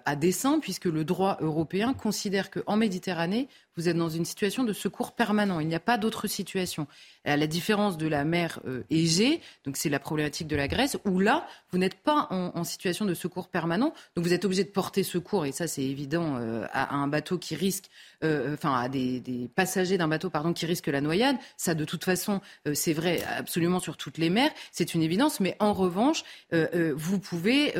à 0.05 0.15
dessein, 0.15 0.59
puisque 0.59 0.85
le 0.85 1.03
droit 1.03 1.39
européen 1.41 1.95
considère 1.95 2.51
qu'en 2.51 2.77
Méditerranée, 2.77 3.47
vous 3.75 3.89
êtes 3.89 3.97
dans 3.97 4.09
une 4.09 4.25
situation 4.25 4.63
de 4.63 4.73
secours 4.73 5.13
permanent. 5.13 5.59
Il 5.59 5.67
n'y 5.67 5.75
a 5.75 5.79
pas 5.79 5.97
d'autre 5.97 6.27
situation. 6.27 6.87
À 7.25 7.37
la 7.37 7.47
différence 7.47 7.97
de 7.97 8.07
la 8.07 8.23
mer 8.23 8.59
euh, 8.67 8.83
Égée, 8.89 9.41
donc 9.65 9.77
c'est 9.77 9.89
la 9.89 9.99
problématique 9.99 10.47
de 10.47 10.55
la 10.55 10.67
Grèce, 10.67 10.97
où 11.05 11.19
là, 11.19 11.47
vous 11.71 11.77
n'êtes 11.77 11.95
pas 11.95 12.27
en, 12.29 12.63
situation 12.63 13.05
de 13.05 13.13
secours 13.13 13.49
permanent, 13.49 13.93
donc 14.15 14.25
vous 14.25 14.33
êtes 14.33 14.45
obligé 14.45 14.63
de 14.63 14.69
porter 14.69 15.03
secours, 15.03 15.45
et 15.45 15.51
ça 15.51 15.67
c'est 15.67 15.83
évident, 15.83 16.37
euh, 16.37 16.65
à, 16.71 16.95
un 16.95 17.07
bateau 17.07 17.37
qui 17.37 17.55
risque, 17.55 17.89
euh, 18.23 18.53
enfin 18.53 18.73
à 18.73 18.87
des, 18.89 19.21
passagers 19.53 19.97
d'un 19.97 20.07
bateau 20.07 20.29
pardon 20.29 20.53
qui 20.53 20.65
risquent 20.65 20.87
la 20.87 21.01
noyade. 21.01 21.35
Ça, 21.57 21.73
de 21.73 21.83
toute 21.83 22.03
façon, 22.03 22.41
c'est 22.73 22.93
vrai 22.93 23.21
absolument 23.37 23.79
sur 23.79 23.97
toutes 23.97 24.17
les 24.17 24.29
mers, 24.29 24.51
c'est 24.71 24.93
une 24.93 25.01
évidence. 25.01 25.39
Mais 25.39 25.55
en 25.59 25.73
revanche, 25.73 26.23
vous 26.51 27.19
pouvez, 27.19 27.73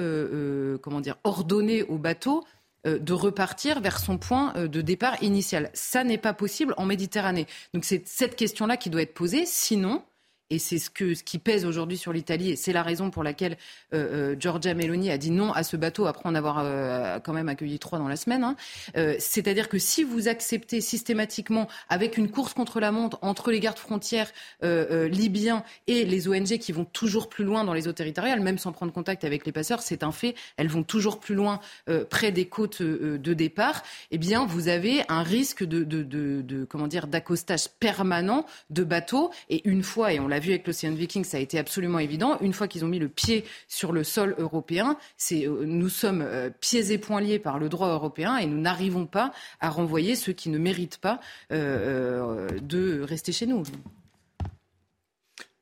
comment 0.81 1.01
dire, 1.01 1.15
ordonner 1.23 1.83
au 1.83 1.97
bateau 1.97 2.43
euh, 2.43 2.43
de 2.85 3.13
repartir 3.13 3.79
vers 3.81 3.99
son 3.99 4.17
point 4.17 4.53
euh, 4.55 4.67
de 4.67 4.81
départ 4.81 5.21
initial. 5.23 5.69
Ça 5.73 6.03
n'est 6.03 6.17
pas 6.17 6.33
possible 6.33 6.73
en 6.77 6.85
Méditerranée. 6.85 7.47
Donc 7.73 7.85
c'est 7.85 8.07
cette 8.07 8.35
question-là 8.35 8.77
qui 8.77 8.89
doit 8.89 9.01
être 9.01 9.13
posée. 9.13 9.45
Sinon, 9.45 10.03
et 10.49 10.59
c'est 10.59 10.77
ce, 10.77 10.89
ce 11.13 11.23
qui 11.23 11.39
pèse 11.39 11.65
aujourd'hui 11.65 11.97
sur 11.97 12.13
l'Italie, 12.13 12.51
et 12.51 12.55
c'est 12.55 12.73
la 12.73 12.83
raison 12.83 13.09
pour 13.09 13.23
laquelle 13.23 13.57
euh, 13.93 14.31
euh, 14.33 14.35
Giorgia 14.39 14.73
Meloni 14.73 15.09
a 15.09 15.17
dit 15.17 15.31
non 15.31 15.51
à 15.51 15.63
ce 15.63 15.77
bateau 15.77 16.05
après 16.05 16.27
en 16.27 16.35
avoir 16.35 16.59
euh, 16.59 17.19
quand 17.19 17.33
même 17.33 17.49
accueilli 17.49 17.79
trois 17.79 17.99
dans 17.99 18.07
la 18.07 18.15
semaine. 18.15 18.43
Hein. 18.43 18.55
C'est-à-dire 19.19 19.69
que 19.69 19.79
si 19.79 20.03
vous 20.03 20.27
acceptez 20.27 20.81
systématiquement, 20.81 21.67
avec 21.89 22.17
une 22.17 22.29
course 22.29 22.53
contre 22.53 22.79
la 22.79 22.91
montre 22.91 23.17
entre 23.21 23.51
les 23.51 23.59
gardes 23.59 23.77
frontières 23.77 24.31
libyens 24.61 25.63
et 25.87 26.05
les 26.05 26.27
ONG 26.27 26.57
qui 26.57 26.71
vont 26.71 26.85
toujours 26.85 27.29
plus 27.29 27.43
loin 27.43 27.63
dans 27.63 27.73
les 27.73 27.87
eaux 27.87 27.93
territoriales, 27.93 28.41
même 28.41 28.57
sans 28.57 28.71
prendre 28.71 28.91
contact 28.91 29.23
avec 29.23 29.45
les 29.45 29.51
passeurs, 29.51 29.81
c'est 29.81 30.03
un 30.03 30.11
fait, 30.11 30.35
elles 30.57 30.67
vont 30.67 30.83
toujours 30.83 31.19
plus 31.19 31.35
loin 31.35 31.59
près 32.09 32.31
des 32.31 32.45
côtes 32.45 32.81
de 32.81 33.33
départ, 33.33 33.83
eh 34.11 34.17
bien 34.17 34.45
vous 34.45 34.67
avez 34.67 35.03
un 35.09 35.23
risque 35.23 35.63
de 35.63 36.65
comment 36.69 36.87
dire 36.87 37.07
d'accostage 37.07 37.69
permanent 37.79 38.45
de 38.69 38.83
bateaux. 38.83 39.31
Et 39.49 39.67
une 39.67 39.83
fois, 39.83 40.13
et 40.13 40.19
on 40.19 40.27
l'a 40.27 40.39
vu 40.43 40.51
avec 40.51 40.67
l'Océan 40.67 40.93
Viking, 40.93 41.23
ça 41.23 41.37
a 41.37 41.39
été 41.39 41.57
absolument 41.57 41.99
évident. 41.99 42.37
Une 42.41 42.53
fois 42.53 42.67
qu'ils 42.67 42.85
ont 42.85 42.87
mis 42.87 42.99
le 42.99 43.09
pied 43.09 43.45
sur 43.67 43.91
le 43.91 44.03
sol 44.03 44.35
européen, 44.37 44.97
c'est, 45.17 45.47
euh, 45.47 45.65
nous 45.65 45.89
sommes 45.89 46.21
euh, 46.21 46.49
pieds 46.59 46.91
et 46.91 46.97
poings 46.97 47.21
liés 47.21 47.39
par 47.39 47.59
le 47.59 47.69
droit 47.69 47.89
européen 47.89 48.37
et 48.37 48.45
nous 48.45 48.59
n'arrivons 48.59 49.05
pas 49.05 49.33
à 49.59 49.69
renvoyer 49.69 50.15
ceux 50.15 50.33
qui 50.33 50.49
ne 50.49 50.57
méritent 50.57 50.97
pas 50.97 51.19
euh, 51.51 52.59
de 52.61 53.01
rester 53.01 53.31
chez 53.31 53.45
nous. 53.45 53.63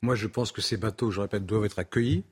Moi, 0.01 0.15
je 0.15 0.27
pense 0.27 0.51
que 0.51 0.61
ces 0.61 0.77
bateaux, 0.77 1.11
je 1.11 1.21
répète, 1.21 1.45
doivent 1.45 1.65
être 1.65 1.79
accueillis 1.79 2.23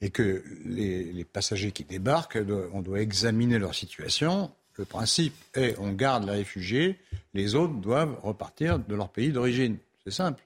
et 0.00 0.10
que 0.10 0.42
les, 0.64 1.24
passagers 1.24 1.70
qui 1.70 1.84
débarquent, 1.84 2.38
on 2.72 2.82
doit 2.82 3.00
examiner 3.00 3.60
leur 3.60 3.74
situation. 3.74 4.50
Le 4.76 4.84
principe 4.84 5.34
est 5.54 5.76
on 5.78 5.92
garde 5.92 6.24
les 6.24 6.32
réfugiés, 6.32 6.98
les 7.34 7.54
autres 7.54 7.74
doivent 7.74 8.18
repartir 8.22 8.80
de 8.80 8.94
leur 8.96 9.10
pays 9.10 9.30
d'origine. 9.30 9.76
C'est 10.04 10.10
simple. 10.10 10.42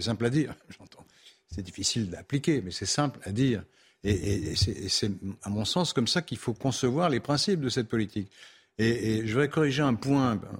C'est 0.00 0.06
simple 0.06 0.24
à 0.24 0.30
dire, 0.30 0.54
j'entends. 0.78 1.04
C'est 1.50 1.62
difficile 1.62 2.08
d'appliquer, 2.08 2.62
mais 2.62 2.70
c'est 2.70 2.86
simple 2.86 3.20
à 3.24 3.32
dire. 3.32 3.62
Et, 4.02 4.54
c'est, 4.56 5.10
à 5.42 5.50
mon 5.50 5.66
sens, 5.66 5.92
comme 5.92 6.06
ça 6.06 6.22
qu'il 6.22 6.38
faut 6.38 6.54
concevoir 6.54 7.10
les 7.10 7.20
principes 7.20 7.60
de 7.60 7.68
cette 7.68 7.86
politique. 7.86 8.30
Et, 8.78 9.26
je 9.26 9.32
voudrais 9.32 9.50
corriger 9.50 9.82
un 9.82 9.92
point 9.92 10.36
ben, 10.36 10.50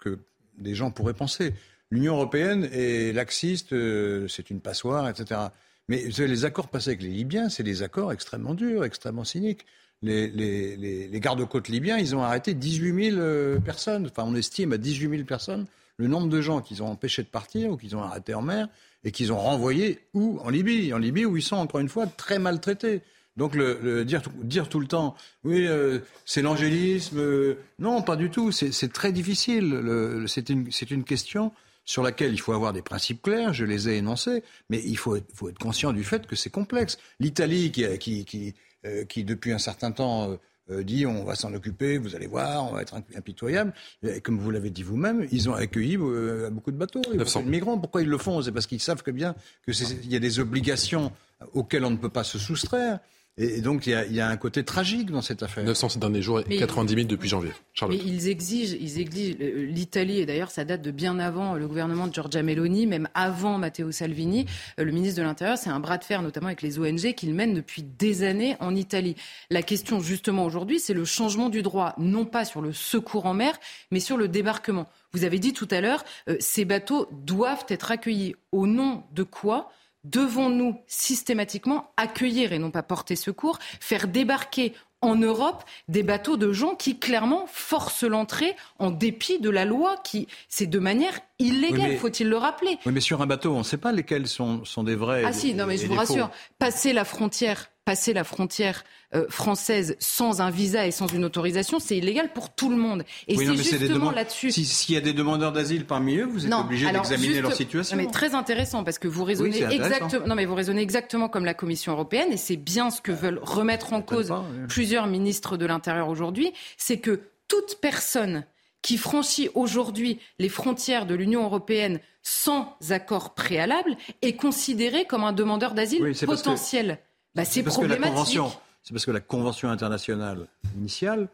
que 0.00 0.18
des 0.58 0.74
gens 0.74 0.90
pourraient 0.90 1.14
penser. 1.14 1.54
L'Union 1.90 2.14
européenne 2.14 2.68
est 2.72 3.14
laxiste, 3.14 3.72
euh, 3.72 4.26
c'est 4.26 4.50
une 4.50 4.60
passoire, 4.60 5.08
etc. 5.08 5.40
Mais 5.88 6.02
les 6.02 6.44
accords 6.44 6.68
passés 6.68 6.90
avec 6.90 7.02
les 7.02 7.10
Libyens, 7.10 7.48
c'est 7.48 7.62
des 7.62 7.84
accords 7.84 8.10
extrêmement 8.10 8.54
durs, 8.54 8.84
extrêmement 8.84 9.24
cyniques. 9.24 9.66
Les, 10.02 10.26
les 10.26 11.20
gardes-côtes 11.20 11.68
libyens, 11.68 11.96
ils 11.96 12.16
ont 12.16 12.22
arrêté 12.22 12.54
18 12.54 13.10
000 13.10 13.18
euh, 13.18 13.60
personnes. 13.60 14.06
Enfin, 14.10 14.24
on 14.26 14.34
estime 14.34 14.72
à 14.72 14.78
18 14.78 15.10
000 15.10 15.24
personnes 15.24 15.66
le 15.96 16.08
nombre 16.08 16.28
de 16.28 16.40
gens 16.40 16.60
qu'ils 16.60 16.82
ont 16.82 16.88
empêchés 16.88 17.22
de 17.22 17.28
partir 17.28 17.70
ou 17.70 17.76
qu'ils 17.76 17.96
ont 17.96 18.02
arrêtés 18.02 18.34
en 18.34 18.42
mer 18.42 18.68
et 19.04 19.12
qu'ils 19.12 19.32
ont 19.32 19.38
renvoyés 19.38 20.00
où? 20.12 20.38
En 20.42 20.50
Libye. 20.50 20.92
En 20.92 20.98
Libye 20.98 21.24
où 21.24 21.36
ils 21.36 21.42
sont 21.42 21.56
encore 21.56 21.80
une 21.80 21.88
fois 21.88 22.06
très 22.06 22.38
maltraités. 22.38 23.02
Donc 23.36 23.56
dire, 23.56 24.22
dire, 24.42 24.68
tout 24.68 24.78
le 24.78 24.86
temps, 24.86 25.16
oui, 25.42 25.66
euh, 25.66 25.98
c'est 26.24 26.40
l'angélisme, 26.40 27.18
euh, 27.18 27.58
non, 27.80 28.00
pas 28.02 28.14
du 28.14 28.30
tout. 28.30 28.52
C'est 28.52 28.92
très 28.92 29.10
difficile. 29.10 30.24
C'est 30.28 30.50
une, 30.50 30.68
une, 30.90 31.04
question 31.04 31.52
sur 31.84 32.02
laquelle 32.02 32.32
il 32.32 32.38
faut 32.40 32.52
avoir 32.52 32.72
des 32.72 32.82
principes 32.82 33.22
clairs. 33.22 33.52
Je 33.52 33.64
les 33.64 33.88
ai 33.88 33.96
énoncés, 33.96 34.44
mais 34.70 34.80
il 34.84 34.96
faut 34.96 35.18
faut 35.34 35.48
être 35.48 35.58
conscient 35.58 35.92
du 35.92 36.04
fait 36.04 36.28
que 36.28 36.36
c'est 36.36 36.50
complexe. 36.50 36.96
L'Italie, 37.18 37.72
qui, 37.72 38.24
qui, 38.24 38.54
euh, 38.86 39.04
qui, 39.04 39.24
depuis 39.24 39.52
un 39.52 39.58
certain 39.58 39.90
temps 39.90 40.38
dit 40.70 41.06
on 41.06 41.24
va 41.24 41.34
s'en 41.34 41.52
occuper, 41.52 41.98
vous 41.98 42.14
allez 42.14 42.26
voir, 42.26 42.70
on 42.70 42.74
va 42.74 42.82
être 42.82 42.94
impitoyable. 43.16 43.72
Et 44.02 44.20
comme 44.20 44.38
vous 44.38 44.50
l'avez 44.50 44.70
dit 44.70 44.82
vous-même, 44.82 45.26
ils 45.30 45.48
ont 45.48 45.54
accueilli 45.54 45.96
euh, 45.98 46.50
beaucoup 46.50 46.70
de 46.70 46.76
bateaux, 46.76 47.02
de 47.02 47.48
migrants. 47.48 47.78
Pourquoi 47.78 48.02
ils 48.02 48.08
le 48.08 48.18
font? 48.18 48.40
C'est 48.42 48.52
parce 48.52 48.66
qu'ils 48.66 48.80
savent 48.80 49.02
que 49.02 49.10
bien 49.10 49.34
qu'il 49.64 50.10
y 50.10 50.16
a 50.16 50.20
des 50.20 50.38
obligations 50.40 51.12
auxquelles 51.52 51.84
on 51.84 51.90
ne 51.90 51.96
peut 51.96 52.08
pas 52.08 52.24
se 52.24 52.38
soustraire. 52.38 53.00
Et, 53.36 53.60
donc, 53.60 53.88
il 53.88 54.12
y, 54.12 54.20
a, 54.20 54.28
un 54.28 54.36
côté 54.36 54.62
tragique 54.62 55.10
dans 55.10 55.20
cette 55.20 55.42
affaire. 55.42 55.64
900 55.64 55.88
ces 55.88 55.98
derniers 55.98 56.22
jours 56.22 56.40
et 56.48 56.56
90 56.56 56.94
000 56.94 57.06
depuis 57.08 57.28
janvier. 57.28 57.50
Mais 57.88 57.96
ils 57.96 58.28
exigent, 58.28 58.76
ils 58.80 59.00
exigent 59.00 59.36
euh, 59.40 59.66
l'Italie, 59.66 60.20
et 60.20 60.26
d'ailleurs, 60.26 60.52
ça 60.52 60.64
date 60.64 60.82
de 60.82 60.92
bien 60.92 61.18
avant 61.18 61.54
le 61.54 61.66
gouvernement 61.66 62.06
de 62.06 62.14
Giorgia 62.14 62.44
Meloni, 62.44 62.86
même 62.86 63.08
avant 63.14 63.58
Matteo 63.58 63.90
Salvini. 63.90 64.46
Euh, 64.78 64.84
le 64.84 64.92
ministre 64.92 65.18
de 65.18 65.24
l'Intérieur, 65.26 65.58
c'est 65.58 65.70
un 65.70 65.80
bras 65.80 65.98
de 65.98 66.04
fer, 66.04 66.22
notamment 66.22 66.46
avec 66.46 66.62
les 66.62 66.78
ONG, 66.78 67.14
qu'il 67.14 67.34
mène 67.34 67.54
depuis 67.54 67.82
des 67.82 68.22
années 68.22 68.56
en 68.60 68.72
Italie. 68.76 69.16
La 69.50 69.62
question, 69.62 69.98
justement, 69.98 70.44
aujourd'hui, 70.44 70.78
c'est 70.78 70.94
le 70.94 71.04
changement 71.04 71.48
du 71.48 71.62
droit, 71.62 71.94
non 71.98 72.26
pas 72.26 72.44
sur 72.44 72.60
le 72.60 72.72
secours 72.72 73.26
en 73.26 73.34
mer, 73.34 73.58
mais 73.90 73.98
sur 73.98 74.16
le 74.16 74.28
débarquement. 74.28 74.86
Vous 75.12 75.24
avez 75.24 75.40
dit 75.40 75.52
tout 75.52 75.68
à 75.72 75.80
l'heure, 75.80 76.04
euh, 76.28 76.36
ces 76.38 76.64
bateaux 76.64 77.08
doivent 77.10 77.66
être 77.68 77.90
accueillis. 77.90 78.36
Au 78.52 78.68
nom 78.68 79.02
de 79.12 79.24
quoi 79.24 79.70
devons-nous 80.04 80.78
systématiquement 80.86 81.92
accueillir 81.96 82.52
et 82.52 82.58
non 82.58 82.70
pas 82.70 82.82
porter 82.82 83.16
secours, 83.16 83.58
faire 83.80 84.08
débarquer 84.08 84.74
en 85.04 85.16
Europe 85.16 85.64
des 85.88 86.02
bateaux 86.02 86.36
de 86.36 86.52
gens 86.52 86.74
qui 86.74 86.98
clairement 86.98 87.44
forcent 87.46 88.04
l'entrée 88.04 88.56
en 88.78 88.90
dépit 88.90 89.38
de 89.38 89.50
la 89.50 89.64
loi 89.64 89.96
qui 90.02 90.28
c'est 90.48 90.66
de 90.66 90.78
manière 90.78 91.20
illégale, 91.38 91.96
faut-il 91.98 92.28
le 92.28 92.36
rappeler. 92.36 92.78
Oui, 92.86 92.92
mais 92.92 93.00
sur 93.00 93.20
un 93.20 93.26
bateau, 93.26 93.52
on 93.52 93.58
ne 93.58 93.64
sait 93.64 93.76
pas 93.76 93.92
lesquels 93.92 94.26
sont, 94.26 94.62
des 94.82 94.94
vrais. 94.94 95.24
Ah 95.24 95.32
si, 95.32 95.54
non 95.54 95.66
mais 95.66 95.76
je 95.76 95.86
vous 95.86 95.94
rassure, 95.94 96.30
passer 96.58 96.92
la 96.92 97.04
frontière 97.04 97.70
passer 97.84 98.14
la 98.14 98.24
frontière 98.24 98.84
euh, 99.14 99.26
française 99.28 99.96
sans 99.98 100.40
un 100.40 100.50
visa 100.50 100.86
et 100.86 100.90
sans 100.90 101.06
une 101.06 101.24
autorisation, 101.24 101.78
c'est 101.78 101.96
illégal 101.96 102.32
pour 102.32 102.54
tout 102.54 102.70
le 102.70 102.76
monde. 102.76 103.04
Et 103.28 103.36
c'est 103.36 103.56
justement 103.56 104.10
là-dessus. 104.10 104.50
S'il 104.50 104.94
y 104.94 104.98
a 104.98 105.00
des 105.00 105.12
demandeurs 105.12 105.52
d'asile 105.52 105.84
parmi 105.84 106.16
eux, 106.16 106.24
vous 106.24 106.46
êtes 106.46 106.52
obligé 106.52 106.90
d'examiner 106.90 107.40
leur 107.40 107.52
situation. 107.52 107.96
mais 107.96 108.06
très 108.06 108.34
intéressant 108.34 108.84
parce 108.84 108.98
que 108.98 109.08
vous 109.08 109.24
raisonnez 109.24 109.62
exactement. 109.64 110.26
Non, 110.26 110.34
mais 110.34 110.46
vous 110.46 110.54
raisonnez 110.54 110.82
exactement 110.82 111.28
comme 111.28 111.44
la 111.44 111.54
Commission 111.54 111.92
européenne 111.92 112.32
et 112.32 112.36
c'est 112.36 112.56
bien 112.56 112.90
ce 112.90 113.00
que 113.00 113.12
veulent 113.12 113.40
remettre 113.42 113.92
en 113.92 114.02
cause 114.02 114.32
plusieurs 114.68 115.06
ministres 115.06 115.56
de 115.56 115.66
l'Intérieur 115.66 116.08
aujourd'hui, 116.08 116.52
c'est 116.76 116.98
que 116.98 117.20
toute 117.48 117.78
personne 117.80 118.44
qui 118.82 118.98
franchit 118.98 119.48
aujourd'hui 119.54 120.18
les 120.38 120.48
frontières 120.48 121.06
de 121.06 121.14
l'Union 121.14 121.44
européenne 121.44 122.00
sans 122.22 122.76
accord 122.90 123.34
préalable 123.34 123.96
est 124.22 124.36
considérée 124.36 125.04
comme 125.04 125.24
un 125.24 125.32
demandeur 125.32 125.74
d'asile 125.74 126.14
potentiel. 126.26 126.98
Bah, 127.34 127.44
c'est 127.44 127.62
problématique. 127.62 128.40
C'est 128.82 128.92
parce 128.92 129.06
que 129.06 129.10
la 129.10 129.20
Convention 129.20 129.70
internationale 129.70 130.46
initiale 130.76 131.28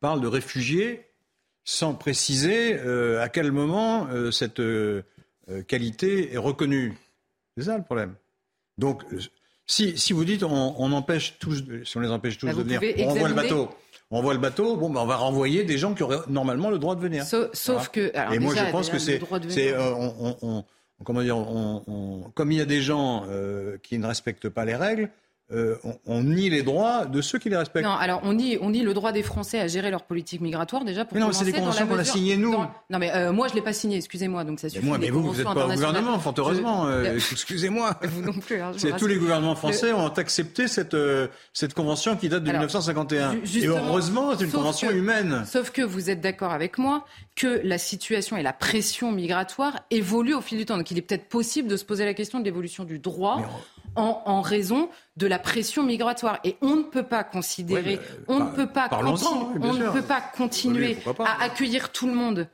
parle 0.00 0.20
de 0.20 0.26
réfugiés 0.26 1.06
sans 1.64 1.94
préciser 1.94 2.78
euh, 2.78 3.22
à 3.22 3.28
quel 3.28 3.50
moment 3.50 4.06
euh, 4.12 4.30
cette 4.30 4.60
euh, 4.60 5.02
qualité 5.66 6.34
est 6.34 6.38
reconnue. 6.38 6.96
C'est 7.56 7.64
ça 7.64 7.78
le 7.78 7.84
problème. 7.84 8.14
Donc, 8.76 9.02
si, 9.66 9.96
si 9.96 10.12
vous 10.12 10.24
dites 10.24 10.42
on, 10.42 10.74
on, 10.78 10.92
empêche 10.92 11.38
tous, 11.38 11.64
si 11.84 11.96
on 11.96 12.00
les 12.00 12.10
empêche 12.10 12.36
tous 12.36 12.46
bah, 12.46 12.52
de 12.52 12.62
venir, 12.62 12.80
on 12.98 13.08
renvoie 13.08 13.28
le 13.28 13.34
bateau. 13.34 13.70
On 14.10 14.16
renvoie 14.16 14.34
le 14.34 14.40
bateau, 14.40 14.76
bon, 14.76 14.90
ben 14.90 15.00
on 15.00 15.06
va 15.06 15.16
renvoyer 15.16 15.64
des 15.64 15.78
gens 15.78 15.94
qui 15.94 16.02
auraient 16.02 16.18
normalement 16.28 16.68
le 16.68 16.78
droit 16.78 16.94
de 16.94 17.00
venir. 17.00 17.24
Sauf, 17.24 17.88
que. 17.88 18.12
Et 18.34 18.38
moi, 18.38 18.54
je 18.54 18.70
pense 18.70 18.90
que 18.90 18.98
c'est. 18.98 19.20
on, 19.78 20.36
on, 20.42 20.64
comment 21.02 21.22
dire, 21.22 21.36
comme 22.34 22.52
il 22.52 22.58
y 22.58 22.60
a 22.60 22.66
des 22.66 22.82
gens 22.82 23.26
qui 23.82 23.98
ne 23.98 24.06
respectent 24.06 24.50
pas 24.50 24.66
les 24.66 24.76
règles, 24.76 25.08
euh, 25.52 25.76
on, 26.06 26.22
nie 26.22 26.48
les 26.48 26.62
droits 26.62 27.04
de 27.04 27.20
ceux 27.20 27.38
qui 27.38 27.50
les 27.50 27.56
respectent. 27.56 27.84
Non, 27.84 27.92
alors 27.92 28.20
on 28.24 28.32
nie, 28.32 28.56
on 28.62 28.70
nie 28.70 28.80
le 28.80 28.94
droit 28.94 29.12
des 29.12 29.22
Français 29.22 29.60
à 29.60 29.66
gérer 29.68 29.90
leur 29.90 30.04
politique 30.04 30.40
migratoire 30.40 30.86
déjà 30.86 31.04
pour 31.04 31.14
mais 31.14 31.22
non, 31.22 31.32
c'est 31.32 31.44
des 31.44 31.52
conventions 31.52 31.86
qu'on 31.86 31.98
a 31.98 32.04
signées 32.04 32.38
nous. 32.38 32.52
Non, 32.52 32.98
mais 32.98 33.14
euh, 33.14 33.30
moi 33.30 33.48
je 33.48 33.54
l'ai 33.54 33.60
pas 33.60 33.74
signé, 33.74 33.98
excusez-moi, 33.98 34.44
donc 34.44 34.58
ça 34.58 34.70
suffit. 34.70 34.82
Mais, 34.82 34.88
moi, 34.88 34.98
mais 34.98 35.10
vous, 35.10 35.22
vous 35.22 35.36
n'êtes 35.36 35.44
pas 35.44 35.66
au 35.66 35.70
gouvernement, 35.70 36.18
fort 36.18 36.34
heureusement. 36.38 36.86
Euh, 36.86 37.16
excusez-moi. 37.32 37.98
vous 38.02 38.22
non 38.22 38.32
plus. 38.32 38.58
Hein, 38.58 38.72
c'est 38.78 38.96
tous 38.96 39.06
les 39.06 39.18
gouvernements 39.18 39.54
français 39.54 39.92
ont 39.92 40.08
accepté 40.08 40.66
cette 40.66 40.96
cette 41.52 41.74
convention 41.74 42.16
qui 42.16 42.30
date 42.30 42.42
de 42.42 42.50
1951. 42.50 43.34
Et 43.54 43.66
heureusement, 43.66 44.30
c'est 44.36 44.44
une 44.44 44.50
convention 44.50 44.90
humaine. 44.90 45.44
Sauf 45.46 45.70
que 45.70 45.82
vous 45.82 46.08
êtes 46.08 46.22
d'accord 46.22 46.52
avec 46.52 46.78
moi 46.78 47.04
que 47.36 47.60
la 47.64 47.76
situation 47.76 48.38
et 48.38 48.42
la 48.42 48.54
pression 48.54 49.12
migratoire 49.12 49.80
évoluent 49.90 50.34
au 50.34 50.40
fil 50.40 50.56
du 50.56 50.64
temps. 50.64 50.78
Donc 50.78 50.90
il 50.90 50.96
est 50.96 51.02
peut-être 51.02 51.28
possible 51.28 51.68
de 51.68 51.76
se 51.76 51.84
poser 51.84 52.06
la 52.06 52.14
question 52.14 52.40
de 52.40 52.44
l'évolution 52.44 52.84
du 52.84 52.98
droit 52.98 53.42
en, 53.96 54.40
raison 54.42 54.88
de 55.16 55.26
la 55.26 55.38
pression 55.38 55.82
migratoire. 55.82 56.38
Et 56.44 56.56
on 56.60 56.76
ne 56.76 56.82
peut 56.82 57.02
pas 57.02 57.24
considérer, 57.24 57.98
on, 58.28 58.40
ne 58.40 58.50
peut 58.50 58.66
pas 58.66 58.88
on 58.92 59.72
ne 59.74 59.90
peut 59.90 60.02
pas 60.02 60.20
continuer 60.20 60.96
à 61.24 61.42
accueillir 61.42 61.92
tout 61.92 62.06
le 62.06 62.14
monde 62.14 62.48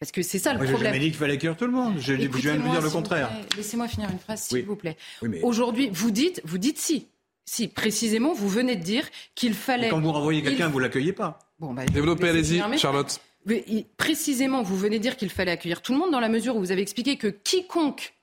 Parce 0.00 0.12
que 0.12 0.22
c'est 0.22 0.38
ça 0.38 0.52
le 0.52 0.58
Moi, 0.58 0.66
j'ai 0.66 0.72
problème. 0.72 0.92
jamais 0.92 1.04
dit 1.04 1.10
qu'il 1.10 1.18
fallait 1.18 1.34
accueillir 1.34 1.56
tout 1.56 1.66
le 1.66 1.72
monde. 1.72 1.94
Je, 1.98 2.12
je 2.12 2.12
viens 2.14 2.56
de 2.56 2.60
vous 2.62 2.70
dire 2.70 2.80
le 2.82 2.90
contraire. 2.90 3.30
Laissez-moi 3.56 3.88
finir 3.88 4.10
une 4.10 4.18
phrase, 4.18 4.42
s'il 4.42 4.58
Oui. 4.58 4.62
vous 4.64 4.76
plaît. 4.76 4.96
Oui, 5.22 5.28
mais- 5.30 5.42
Aujourd'hui, 5.42 5.90
vous 5.92 6.10
dites, 6.10 6.40
vous 6.44 6.58
dites 6.58 6.78
si. 6.78 7.08
Si, 7.44 7.66
précisément, 7.66 8.32
vous 8.32 8.48
venez 8.48 8.76
de 8.76 8.82
dire 8.84 9.04
qu'il 9.34 9.54
fallait. 9.54 9.88
Quand 9.88 10.00
vous 10.00 10.12
renvoyez 10.12 10.42
quelqu'un, 10.42 10.66
il- 10.68 10.72
vous 10.72 10.78
l'accueillez 10.78 11.12
pas. 11.12 11.38
Bon, 11.58 11.72
bah, 11.74 11.84
Développez, 11.86 12.28
allez-y, 12.28 12.62
Charlotte. 12.78 13.20
Mais, 13.46 13.64
précisément, 13.96 14.62
vous 14.62 14.76
venez 14.76 15.00
dire 15.00 15.16
qu'il 15.16 15.28
fallait 15.30 15.50
accueillir 15.50 15.82
tout 15.82 15.92
le 15.92 15.98
monde 15.98 16.12
dans 16.12 16.20
la 16.20 16.28
mesure 16.28 16.54
où 16.56 16.60
vous 16.60 16.70
avez 16.70 16.82
expliqué 16.82 17.16
que 17.16 17.26
quiconque 17.26 18.14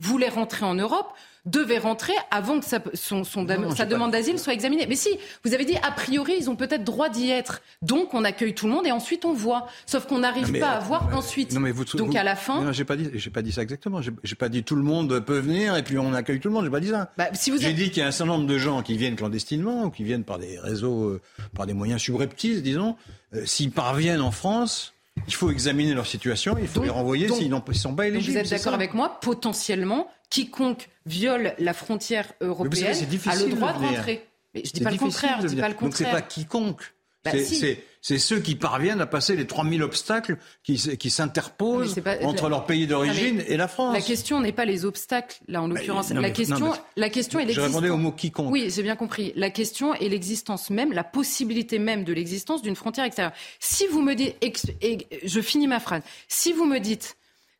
voulait 0.00 0.28
rentrer 0.28 0.64
en 0.64 0.74
Europe 0.74 1.08
devait 1.48 1.78
rentrer 1.78 2.12
avant 2.30 2.60
que 2.60 2.64
sa, 2.66 2.80
son, 2.94 3.24
son- 3.24 3.42
Non, 3.44 3.70
sa 3.70 3.84
j'ai 3.84 3.90
demande 3.90 4.10
d'asile 4.12 4.38
soit 4.38 4.52
examinée. 4.52 4.86
Mais 4.88 4.94
si, 4.96 5.08
vous 5.44 5.54
avez 5.54 5.64
dit, 5.64 5.76
a 5.82 5.90
priori, 5.90 6.34
ils 6.38 6.48
ont 6.50 6.56
peut-être 6.56 6.84
droit 6.84 7.08
d'y 7.08 7.30
être. 7.30 7.62
Donc, 7.82 8.14
on 8.14 8.24
accueille 8.24 8.54
tout 8.54 8.66
le 8.66 8.72
monde 8.72 8.86
et 8.86 8.92
ensuite 8.92 9.24
on 9.24 9.32
voit. 9.32 9.66
Sauf 9.86 10.06
qu'on 10.06 10.18
n'arrive 10.18 10.58
pas 10.58 10.70
à 10.70 10.78
voir 10.80 11.08
mais- 11.08 11.16
ensuite. 11.16 11.52
Non, 11.52 11.60
mais 11.60 11.70
vous, 11.72 11.84
Donc, 11.84 12.10
vous- 12.10 12.16
à 12.16 12.22
la 12.22 12.36
fin... 12.36 12.62
Non, 12.62 12.72
j'ai 12.72 12.84
pas 12.84 12.96
dit, 12.96 13.10
j'ai 13.14 13.30
pas 13.30 13.42
dit 13.42 13.52
ça 13.52 13.62
exactement. 13.62 14.02
J'ai 14.02 14.12
j'ai 14.22 14.34
pas 14.36 14.48
dit 14.48 14.62
tout 14.64 14.76
le 14.76 14.82
monde 14.82 15.20
peut 15.20 15.38
venir 15.38 15.76
et 15.76 15.82
puis 15.82 15.98
on 15.98 16.12
accueille 16.14 16.40
tout 16.40 16.48
le 16.48 16.54
monde. 16.54 16.64
J'ai 16.64 16.70
pas 16.70 16.80
dit 16.80 16.88
ça. 16.88 17.10
bah, 17.16 17.28
si 17.32 17.50
vous 17.50 17.58
J'ai 17.58 17.66
avez- 17.66 17.74
dit 17.74 17.90
qu'il 17.90 18.00
y 18.00 18.04
a 18.04 18.08
un 18.08 18.12
certain 18.12 18.32
nombre 18.32 18.46
de 18.46 18.58
gens 18.58 18.82
qui 18.82 18.96
viennent 18.96 19.16
clandestinement 19.16 19.84
ou 19.84 19.90
qui 19.90 20.04
viennent 20.04 20.24
par 20.24 20.38
des 20.38 20.58
réseaux, 20.58 21.04
euh, 21.04 21.20
par 21.56 21.66
des 21.66 21.74
moyens 21.74 22.00
subreptices, 22.00 22.62
disons. 22.62 22.96
Euh, 23.34 23.44
S'ils 23.46 23.70
parviennent 23.70 24.20
en 24.20 24.30
France, 24.30 24.94
il 25.26 25.34
faut 25.34 25.50
examiner 25.50 25.94
leur 25.94 26.06
situation, 26.06 26.56
il 26.60 26.66
faut 26.68 26.76
Donc- 26.76 26.84
les 26.84 26.90
renvoyer 26.90 27.26
donc- 27.26 27.38
s'ils 27.38 27.50
n'ont- 27.50 27.62
s'ils 27.66 27.76
sont 27.76 27.94
pas 27.94 28.04
Donc, 28.04 28.14
éligibles. 28.14 28.32
vous 28.32 28.38
êtes 28.44 28.50
d'accord 28.50 28.74
avec 28.74 28.94
moi 28.94 29.18
Potentiellement, 29.20 30.08
quiconque 30.30 30.88
viole 31.06 31.54
la 31.58 31.72
frontière 31.74 32.32
européenne 32.40 32.86
a 33.26 33.34
le 33.36 33.48
droit 33.54 33.72
de 33.72 33.78
rentrer. 33.78 34.26
Mais 34.54 34.60
je 34.64 34.70
dis 34.72 34.78
C'est 34.78 34.84
pas 34.84 34.90
le 34.90 34.98
contraire. 34.98 35.38
Je 35.42 35.46
dis 35.48 35.56
pas 35.56 35.68
le 35.68 35.74
Donc 35.74 35.94
c'est 35.94 36.04
contraire. 36.04 36.12
pas 36.12 36.22
quiconque. 36.22 36.82
Bah, 37.24 37.32
C'est- 37.32 37.82
si. 38.00 38.18
ceux 38.20 38.38
qui 38.40 38.54
parviennent 38.54 39.00
à 39.00 39.06
passer 39.06 39.34
les 39.34 39.46
3000 39.46 39.82
obstacles 39.82 40.38
qui, 40.62 40.78
s'interposent 41.10 42.00
entre 42.22 42.48
leur 42.48 42.64
pays 42.64 42.86
d'origine 42.86 43.42
et 43.46 43.56
la 43.56 43.66
France. 43.68 43.94
La 43.94 44.00
question 44.00 44.40
n'est 44.40 44.52
pas 44.52 44.64
les 44.64 44.84
obstacles, 44.84 45.40
là, 45.48 45.62
en 45.62 45.66
l'occurrence. 45.68 46.10
la, 46.10 46.30
question, 46.30 46.58
non, 46.58 46.70
mais- 46.72 46.78
la 46.96 47.10
question 47.10 47.38
est 47.40 47.42
Je 47.42 47.48
l'existence. 47.48 47.74
répondais 47.74 47.90
au 47.90 47.96
mot 47.96 48.12
quiconque. 48.12 48.52
Oui, 48.52 48.70
j'ai 48.70 48.82
bien 48.82 48.96
compris. 48.96 49.32
La 49.34 49.50
question 49.50 49.94
est 49.94 50.08
l'existence 50.08 50.70
même, 50.70 50.92
la 50.92 51.04
possibilité 51.04 51.78
même 51.78 52.04
de 52.04 52.12
l'existence 52.12 52.62
d'une 52.62 52.76
frontière 52.76 53.04
extérieure. 53.04 53.34
Si 53.58 53.86
vous 53.88 54.00
me 54.00 54.14
dites, 54.14 54.36
et 54.80 55.06
je 55.24 55.40
finis 55.40 55.66
ma 55.66 55.80
phrase, 55.80 56.02
si 56.28 56.52
vous 56.52 56.64
me 56.66 56.78
dites 56.78 57.16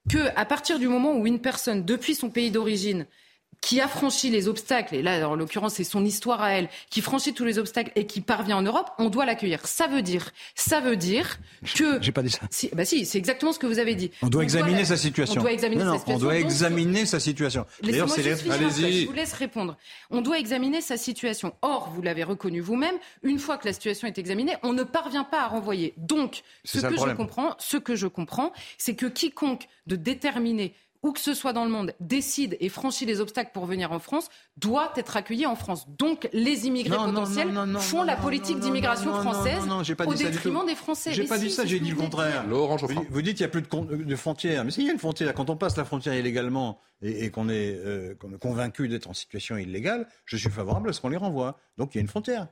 que 0.08 0.18
à 0.36 0.44
partir 0.44 0.78
du 0.78 0.86
moment 0.88 1.14
où 1.16 1.26
une 1.26 1.40
personne, 1.40 1.84
depuis 1.84 2.14
son 2.14 2.30
pays 2.30 2.50
d'origine, 2.50 3.06
qui 3.60 3.80
a 3.80 3.88
franchi 3.88 4.30
les 4.30 4.46
obstacles, 4.48 4.94
et 4.94 5.02
là, 5.02 5.28
en 5.28 5.34
l'occurrence, 5.34 5.74
c'est 5.74 5.84
son 5.84 6.04
histoire 6.04 6.40
à 6.40 6.52
elle, 6.52 6.68
qui 6.90 7.00
franchit 7.00 7.34
tous 7.34 7.44
les 7.44 7.58
obstacles 7.58 7.90
et 7.96 8.06
qui 8.06 8.20
parvient 8.20 8.56
en 8.58 8.62
Europe, 8.62 8.88
on 8.98 9.08
doit 9.10 9.26
l'accueillir. 9.26 9.66
Ça 9.66 9.88
veut 9.88 10.02
dire, 10.02 10.30
ça 10.54 10.80
veut 10.80 10.96
dire 10.96 11.38
que... 11.74 12.00
J'ai 12.00 12.12
pas 12.12 12.22
dit 12.22 12.30
ça. 12.30 12.40
Si, 12.50 12.70
bah 12.72 12.84
si, 12.84 13.04
c'est 13.04 13.18
exactement 13.18 13.52
ce 13.52 13.58
que 13.58 13.66
vous 13.66 13.78
avez 13.78 13.94
dit. 13.94 14.10
On 14.22 14.28
doit 14.28 14.42
examiner 14.44 14.78
la- 14.78 14.84
sa 14.84 14.96
situation. 14.96 15.40
On 15.40 15.42
doit 15.42 15.52
examiner 15.52 15.82
Non, 15.84 15.92
sa 15.94 15.98
situation. 15.98 16.16
On 16.26 16.30
doit 16.30 16.34
Donc, 16.40 16.44
examiner 16.44 17.06
sa 17.06 17.20
situation. 17.20 17.66
D'ailleurs, 17.82 18.06
Laissez-moi 18.06 18.34
c'est 18.36 18.44
les- 18.44 18.50
Allez-y. 18.52 19.00
Je 19.02 19.06
vous 19.06 19.12
laisse 19.12 19.32
répondre. 19.32 19.76
On 20.10 20.20
doit 20.20 20.38
examiner 20.38 20.80
sa 20.80 20.96
situation. 20.96 21.54
Or, 21.62 21.90
vous 21.94 22.00
l'avez 22.02 22.24
reconnu 22.24 22.60
vous-même, 22.60 22.94
une 23.22 23.38
fois 23.38 23.58
que 23.58 23.66
la 23.66 23.72
situation 23.72 24.06
est 24.06 24.18
examinée, 24.18 24.54
on 24.62 24.72
ne 24.72 24.82
parvient 24.84 25.24
pas 25.24 25.42
à 25.42 25.48
renvoyer. 25.48 25.94
Donc, 25.96 26.42
ce 26.64 26.78
que 26.80 26.96
je 26.96 27.14
comprends, 27.14 27.56
ce 27.58 27.76
que 27.76 27.96
je 27.96 28.06
comprends, 28.06 28.52
c'est 28.78 28.94
que 28.94 29.06
quiconque 29.06 29.66
de 29.86 29.96
déterminer 29.96 30.74
où 31.02 31.12
que 31.12 31.20
ce 31.20 31.34
soit 31.34 31.52
dans 31.52 31.64
le 31.64 31.70
monde, 31.70 31.92
décide 32.00 32.56
et 32.60 32.68
franchit 32.68 33.06
les 33.06 33.20
obstacles 33.20 33.50
pour 33.52 33.66
venir 33.66 33.92
en 33.92 33.98
France, 33.98 34.28
doit 34.56 34.92
être 34.96 35.16
accueilli 35.16 35.46
en 35.46 35.54
France. 35.54 35.86
Donc, 35.88 36.28
les 36.32 36.66
immigrés 36.66 36.96
Non, 36.96 37.06
potentiels 37.06 37.48
non, 37.48 37.66
non, 37.66 37.74
non, 37.74 37.78
font 37.78 37.98
non, 37.98 38.04
la 38.04 38.16
politique 38.16 38.56
non, 38.56 38.62
d'immigration 38.62 39.10
non, 39.10 39.16
non, 39.16 39.22
française 39.22 39.60
non, 39.66 39.76
non, 39.76 39.82
j'ai 39.82 39.94
pas 39.94 40.06
au 40.06 40.14
dit 40.14 40.24
détriment 40.24 40.66
des 40.66 40.74
Français. 40.74 41.12
J'ai 41.12 41.24
pas 41.24 41.38
si, 41.38 41.46
dit 41.46 41.50
ça, 41.50 41.64
j'ai 41.64 41.80
dit 41.80 41.90
le 41.90 41.96
contraire. 41.96 42.44
Vous, 42.48 43.06
vous 43.10 43.22
dites 43.22 43.36
qu'il 43.36 43.46
n'y 43.46 43.50
a 43.50 43.60
plus 43.60 43.62
de, 43.62 44.16
frontières. 44.16 44.64
Mais 44.64 44.70
s'il 44.70 44.84
y 44.84 44.88
a 44.90 44.92
une 44.92 44.98
frontière, 44.98 45.32
quand 45.34 45.50
on 45.50 45.56
passe 45.56 45.76
la 45.76 45.84
frontière 45.84 46.14
illégalement 46.14 46.80
et, 47.02 47.24
et 47.24 47.30
qu'on 47.30 47.48
est, 47.48 47.74
euh, 47.76 48.14
qu'on 48.16 48.32
est 48.32 48.38
convaincu 48.38 48.88
d'être 48.88 49.08
en 49.08 49.14
situation 49.14 49.56
illégale, 49.56 50.08
je 50.24 50.36
suis 50.36 50.50
favorable 50.50 50.90
à 50.90 50.92
ce 50.92 51.00
qu'on 51.00 51.08
les 51.08 51.16
renvoie. 51.16 51.58
Donc 51.76 51.94
il 51.94 51.98
y 51.98 52.00
a 52.00 52.02
une 52.02 52.08
frontière. 52.08 52.48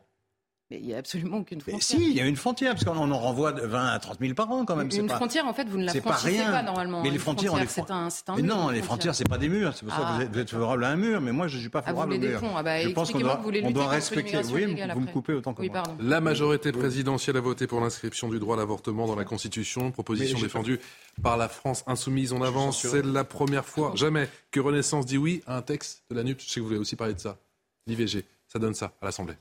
Mais 0.69 0.79
il 0.81 0.87
n'y 0.87 0.95
a 0.95 0.99
absolument 0.99 1.37
aucune 1.39 1.59
Mais 1.65 1.75
frontière. 1.75 2.01
si, 2.01 2.11
il 2.11 2.17
y 2.17 2.21
a 2.21 2.27
une 2.27 2.35
frontière, 2.35 2.73
parce 2.73 2.85
qu'on 2.85 2.97
en 3.13 3.19
renvoie 3.21 3.53
de 3.53 3.61
20 3.65 3.87
à 3.87 3.99
30 4.01 4.19
000 4.19 4.35
par 4.35 4.51
an 4.51 4.65
quand 4.65 4.75
même. 4.75 4.91
c'est 4.91 4.99
Une 4.99 5.07
pas- 5.07 5.15
frontière, 5.15 5.47
en 5.47 5.55
fait, 5.55 5.69
vous 5.69 5.79
ne 5.79 5.85
la 5.85 5.93
c'est 5.93 6.01
pas 6.01 6.15
franchissez 6.15 6.43
rien. 6.43 6.51
pas, 6.51 6.63
normalement. 6.65 7.03
Mais 7.05 7.11
les 7.11 7.15
Une 7.15 7.21
frontières, 7.21 7.55
on 7.55 7.57
les 7.57 7.67
c'est 7.69 7.89
un, 7.89 8.09
Mais 8.35 8.43
mur, 8.43 8.57
non, 8.57 8.71
les 8.71 8.83
frontières, 8.83 9.15
c'est 9.15 9.29
pas 9.29 9.39
des 9.39 9.49
murs. 9.49 9.75
C'est 9.77 9.87
pour 9.87 9.95
ça 9.95 10.01
que 10.01 10.07
vous 10.07 10.13
Ah, 10.19 10.23
êtes, 10.25 10.33
vous 10.33 10.39
êtes 10.41 10.51
favorable 10.51 10.85
à 10.85 10.89
un 10.89 10.97
mur, 10.97 11.21
mais 11.21 11.31
moi, 11.31 11.47
je 11.47 11.57
suis 11.59 11.69
pas 11.69 11.79
Ah, 11.79 11.83
vous 11.83 11.87
favorable 11.99 12.15
voulez 12.15 12.27
au 12.27 12.31
des 12.31 12.35
mur. 12.35 12.41
ponts. 12.41 12.57
Ah 12.57 12.63
bah, 12.65 12.81
je 12.81 12.89
pense 12.89 13.13
qu'on 13.13 13.21
doit, 13.21 13.33
que 13.35 13.37
vous 13.39 13.43
voulez 13.45 13.63
on 13.65 13.71
doit 13.71 13.87
respecter. 13.87 14.39
Oui, 14.53 14.65
vous 14.93 15.01
me 15.01 15.07
coupez 15.13 15.35
autant 15.35 15.55
que 15.55 15.61
Oui, 15.61 15.71
moi. 15.71 15.85
La 16.01 16.21
majorité 16.21 16.73
présidentielle 16.73 17.37
a 17.37 17.41
voté 17.41 17.69
pour 17.69 17.81
l'inscription 17.81 18.29
du 18.29 18.41
droit 18.41 18.57
à 18.57 18.59
l'avortement 18.59 19.07
dans 19.07 19.15
la 19.15 19.25
Constitution, 19.25 19.93
proposition 19.93 20.37
Mais 20.39 20.43
défendue 20.43 20.81
par 21.23 21.37
la 21.37 21.49
France 21.49 21.85
insoumise. 21.87 22.33
On 22.33 22.43
avance, 22.43 22.83
c'est 22.85 23.05
la 23.05 23.23
première 23.23 23.67
fois, 23.67 23.93
jamais, 23.95 24.29
que 24.51 24.59
Renaissance 24.59 25.07
dit 25.07 25.17
oui 25.19 25.43
à 25.47 25.57
un 25.59 25.63
texte 25.63 26.03
de 26.11 26.17
la 26.17 26.25
NUP. 26.25 26.41
Je 26.41 26.49
sais 26.49 26.55
que 26.57 26.61
vous 26.63 26.67
voulez 26.67 26.81
aussi 26.81 26.97
parler 26.97 27.15
de 27.15 27.21
ça. 27.21 27.39
L'IVG, 27.87 28.25
ça 28.49 28.59
donne 28.59 28.75
ça 28.75 28.93
à 29.01 29.05
l'Assemblée. 29.05 29.35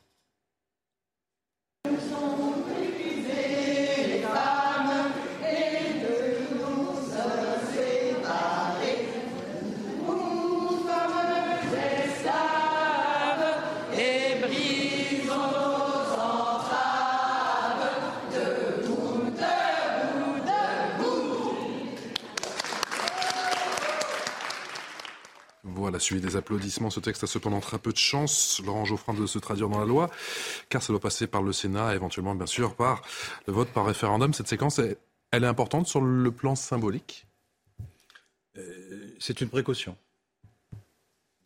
Voilà, 25.63 25.99
suivi 25.99 26.21
des 26.21 26.35
applaudissements, 26.35 26.89
ce 26.89 26.99
texte 26.99 27.23
a 27.23 27.27
cependant 27.27 27.59
très 27.59 27.77
peu 27.77 27.91
de 27.91 27.97
chance, 27.97 28.61
Laurent 28.65 28.85
Geoffrin, 28.85 29.13
de 29.13 29.25
se 29.27 29.37
traduire 29.37 29.69
dans 29.69 29.79
la 29.79 29.85
loi, 29.85 30.09
car 30.69 30.81
ça 30.81 30.93
doit 30.93 30.99
passer 30.99 31.27
par 31.27 31.43
le 31.43 31.53
Sénat, 31.53 31.93
éventuellement, 31.93 32.33
bien 32.33 32.47
sûr, 32.47 32.75
par 32.75 33.03
le 33.45 33.53
vote 33.53 33.69
par 33.69 33.85
référendum. 33.85 34.33
Cette 34.33 34.47
séquence, 34.47 34.79
elle, 34.79 34.97
elle 35.31 35.43
est 35.43 35.47
importante 35.47 35.87
sur 35.87 36.01
le 36.01 36.31
plan 36.31 36.55
symbolique? 36.55 37.27
Euh, 38.57 39.15
c'est 39.19 39.41
une 39.41 39.49
précaution. 39.49 39.95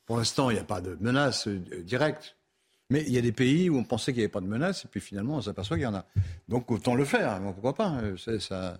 Pour 0.05 0.17
l'instant, 0.17 0.49
il 0.49 0.53
n'y 0.53 0.59
a 0.59 0.63
pas 0.63 0.79
de 0.79 0.97
menace 1.01 1.47
euh, 1.47 1.59
directe. 1.83 2.37
Mais 2.89 3.03
il 3.07 3.13
y 3.13 3.17
a 3.17 3.21
des 3.21 3.31
pays 3.31 3.69
où 3.69 3.77
on 3.77 3.83
pensait 3.83 4.11
qu'il 4.13 4.19
n'y 4.21 4.23
avait 4.25 4.31
pas 4.31 4.41
de 4.41 4.47
menace, 4.47 4.85
et 4.85 4.87
puis 4.87 4.99
finalement, 4.99 5.35
on 5.35 5.41
s'aperçoit 5.41 5.77
qu'il 5.77 5.83
y 5.83 5.87
en 5.87 5.93
a. 5.95 6.05
Donc 6.47 6.71
autant 6.71 6.95
le 6.95 7.05
faire, 7.05 7.33
hein, 7.33 7.51
pourquoi 7.53 7.75
pas 7.75 8.01
ça, 8.39 8.77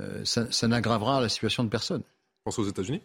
euh, 0.00 0.24
ça, 0.24 0.50
ça 0.50 0.68
n'aggravera 0.68 1.20
la 1.20 1.28
situation 1.28 1.62
de 1.64 1.68
personne. 1.68 2.02
Pense 2.42 2.58
aux 2.58 2.66
États-Unis? 2.68 3.02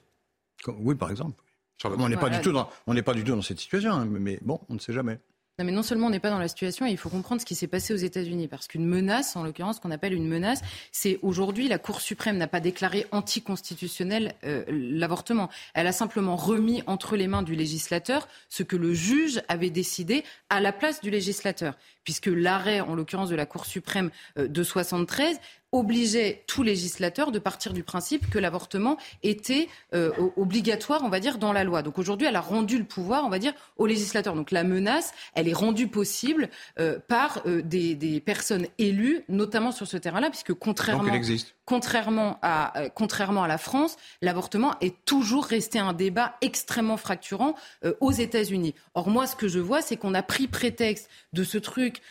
Oui, 0.67 0.95
par 0.95 1.11
exemple. 1.11 1.41
On 1.85 2.09
n'est 2.09 2.15
pas, 2.15 2.21
Voilà. 2.21 2.37
du 2.37 2.43
tout 2.43 2.51
dans- 2.51 2.69
on 2.87 2.93
n'est 2.93 3.01
pas 3.01 3.13
du 3.13 3.23
tout 3.23 3.31
dans 3.35 3.41
cette 3.41 3.59
situation, 3.59 3.91
hein, 3.93 4.05
mais, 4.05 4.19
mais 4.19 4.39
bon, 4.41 4.59
on 4.69 4.73
ne 4.75 4.79
sait 4.79 4.91
jamais. 4.93 5.19
Non, 5.59 5.65
mais 5.65 5.73
non 5.73 5.83
seulement 5.83 6.07
on 6.07 6.09
n'est 6.09 6.21
pas 6.21 6.29
dans 6.29 6.39
la 6.39 6.47
situation, 6.47 6.85
il 6.85 6.97
faut 6.97 7.09
comprendre 7.09 7.41
ce 7.41 7.45
qui 7.45 7.53
s'est 7.53 7.67
passé 7.67 7.93
aux 7.93 7.97
États-Unis. 7.97 8.47
Parce 8.47 8.65
qu'une 8.69 8.85
menace, 8.85 9.35
en 9.35 9.43
l'occurrence, 9.43 9.75
ce 9.75 9.81
qu'on 9.81 9.91
appelle 9.91 10.13
une 10.13 10.27
menace, 10.27 10.61
c'est 10.93 11.19
aujourd'hui 11.21 11.67
la 11.67 11.77
Cour 11.77 11.99
suprême 11.99 12.37
n'a 12.37 12.47
pas 12.47 12.61
déclaré 12.61 13.07
anticonstitutionnel 13.11 14.35
euh, 14.45 14.63
l'avortement. 14.69 15.49
Elle 15.73 15.87
a 15.87 15.91
simplement 15.91 16.37
remis 16.37 16.81
entre 16.87 17.17
les 17.17 17.27
mains 17.27 17.43
du 17.43 17.55
législateur 17.55 18.29
ce 18.47 18.63
que 18.63 18.77
le 18.77 18.93
juge 18.93 19.41
avait 19.49 19.69
décidé 19.69 20.23
à 20.49 20.61
la 20.61 20.71
place 20.71 21.01
du 21.01 21.09
législateur. 21.09 21.75
Puisque 22.05 22.27
l'arrêt, 22.27 22.79
en 22.79 22.95
l'occurrence 22.95 23.29
de 23.29 23.35
la 23.35 23.45
Cour 23.45 23.65
suprême 23.65 24.11
euh, 24.37 24.47
de 24.47 24.63
73, 24.63 25.41
obligeait 25.71 26.43
tout 26.47 26.63
législateur 26.63 27.31
de 27.31 27.39
partir 27.39 27.73
du 27.73 27.83
principe 27.83 28.29
que 28.29 28.39
l'avortement 28.39 28.97
était 29.23 29.67
euh, 29.93 30.11
obligatoire, 30.35 31.01
on 31.03 31.09
va 31.09 31.19
dire, 31.19 31.37
dans 31.37 31.53
la 31.53 31.63
loi. 31.63 31.83
Donc 31.83 31.99
aujourd'hui, 31.99 32.27
elle 32.27 32.35
a 32.35 32.41
rendu 32.41 32.77
le 32.77 32.85
pouvoir, 32.85 33.23
on 33.25 33.29
va 33.29 33.39
dire, 33.39 33.53
au 33.77 33.85
législateur. 33.85 34.33
Donc 34.33 34.51
la 34.51 34.63
menace, 34.63 35.13
elle 35.35 35.47
est 35.47 35.53
rendue 35.53 35.87
possible 35.87 36.49
euh, 36.79 36.97
par 37.07 37.41
euh, 37.45 37.61
des, 37.61 37.93
des 37.95 38.19
personnes 38.19 38.65
élues, 38.77 39.23
notamment 39.29 39.71
sur 39.71 39.85
ce 39.87 39.97
terrain-là, 39.97 40.29
puisque 40.29 40.49
Donc 40.49 40.59
contrairement 40.59 41.07
elle 41.07 41.15
existe. 41.15 41.55
contrairement 41.65 42.39
à, 42.41 42.79
euh, 42.79 42.89
contrairement 42.93 43.43
à 43.43 43.47
la 43.47 43.59
France, 43.59 43.95
l'avortement 44.21 44.73
est 44.81 44.95
toujours 45.05 45.45
resté 45.45 45.77
un 45.77 45.93
débat 45.93 46.35
extrêmement 46.41 46.97
fracturant 46.97 47.53
euh, 47.85 47.93
aux 47.99 48.11
États-Unis. 48.11 48.73
Or, 48.95 49.09
moi, 49.09 49.27
ce 49.27 49.35
que 49.35 49.47
je 49.47 49.59
vois, 49.59 49.81
c'est 49.81 49.97
qu'on 49.97 50.15
a 50.15 50.23
pris 50.23 50.47
prétexte 50.47 51.09
de 51.33 51.43
ce 51.43 51.57
truc 51.57 52.01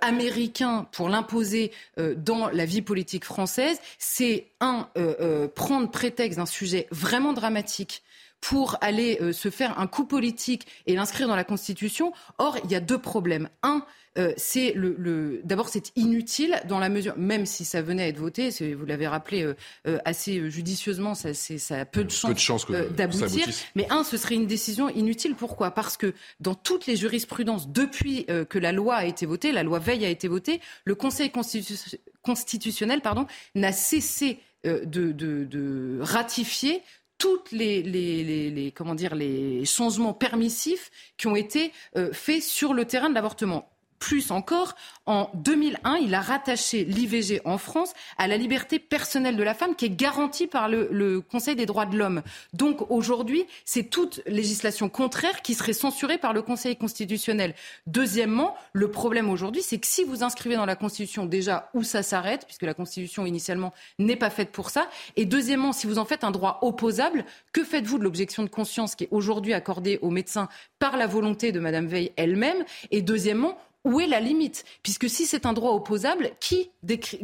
américain 0.00 0.86
pour 0.92 1.08
l'imposer 1.08 1.72
dans 1.96 2.48
la 2.48 2.64
vie 2.64 2.80
politique 2.80 2.91
française. 3.24 3.78
C'est, 3.98 4.46
un, 4.60 4.88
euh, 4.96 5.14
euh, 5.20 5.48
prendre 5.48 5.90
prétexte 5.90 6.38
d'un 6.38 6.46
sujet 6.46 6.86
vraiment 6.90 7.32
dramatique 7.32 8.02
pour 8.40 8.76
aller 8.80 9.18
euh, 9.20 9.32
se 9.32 9.50
faire 9.50 9.78
un 9.78 9.86
coup 9.86 10.04
politique 10.04 10.66
et 10.86 10.94
l'inscrire 10.96 11.28
dans 11.28 11.36
la 11.36 11.44
Constitution. 11.44 12.12
Or, 12.38 12.58
il 12.64 12.70
y 12.70 12.74
a 12.74 12.80
deux 12.80 12.98
problèmes. 12.98 13.48
Un, 13.62 13.84
euh, 14.18 14.32
c'est 14.36 14.72
le, 14.74 14.94
le 14.98 15.40
d'abord 15.44 15.70
c'est 15.70 15.90
inutile 15.96 16.60
dans 16.68 16.78
la 16.78 16.90
mesure 16.90 17.16
même 17.16 17.46
si 17.46 17.64
ça 17.64 17.80
venait 17.80 18.02
à 18.02 18.08
être 18.08 18.18
voté 18.18 18.50
vous 18.74 18.84
l'avez 18.84 19.06
rappelé 19.08 19.42
euh, 19.86 19.98
assez 20.04 20.50
judicieusement 20.50 21.14
ça 21.14 21.32
ça 21.32 21.80
a 21.80 21.84
peu 21.86 22.04
de 22.04 22.10
chance, 22.10 22.28
Peu 22.28 22.34
de 22.34 22.38
chance 22.38 22.66
d'aboutir 22.94 23.46
mais 23.74 23.86
un 23.88 24.04
ce 24.04 24.18
serait 24.18 24.34
une 24.34 24.46
décision 24.46 24.90
inutile 24.90 25.34
pourquoi? 25.34 25.70
Parce 25.70 25.96
que 25.96 26.12
dans 26.40 26.54
toutes 26.54 26.84
les 26.84 26.96
jurisprudences 26.96 27.68
depuis 27.70 28.26
que 28.50 28.58
la 28.58 28.72
loi 28.72 28.96
a 28.96 29.06
été 29.06 29.24
votée 29.24 29.50
la 29.50 29.62
loi 29.62 29.78
Veil 29.78 30.04
a 30.04 30.10
été 30.10 30.28
votée 30.28 30.60
le 30.84 30.94
Conseil 30.94 31.30
constitu- 31.30 31.96
constitutionnel 32.22 33.00
pardon 33.00 33.26
n'a 33.54 33.72
cessé 33.72 34.38
euh, 34.66 34.84
de, 34.84 35.98
ratifier 36.00 36.82
toutes 37.18 37.52
les, 37.52 38.72
comment 38.74 38.94
dire 38.94 39.14
les 39.14 39.64
changements 39.64 40.14
permissifs 40.14 40.90
qui 41.16 41.26
ont 41.26 41.36
été 41.36 41.72
euh, 41.96 42.12
faits 42.12 42.42
sur 42.42 42.74
le 42.74 42.84
terrain 42.84 43.08
de 43.08 43.14
l'avortement 43.14 43.71
plus 44.02 44.32
encore, 44.32 44.74
en 45.06 45.30
2001, 45.34 45.98
il 45.98 46.12
a 46.16 46.20
rattaché 46.20 46.82
l'IVG 46.82 47.40
en 47.44 47.56
France 47.56 47.92
à 48.18 48.26
la 48.26 48.36
liberté 48.36 48.80
personnelle 48.80 49.36
de 49.36 49.42
la 49.44 49.54
femme 49.54 49.76
qui 49.76 49.84
est 49.84 49.96
garantie 49.96 50.48
par 50.48 50.68
le, 50.68 50.88
le 50.90 51.20
Conseil 51.20 51.54
des 51.54 51.66
droits 51.66 51.86
de 51.86 51.96
l'homme. 51.96 52.22
Donc 52.52 52.90
aujourd'hui, 52.90 53.44
c'est 53.64 53.84
toute 53.84 54.20
législation 54.26 54.88
contraire 54.88 55.40
qui 55.42 55.54
serait 55.54 55.72
censurée 55.72 56.18
par 56.18 56.32
le 56.32 56.42
Conseil 56.42 56.74
constitutionnel. 56.74 57.54
Deuxièmement, 57.86 58.56
le 58.72 58.90
problème 58.90 59.30
aujourd'hui, 59.30 59.62
c'est 59.62 59.78
que 59.78 59.86
si 59.86 60.02
vous 60.02 60.24
inscrivez 60.24 60.56
dans 60.56 60.66
la 60.66 60.74
Constitution 60.74 61.24
déjà 61.24 61.70
où 61.72 61.84
ça 61.84 62.02
s'arrête, 62.02 62.44
puisque 62.46 62.62
la 62.62 62.74
Constitution 62.74 63.24
initialement 63.24 63.72
n'est 64.00 64.16
pas 64.16 64.30
faite 64.30 64.50
pour 64.50 64.70
ça, 64.70 64.88
et 65.14 65.26
deuxièmement, 65.26 65.72
si 65.72 65.86
vous 65.86 65.98
en 65.98 66.04
faites 66.04 66.24
un 66.24 66.32
droit 66.32 66.58
opposable, 66.62 67.24
que 67.52 67.62
faites-vous 67.62 67.98
de 67.98 68.04
l'objection 68.04 68.42
de 68.42 68.48
conscience 68.48 68.96
qui 68.96 69.04
est 69.04 69.08
aujourd'hui 69.12 69.52
accordée 69.52 70.00
aux 70.02 70.10
médecins 70.10 70.48
par 70.80 70.96
la 70.96 71.06
volonté 71.06 71.52
de 71.52 71.60
Madame 71.60 71.86
Veil 71.86 72.10
elle-même? 72.16 72.64
Et 72.90 73.00
deuxièmement, 73.00 73.56
où 73.84 74.00
est 74.00 74.06
la 74.06 74.20
limite? 74.20 74.64
Puisque 74.82 75.08
si 75.08 75.26
c'est 75.26 75.46
un 75.46 75.52
droit 75.52 75.72
opposable, 75.72 76.30
qui, 76.40 76.70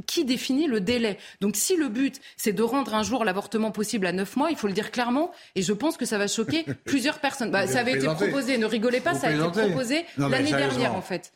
qui 0.06 0.24
définit 0.24 0.66
le 0.66 0.80
délai? 0.80 1.18
Donc 1.40 1.56
si 1.56 1.76
le 1.76 1.88
but, 1.88 2.20
c'est 2.36 2.52
de 2.52 2.62
rendre 2.62 2.94
un 2.94 3.02
jour 3.02 3.24
l'avortement 3.24 3.70
possible 3.70 4.06
à 4.06 4.12
neuf 4.12 4.36
mois, 4.36 4.50
il 4.50 4.56
faut 4.56 4.66
le 4.66 4.72
dire 4.72 4.90
clairement, 4.90 5.30
et 5.54 5.62
je 5.62 5.72
pense 5.72 5.96
que 5.96 6.04
ça 6.04 6.18
va 6.18 6.26
choquer 6.26 6.64
plusieurs 6.84 7.20
personnes. 7.20 7.50
Bah, 7.50 7.66
ça 7.66 7.80
avait 7.80 7.92
été 7.92 8.06
proposé, 8.06 8.58
ne 8.58 8.66
rigolez 8.66 9.00
pas, 9.00 9.14
ça 9.14 9.28
a 9.28 9.32
été 9.32 9.60
proposé 9.68 10.04
l'année 10.16 10.50
dernière 10.50 10.94
en 10.94 11.02
fait. 11.02 11.32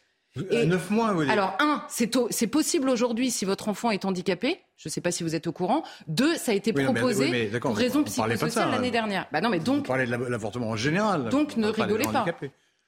Et, 0.50 0.64
neuf 0.64 0.90
mois, 0.90 1.12
oui. 1.14 1.28
Alors, 1.28 1.54
un, 1.60 1.84
c'est 1.88 2.46
possible 2.46 2.88
aujourd'hui 2.88 3.30
si 3.30 3.44
votre 3.44 3.68
enfant 3.68 3.90
est 3.90 4.06
handicapé. 4.06 4.60
Je 4.78 4.88
ne 4.88 4.90
sais 4.90 5.02
pas 5.02 5.10
si 5.10 5.22
vous 5.22 5.34
êtes 5.34 5.46
au 5.46 5.52
courant. 5.52 5.82
Deux, 6.08 6.36
ça 6.36 6.52
a 6.52 6.54
été 6.54 6.72
proposé 6.72 7.50
pour 7.60 7.76
raison 7.76 8.02
psychosociale 8.02 8.70
l'année 8.70 8.90
dernière. 8.90 9.26
Bah 9.30 9.40
non, 9.40 9.50
mais 9.50 9.58
donc. 9.58 9.78
Vous 9.78 9.82
parlez 9.82 10.06
de 10.06 10.10
l'avortement 10.10 10.70
en 10.70 10.76
général. 10.76 11.28
Donc, 11.28 11.56
ne 11.56 11.68
rigolez 11.68 12.04
pas. 12.04 12.24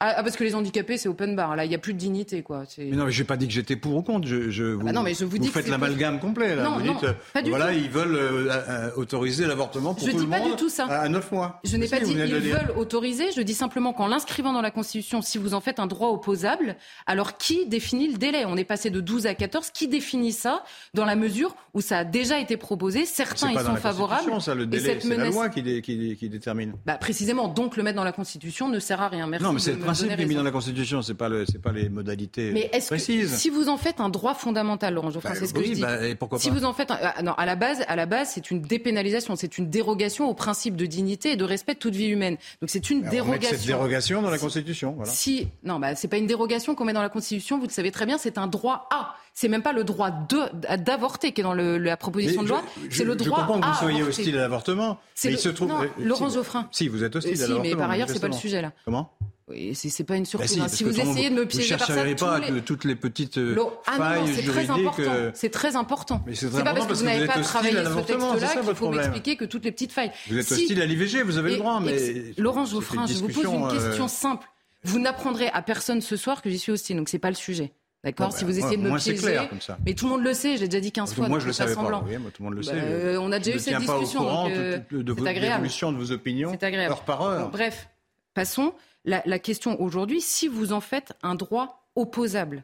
Ah, 0.01 0.13
ah, 0.17 0.23
parce 0.23 0.35
que 0.35 0.43
les 0.43 0.55
handicapés, 0.55 0.97
c'est 0.97 1.07
open 1.07 1.37
bar. 1.37 1.55
Là, 1.55 1.63
il 1.63 1.69
n'y 1.69 1.75
a 1.75 1.77
plus 1.77 1.93
de 1.93 1.97
dignité, 1.97 2.43
quoi. 2.43 2.63
Mais 2.77 2.97
non, 2.97 3.05
mais 3.05 3.13
j'ai 3.13 3.23
pas 3.23 3.37
dit 3.37 3.47
que 3.47 3.53
j'étais 3.53 3.77
pour 3.77 3.95
ou 3.95 4.01
contre. 4.01 4.27
Je, 4.27 4.49
je 4.49 4.77
ah 4.77 4.83
bah 4.83 4.91
non, 4.91 5.03
mais 5.03 5.13
je 5.13 5.23
vous, 5.23 5.37
dis 5.37 5.47
faites 5.47 5.69
l'amalgame 5.69 6.19
complet. 6.19 6.53
Là. 6.53 6.63
Non, 6.63 6.79
vous 6.79 6.85
non, 6.85 6.95
dites, 6.95 7.07
pas 7.33 7.41
du 7.41 7.49
voilà, 7.49 7.71
ils 7.71 7.89
veulent 7.89 8.15
euh, 8.15 8.51
euh, 8.51 8.91
autoriser 8.97 9.47
l'avortement 9.47 9.93
pour 9.93 10.05
je 10.05 10.11
tout 10.11 10.17
dis 10.17 10.23
le 10.25 10.29
pas 10.29 10.39
monde 10.39 10.51
du 10.51 10.55
tout 10.57 10.67
ça. 10.67 10.83
à 10.87 11.07
9 11.07 11.31
mois. 11.31 11.61
Je 11.63 11.77
n'ai 11.77 11.87
pas 11.87 12.01
dit 12.01 12.13
qu'ils 12.13 12.25
veulent 12.25 12.73
autoriser. 12.75 13.31
Je 13.31 13.39
dis 13.41 13.53
simplement 13.53 13.93
qu'en 13.93 14.07
l'inscrivant 14.07 14.51
dans 14.51 14.61
la 14.61 14.69
Constitution, 14.69 15.21
si 15.21 15.37
vous 15.37 15.53
en 15.53 15.61
faites 15.61 15.79
un 15.79 15.87
droit 15.87 16.09
opposable, 16.09 16.75
alors 17.05 17.37
qui 17.37 17.65
définit 17.65 18.11
le 18.11 18.17
délai? 18.17 18.43
On 18.45 18.57
est 18.57 18.65
passé 18.65 18.89
de 18.89 18.99
12 18.99 19.27
à 19.27 19.33
14. 19.33 19.69
Qui 19.69 19.87
définit 19.87 20.33
ça 20.33 20.65
dans 20.93 21.05
la 21.05 21.15
mesure 21.15 21.55
où 21.73 21.79
ça 21.79 21.99
a 21.99 22.03
déjà 22.03 22.37
été 22.41 22.57
proposé? 22.57 23.05
Certains 23.05 23.51
y 23.51 23.55
sont 23.55 23.77
favorables. 23.77 24.41
Ça, 24.41 24.55
le 24.55 24.65
délai, 24.65 24.99
c'est 24.99 25.15
la 25.15 25.29
loi 25.29 25.47
qui, 25.47 25.81
qui, 25.81 26.17
qui 26.17 26.27
détermine. 26.27 26.73
Bah, 26.85 26.97
précisément. 26.97 27.47
Donc, 27.47 27.77
le 27.77 27.83
mettre 27.83 27.95
dans 27.95 28.03
la 28.03 28.11
Constitution 28.11 28.67
ne 28.67 28.79
sert 28.79 29.01
à 29.01 29.07
rien. 29.07 29.25
Merci 29.25 29.45
non, 29.45 29.53
mais 29.53 29.84
principe 29.85 30.15
qui 30.15 30.21
est 30.21 30.25
mis 30.25 30.35
dans 30.35 30.43
la 30.43 30.51
Constitution 30.51 31.01
c'est 31.01 31.13
pas 31.13 31.29
le, 31.29 31.45
c'est 31.45 31.61
pas 31.61 31.71
les 31.71 31.89
modalités 31.89 32.51
Mais 32.51 32.69
est-ce 32.73 32.87
précises. 32.87 33.31
Que, 33.31 33.37
si 33.37 33.49
vous 33.49 33.69
en 33.69 33.77
faites 33.77 33.99
un 33.99 34.09
droit 34.09 34.33
fondamental, 34.33 34.93
Laurent 34.93 35.11
Geoffrin, 35.11 35.29
bah, 35.31 35.35
c'est 35.39 35.47
ce 35.47 35.53
que 35.53 35.59
oui, 35.59 35.67
je 35.69 35.73
dis. 35.73 35.81
Bah, 35.81 36.05
et 36.05 36.15
pourquoi 36.15 36.39
si 36.39 36.49
pas 36.49 36.55
vous 36.55 36.65
en 36.65 36.73
faites, 36.73 36.91
un, 36.91 36.97
ah, 37.01 37.21
non, 37.23 37.33
à 37.33 37.45
la 37.45 37.55
base, 37.55 37.83
à 37.87 37.95
la 37.95 38.05
base, 38.05 38.31
c'est 38.33 38.51
une 38.51 38.61
dépénalisation, 38.61 39.35
c'est 39.35 39.57
une 39.57 39.69
dérogation 39.69 40.29
au 40.29 40.33
principe 40.33 40.75
de 40.75 40.85
dignité 40.85 41.31
et 41.31 41.35
de 41.35 41.43
respect 41.43 41.73
de 41.75 41.79
toute 41.79 41.95
vie 41.95 42.07
humaine. 42.07 42.37
Donc 42.61 42.69
c'est 42.69 42.89
une 42.89 42.99
Alors, 42.99 43.11
dérogation. 43.11 43.47
On 43.49 43.51
met 43.51 43.57
cette 43.57 43.67
dérogation 43.67 44.21
dans 44.21 44.29
la 44.29 44.37
Constitution. 44.37 44.93
Voilà. 44.97 45.11
Si, 45.11 45.47
non, 45.63 45.79
bah 45.79 45.95
c'est 45.95 46.07
pas 46.07 46.17
une 46.17 46.27
dérogation 46.27 46.75
qu'on 46.75 46.85
met 46.85 46.93
dans 46.93 47.01
la 47.01 47.09
Constitution. 47.09 47.57
Vous 47.57 47.65
le 47.65 47.71
savez 47.71 47.91
très 47.91 48.05
bien, 48.05 48.17
c'est 48.17 48.37
un 48.37 48.47
droit 48.47 48.87
à. 48.91 49.15
C'est 49.37 49.49
même 49.49 49.63
pas 49.63 49.73
le 49.73 49.83
droit 49.83 50.11
de, 50.11 50.77
d'avorter 50.77 51.33
qui 51.33 51.41
est 51.41 51.43
dans 51.43 51.53
le, 51.53 51.77
la 51.77 51.97
proposition 51.97 52.41
Mais 52.41 52.45
de 52.47 52.53
loi. 52.53 52.63
C'est 52.89 53.03
le 53.03 53.15
droit 53.17 53.39
je 53.41 53.45
comprends 53.45 53.59
que 53.59 53.65
vous 53.67 53.73
soyez 53.79 53.99
avorter. 53.99 54.21
hostile 54.21 54.37
à 54.37 54.41
l'avortement. 54.41 54.97
C'est 55.13 55.27
mais 55.27 55.33
le- 55.33 55.39
il 55.39 55.41
se 55.41 55.49
trouve. 55.49 55.67
non, 55.67 55.81
euh, 55.81 55.87
Laurent 55.99 56.29
Geoffrin. 56.29 56.69
Si, 56.71 56.87
vous 56.87 57.03
êtes 57.03 57.17
hostile 57.17 57.31
Euh, 57.31 57.33
à 57.33 57.35
si, 57.35 57.41
l'avortement. 57.49 57.69
mais 57.75 57.77
par 57.77 57.91
ailleurs, 57.91 58.09
c'est 58.09 58.21
pas 58.21 58.27
le 58.27 58.33
sujet 58.33 58.61
là. 58.61 58.71
Comment? 58.85 59.11
Oui, 59.47 59.75
c'est, 59.75 60.03
pas 60.03 60.15
une 60.15 60.23
Bah 60.23 60.29
surprise. 60.29 60.53
si, 60.53 60.59
hein. 60.59 60.67
Si 60.67 60.83
vous 60.83 60.99
essayez 60.99 61.29
de 61.29 61.35
me 61.35 61.45
piéger 61.45 61.75
par 61.77 61.81
ça, 61.81 61.93
chercheriez 61.93 62.15
tous 62.15 62.25
pas 62.25 62.39
les- 62.39 62.61
toutes 62.61 62.83
les 62.83 62.95
petites 62.95 63.37
euh, 63.37 63.55
Ah 63.85 63.91
non, 63.91 63.97
failles 63.97 64.19
non, 64.21 64.25
c'est 64.27 64.33
très 64.41 64.65
juridiques. 64.65 64.87
important. 64.87 65.11
euh, 65.13 65.31
C'est 65.35 65.49
très 65.51 65.75
important. 65.75 66.23
Mais 66.25 66.33
c'est 66.33 66.49
pas 66.49 66.57
important 66.61 66.85
parce 66.87 66.87
que 66.87 66.93
vous 66.93 67.03
n'avez 67.11 67.27
pas 67.27 67.39
travaillé 67.41 67.73
ce 67.75 67.99
texte-là 68.01 68.47
qu'il 68.55 68.63
faut 68.63 68.73
problème. 68.73 69.01
m'expliquer 69.01 69.35
que 69.35 69.45
toutes 69.45 69.63
les 69.65 69.71
petites 69.71 69.91
failles. 69.91 70.11
Vous 70.31 70.37
êtes 70.39 70.47
Si- 70.47 70.53
hostile 70.53 70.81
à 70.81 70.85
l'IVG, 70.87 71.21
vous 71.21 71.37
avez 71.37 71.49
Et- 71.49 71.53
le 71.53 71.59
droit, 71.59 71.79
mais. 71.79 71.95
c'est 71.99 72.33
Geoffrin, 72.37 72.65
je 72.65 72.73
vous 72.73 73.19
pose 73.21 73.27
discussion, 73.27 73.69
une 73.69 73.75
euh, 73.77 73.87
question 73.87 74.07
simple. 74.07 74.47
Vous 74.83 74.97
n'apprendrez 74.97 75.49
à 75.49 75.61
personne 75.61 76.01
ce 76.01 76.17
soir 76.17 76.41
que 76.41 76.49
j'y 76.49 76.57
suis 76.57 76.71
hostile, 76.71 76.97
donc 76.97 77.07
c'est 77.09 77.19
pas 77.19 77.29
le 77.29 77.35
sujet. 77.35 77.71
D'accord 78.03 78.29
Bon, 78.29 78.35
Si 78.35 78.45
bah, 78.45 78.51
vous 78.51 78.59
essayez 78.59 78.77
de 78.77 78.81
me 78.83 78.97
piéger. 78.97 79.19
clair 79.21 79.49
comme 79.49 79.61
ça. 79.61 79.77
Mais 79.85 79.93
tout 79.93 80.05
le 80.05 80.11
monde 80.11 80.23
le 80.23 80.33
sait, 80.33 80.57
je 80.57 80.61
l'ai 80.61 80.67
déjà 80.67 80.79
dit 80.81 80.91
15 80.91 81.13
fois. 81.13 81.27
Moi, 81.27 81.37
je 81.39 81.45
le 81.45 81.51
pas 81.51 81.57
savais 81.57 81.73
pas. 81.75 81.81
semblant. 81.81 82.03
Oui, 82.07 82.17
moi, 82.17 82.31
tout 82.31 82.41
le 82.43 82.49
monde 82.49 82.55
le 82.55 82.61
Bah, 82.65 82.71
sait. 82.71 82.77
euh, 82.83 83.19
on 83.21 83.31
a 83.31 83.37
déjà 83.39 83.57
eu 83.57 83.59
cette 83.59 83.77
tiens 83.77 83.81
pas 83.85 83.95
au 83.95 83.99
discussion. 83.99 84.19
courant 84.21 84.43
donc, 84.47 84.53
euh, 84.57 84.77
de, 84.91 84.97
de, 84.97 85.01
de 85.03 85.13
c'est 85.13 85.19
vos 85.19 86.05
de 86.05 86.13
opinions, 86.13 86.49
C'est 86.51 86.63
agréable. 86.65 86.91
heure 86.91 87.01
par 87.03 87.21
heure. 87.23 87.49
Bref, 87.49 87.89
passons. 88.35 88.73
La, 89.05 89.37
question 89.37 89.79
aujourd'hui, 89.79 90.19
si 90.19 90.47
vous 90.47 90.73
en 90.73 90.81
faites 90.81 91.13
un 91.21 91.35
droit 91.35 91.87
opposable, 91.95 92.63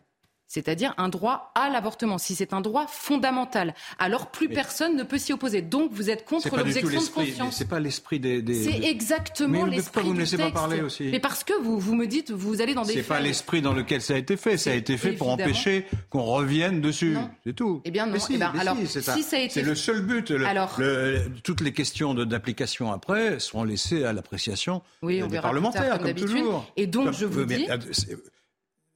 c'est-à-dire 0.54 0.94
un 0.98 1.08
droit 1.08 1.54
à 1.56 1.70
l'avortement, 1.70 2.18
si 2.18 2.36
c'est 2.36 2.52
un 2.52 2.60
droit 2.60 2.86
fondamental, 2.88 3.74
alors 4.00 4.28
plus 4.32 4.50
Mais- 4.50 4.56
personne 4.56 4.98
ne 4.98 5.04
peut 5.04 5.18
s'y 5.18 5.32
opposer. 5.32 5.62
Donc 5.62 5.92
vous 5.94 6.10
êtes 6.10 6.26
contre 6.26 6.58
l'objection 6.58 7.02
de 7.02 7.08
conscience. 7.08 7.56
C'est 7.56 7.70
pas 7.70 7.80
l'esprit 7.80 8.20
des. 8.20 8.42
des- 8.42 8.64
C'est 8.66 8.84
exactement 8.84 9.66
l'esprit 9.66 9.84
pourquoi 9.94 10.04
vous 10.04 10.14
me 10.14 10.20
laissez 10.20 10.36
pas 10.38 10.52
parler 10.52 10.82
aussi 10.82 11.06
Mais 11.10 11.20
parce 11.22 11.46
que 11.46 11.54
vous, 11.62 11.80
vous 11.80 11.96
me 11.96 12.06
dites, 12.06 12.32
vous 12.32 12.62
allez 12.62 12.74
dans 12.74 12.84
des 12.84 12.94
C'est 12.94 13.04
pas 13.04 13.22
l'esprit 13.22 13.62
dans 13.62 13.74
lequel 13.74 14.02
ça 14.02 14.16
a 14.16 14.18
été 14.18 14.36
fait. 14.36 14.58
Ça 14.58 14.72
a 14.72 14.74
été 14.74 14.98
fait 14.98 15.14
pour 15.14 15.30
empêcher 15.30 15.86
qu'on 16.10 16.24
revienne 16.24 16.82
dessus. 16.82 17.16
C'est 17.46 17.54
tout. 17.56 17.82
Eh 17.86 17.92
bien 17.92 18.06
non. 18.06 18.12
Mais 18.14 18.20
si, 18.20 18.34
Eh 18.36 18.38
ben, 18.38 18.52
alors, 18.60 18.76
si, 18.78 18.88
c'est 18.88 19.02
si 19.02 19.10
un- 19.10 19.22
ça 19.22 19.38
a 19.38 19.40
été 19.40 19.54
c'est 19.54 19.62
le 19.64 19.76
seul 19.76 20.02
but. 20.02 20.32
Le- 20.32 20.46
Alors- 20.46 20.76
le- 20.80 21.22
toutes 21.44 21.62
les 21.62 21.72
questions 21.72 22.14
d'application 22.14 22.92
après 22.92 23.40
seront 23.40 23.64
laissées 23.64 24.04
à 24.04 24.12
l'appréciation 24.12 24.82
Oui, 25.02 25.22
des 25.30 25.40
parlementaires, 25.40 25.88
tard, 25.88 26.00
comme 26.00 26.08
comme 26.14 26.16
toujours. 26.28 26.66
Et 26.76 26.88
donc, 26.88 27.06
Comme- 27.06 27.14
je 27.14 27.26
vous 27.26 27.46
mais, 27.46 27.58
dis- 27.58 27.68
euh, 27.70 27.78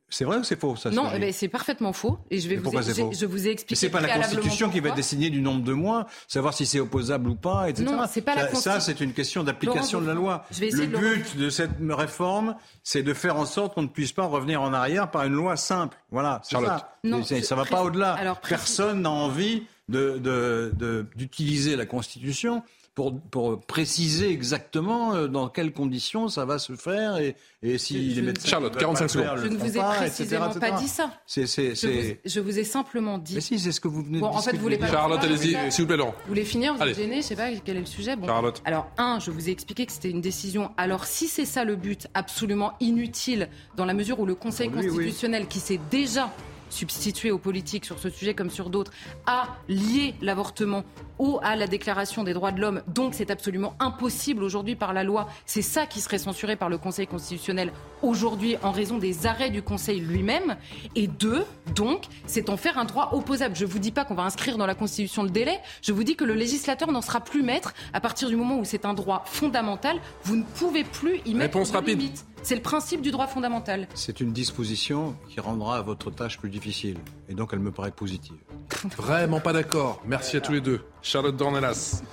c'est- 0.09 0.25
vrai 0.25 0.37
ou 0.37 0.43
c'est 0.43 0.59
faux 0.59 0.75
ça 0.75 0.89
Non, 0.91 1.09
eh 1.13 1.19
ben, 1.19 1.33
c'est 1.33 1.47
parfaitement 1.47 1.93
faux. 1.93 2.17
Et 2.31 2.39
je 2.39 2.47
vais 2.47 2.55
Mais 2.55 2.57
vous, 2.57 2.63
pourquoi 2.63 2.83
c'est 2.83 2.93
j'ai- 2.95 3.01
faux 3.01 3.11
je 3.13 3.25
vous 3.25 3.41
ai 3.41 3.45
Mais 3.45 3.51
expliqué. 3.51 3.75
c'est 3.75 3.89
pas 3.89 4.01
la 4.01 4.17
Constitution 4.17 4.69
qui 4.69 4.79
va 4.79 4.91
désigner 4.91 5.29
du 5.29 5.41
nombre 5.41 5.63
de 5.63 5.73
mois, 5.73 6.07
savoir 6.27 6.53
si 6.53 6.65
c'est 6.65 6.79
opposable 6.79 7.29
ou 7.29 7.35
pas, 7.35 7.69
etc. 7.69 7.85
Non, 7.85 8.03
c'est 8.09 8.21
pas 8.21 8.35
la 8.35 8.47
ça, 8.47 8.53
Consti- 8.53 8.61
ça, 8.63 8.79
c'est 8.79 9.01
une 9.01 9.13
question 9.13 9.43
d'application 9.43 10.01
de 10.01 10.07
la 10.07 10.13
loi. 10.13 10.45
je 10.51 10.59
vais 10.61 10.67
Le 10.67 10.73
essayer 10.73 10.87
de 10.87 10.91
le 10.97 11.15
but 11.15 11.37
de 11.37 11.49
cette 11.49 11.71
réforme, 11.89 12.55
c'est 12.83 13.03
de 13.03 13.13
faire 13.13 13.37
en 13.37 13.45
sorte 13.45 13.73
qu'on 13.75 13.83
ne 13.83 13.87
puisse 13.87 14.11
pas 14.11 14.25
revenir 14.25 14.61
en 14.61 14.73
arrière 14.73 15.11
par 15.11 15.23
une 15.25 15.33
loi 15.33 15.55
simple. 15.57 15.97
Voilà, 16.11 16.41
Charlotte. 16.49 16.71
ça. 16.79 16.89
Non, 17.03 17.23
ça 17.23 17.55
va 17.55 17.65
pas 17.65 17.83
au-delà. 17.83 18.35
Personne 18.47 19.01
n'a 19.01 19.11
envie 19.11 19.63
de- 19.89 20.17
de- 20.17 20.71
de- 20.75 21.05
d'utiliser 21.15 21.75
la 21.75 21.85
Constitution 21.85 22.63
pour, 22.95 23.19
pour 23.19 23.59
préciser 23.59 24.31
exactement 24.31 25.13
euh, 25.13 25.27
dans 25.27 25.49
quelles 25.49 25.73
conditions 25.73 26.29
ça 26.29 26.45
va 26.45 26.59
se 26.59 26.73
faire 26.77 27.17
et, 27.17 27.35
et 27.61 27.77
si 27.77 28.11
Je- 28.11 28.21
les 28.21 28.27
médecins 28.27 28.47
Charlotte, 28.47 28.71
qui 28.71 28.77
veulent 28.83 28.95
45 28.95 28.99
pas 28.99 29.03
le 29.03 29.09
faire, 29.09 29.37
secondes. 29.37 29.43
Je 29.51 29.53
ne 29.53 29.57
vous 29.59 29.77
ai 29.77 29.79
pas, 29.81 29.93
précisément 29.95 30.45
etc., 30.45 30.59
pas 30.61 30.71
dit 30.79 30.87
ça. 30.87 31.11
Je 31.27 31.41
vous, 31.41 31.47
c'est... 31.75 32.21
je 32.23 32.39
vous 32.39 32.57
ai 32.59 32.63
simplement 32.63 33.17
dit. 33.17 33.35
Mais 33.35 33.41
si, 33.41 33.59
c'est 33.59 33.73
ce 33.73 33.81
que 33.81 33.89
vous 33.89 34.01
venez 34.01 34.19
Bon, 34.19 34.29
de 34.31 34.35
en 34.35 34.41
fait, 34.41 34.53
vous 34.55 34.61
voulez 34.61 34.77
pas-. 34.77 34.87
Charlotte, 34.87 35.19
allez-y, 35.21 35.71
s'il 35.73 35.83
vous 35.83 35.87
plaît, 35.87 35.97
Laurent. 35.97 36.15
Vous 36.23 36.29
voulez 36.29 36.45
finir 36.45 36.73
Vous 36.73 36.81
Allez. 36.81 36.91
êtes 36.91 36.97
gêné 36.97 37.17
Je 37.17 37.21
sais 37.27 37.35
pas 37.35 37.49
quel 37.65 37.75
est 37.77 37.81
le 37.81 37.85
sujet. 37.85 38.15
Bon. 38.15 38.27
Charlotte. 38.27 38.61
Alors, 38.63 38.87
un, 38.97 39.19
je 39.19 39.29
vous 39.29 39.49
ai 39.49 39.51
expliqué 39.51 39.85
que 39.85 39.91
c'était 39.91 40.09
une 40.09 40.21
décision. 40.21 40.71
Alors, 40.77 41.03
si 41.03 41.27
c'est 41.27 41.45
ça 41.45 41.65
le 41.65 41.75
but, 41.75 42.07
absolument 42.13 42.73
inutile, 42.79 43.49
dans 43.75 43.83
la 43.85 43.93
mesure 43.93 44.21
où 44.21 44.25
le 44.25 44.35
Conseil 44.35 44.69
oui. 44.73 44.87
constitutionnel, 44.87 45.47
qui 45.47 45.59
s'est 45.59 45.81
déjà 45.91 46.31
substitué 46.75 47.31
aux 47.31 47.37
politiques 47.37 47.85
sur 47.85 47.97
ce 47.99 48.09
sujet 48.09 48.33
comme 48.33 48.49
sur 48.49 48.69
d'autres, 48.69 48.91
a 49.25 49.47
lié 49.67 50.13
l'avortement 50.21 50.83
ou 51.17 51.39
à 51.41 51.55
la 51.55 51.67
déclaration 51.67 52.23
des 52.23 52.33
droits 52.33 52.51
de 52.51 52.59
l'homme. 52.59 52.81
Donc 52.87 53.13
c'est 53.13 53.31
absolument 53.31 53.73
impossible 53.79 54.43
aujourd'hui 54.43 54.75
par 54.75 54.93
la 54.93 55.03
loi. 55.03 55.27
C'est 55.45 55.61
ça 55.61 55.85
qui 55.85 56.01
serait 56.01 56.17
censuré 56.17 56.55
par 56.55 56.69
le 56.69 56.77
Conseil 56.77 57.07
constitutionnel 57.07 57.71
aujourd'hui 58.01 58.57
en 58.61 58.71
raison 58.71 58.97
des 58.97 59.25
arrêts 59.25 59.49
du 59.49 59.61
Conseil 59.61 59.99
lui-même. 60.01 60.57
Et 60.95 61.07
deux, 61.07 61.45
donc, 61.73 62.03
c'est 62.27 62.49
en 62.49 62.57
faire 62.57 62.77
un 62.77 62.85
droit 62.85 63.09
opposable. 63.13 63.55
Je 63.55 63.65
vous 63.65 63.79
dis 63.79 63.91
pas 63.91 64.03
qu'on 64.05 64.15
va 64.15 64.23
inscrire 64.23 64.57
dans 64.57 64.65
la 64.65 64.75
Constitution 64.75 65.23
le 65.23 65.29
délai. 65.29 65.59
Je 65.81 65.93
vous 65.93 66.03
dis 66.03 66.15
que 66.15 66.25
le 66.25 66.33
législateur 66.33 66.91
n'en 66.91 67.01
sera 67.01 67.21
plus 67.21 67.43
maître 67.43 67.73
à 67.93 68.01
partir 68.01 68.27
du 68.29 68.35
moment 68.35 68.59
où 68.59 68.65
c'est 68.65 68.85
un 68.85 68.93
droit 68.93 69.23
fondamental. 69.25 69.97
Vous 70.23 70.35
ne 70.35 70.43
pouvez 70.43 70.83
plus 70.83 71.21
y 71.25 71.33
mettre 71.33 71.53
Réponse 71.55 71.71
de 71.71 71.77
rapide. 71.77 71.99
limite. 71.99 72.25
C'est 72.45 72.53
le 72.53 72.61
principe 72.61 73.01
du 73.01 73.09
droit 73.09 73.25
fondamental. 73.25 73.87
C'est 73.95 74.19
une 74.19 74.31
disposition 74.31 75.15
qui 75.29 75.39
rendra 75.39 75.81
votre 75.81 76.11
tâche 76.11 76.37
plus 76.37 76.51
difficile. 76.51 76.99
Et 77.27 77.33
donc, 77.33 77.49
elle 77.53 77.59
me 77.59 77.71
paraît 77.71 77.89
positive. 77.89 78.37
Vraiment 78.97 79.39
pas 79.39 79.51
d'accord. 79.51 79.99
Merci 80.05 80.37
à 80.37 80.41
tous 80.41 80.51
les 80.51 80.61
deux. 80.61 80.81
Charlotte 81.01 81.35
Dornelas, 81.35 82.03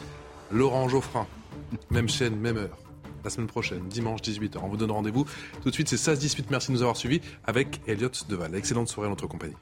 Laurent 0.51 0.89
Geoffrin, 0.89 1.26
même 1.91 2.09
chaîne, 2.09 2.35
même 2.37 2.57
heure. 2.57 2.78
La 3.22 3.28
semaine 3.28 3.47
prochaine, 3.47 3.87
dimanche 3.89 4.22
18h. 4.22 4.57
On 4.62 4.68
vous 4.68 4.78
donne 4.78 4.91
rendez-vous. 4.91 5.26
Tout 5.62 5.68
de 5.68 5.74
suite, 5.74 5.91
c'est 5.91 5.97
16-18. 5.97 6.45
Merci 6.49 6.68
de 6.68 6.76
nous 6.76 6.83
avoir 6.83 6.97
suivis 6.97 7.20
avec 7.45 7.83
Elliot 7.87 8.09
Deval. 8.26 8.55
Excellente 8.55 8.89
soirée 8.89 9.09
en 9.09 9.11
notre 9.11 9.26
compagnie. 9.26 9.57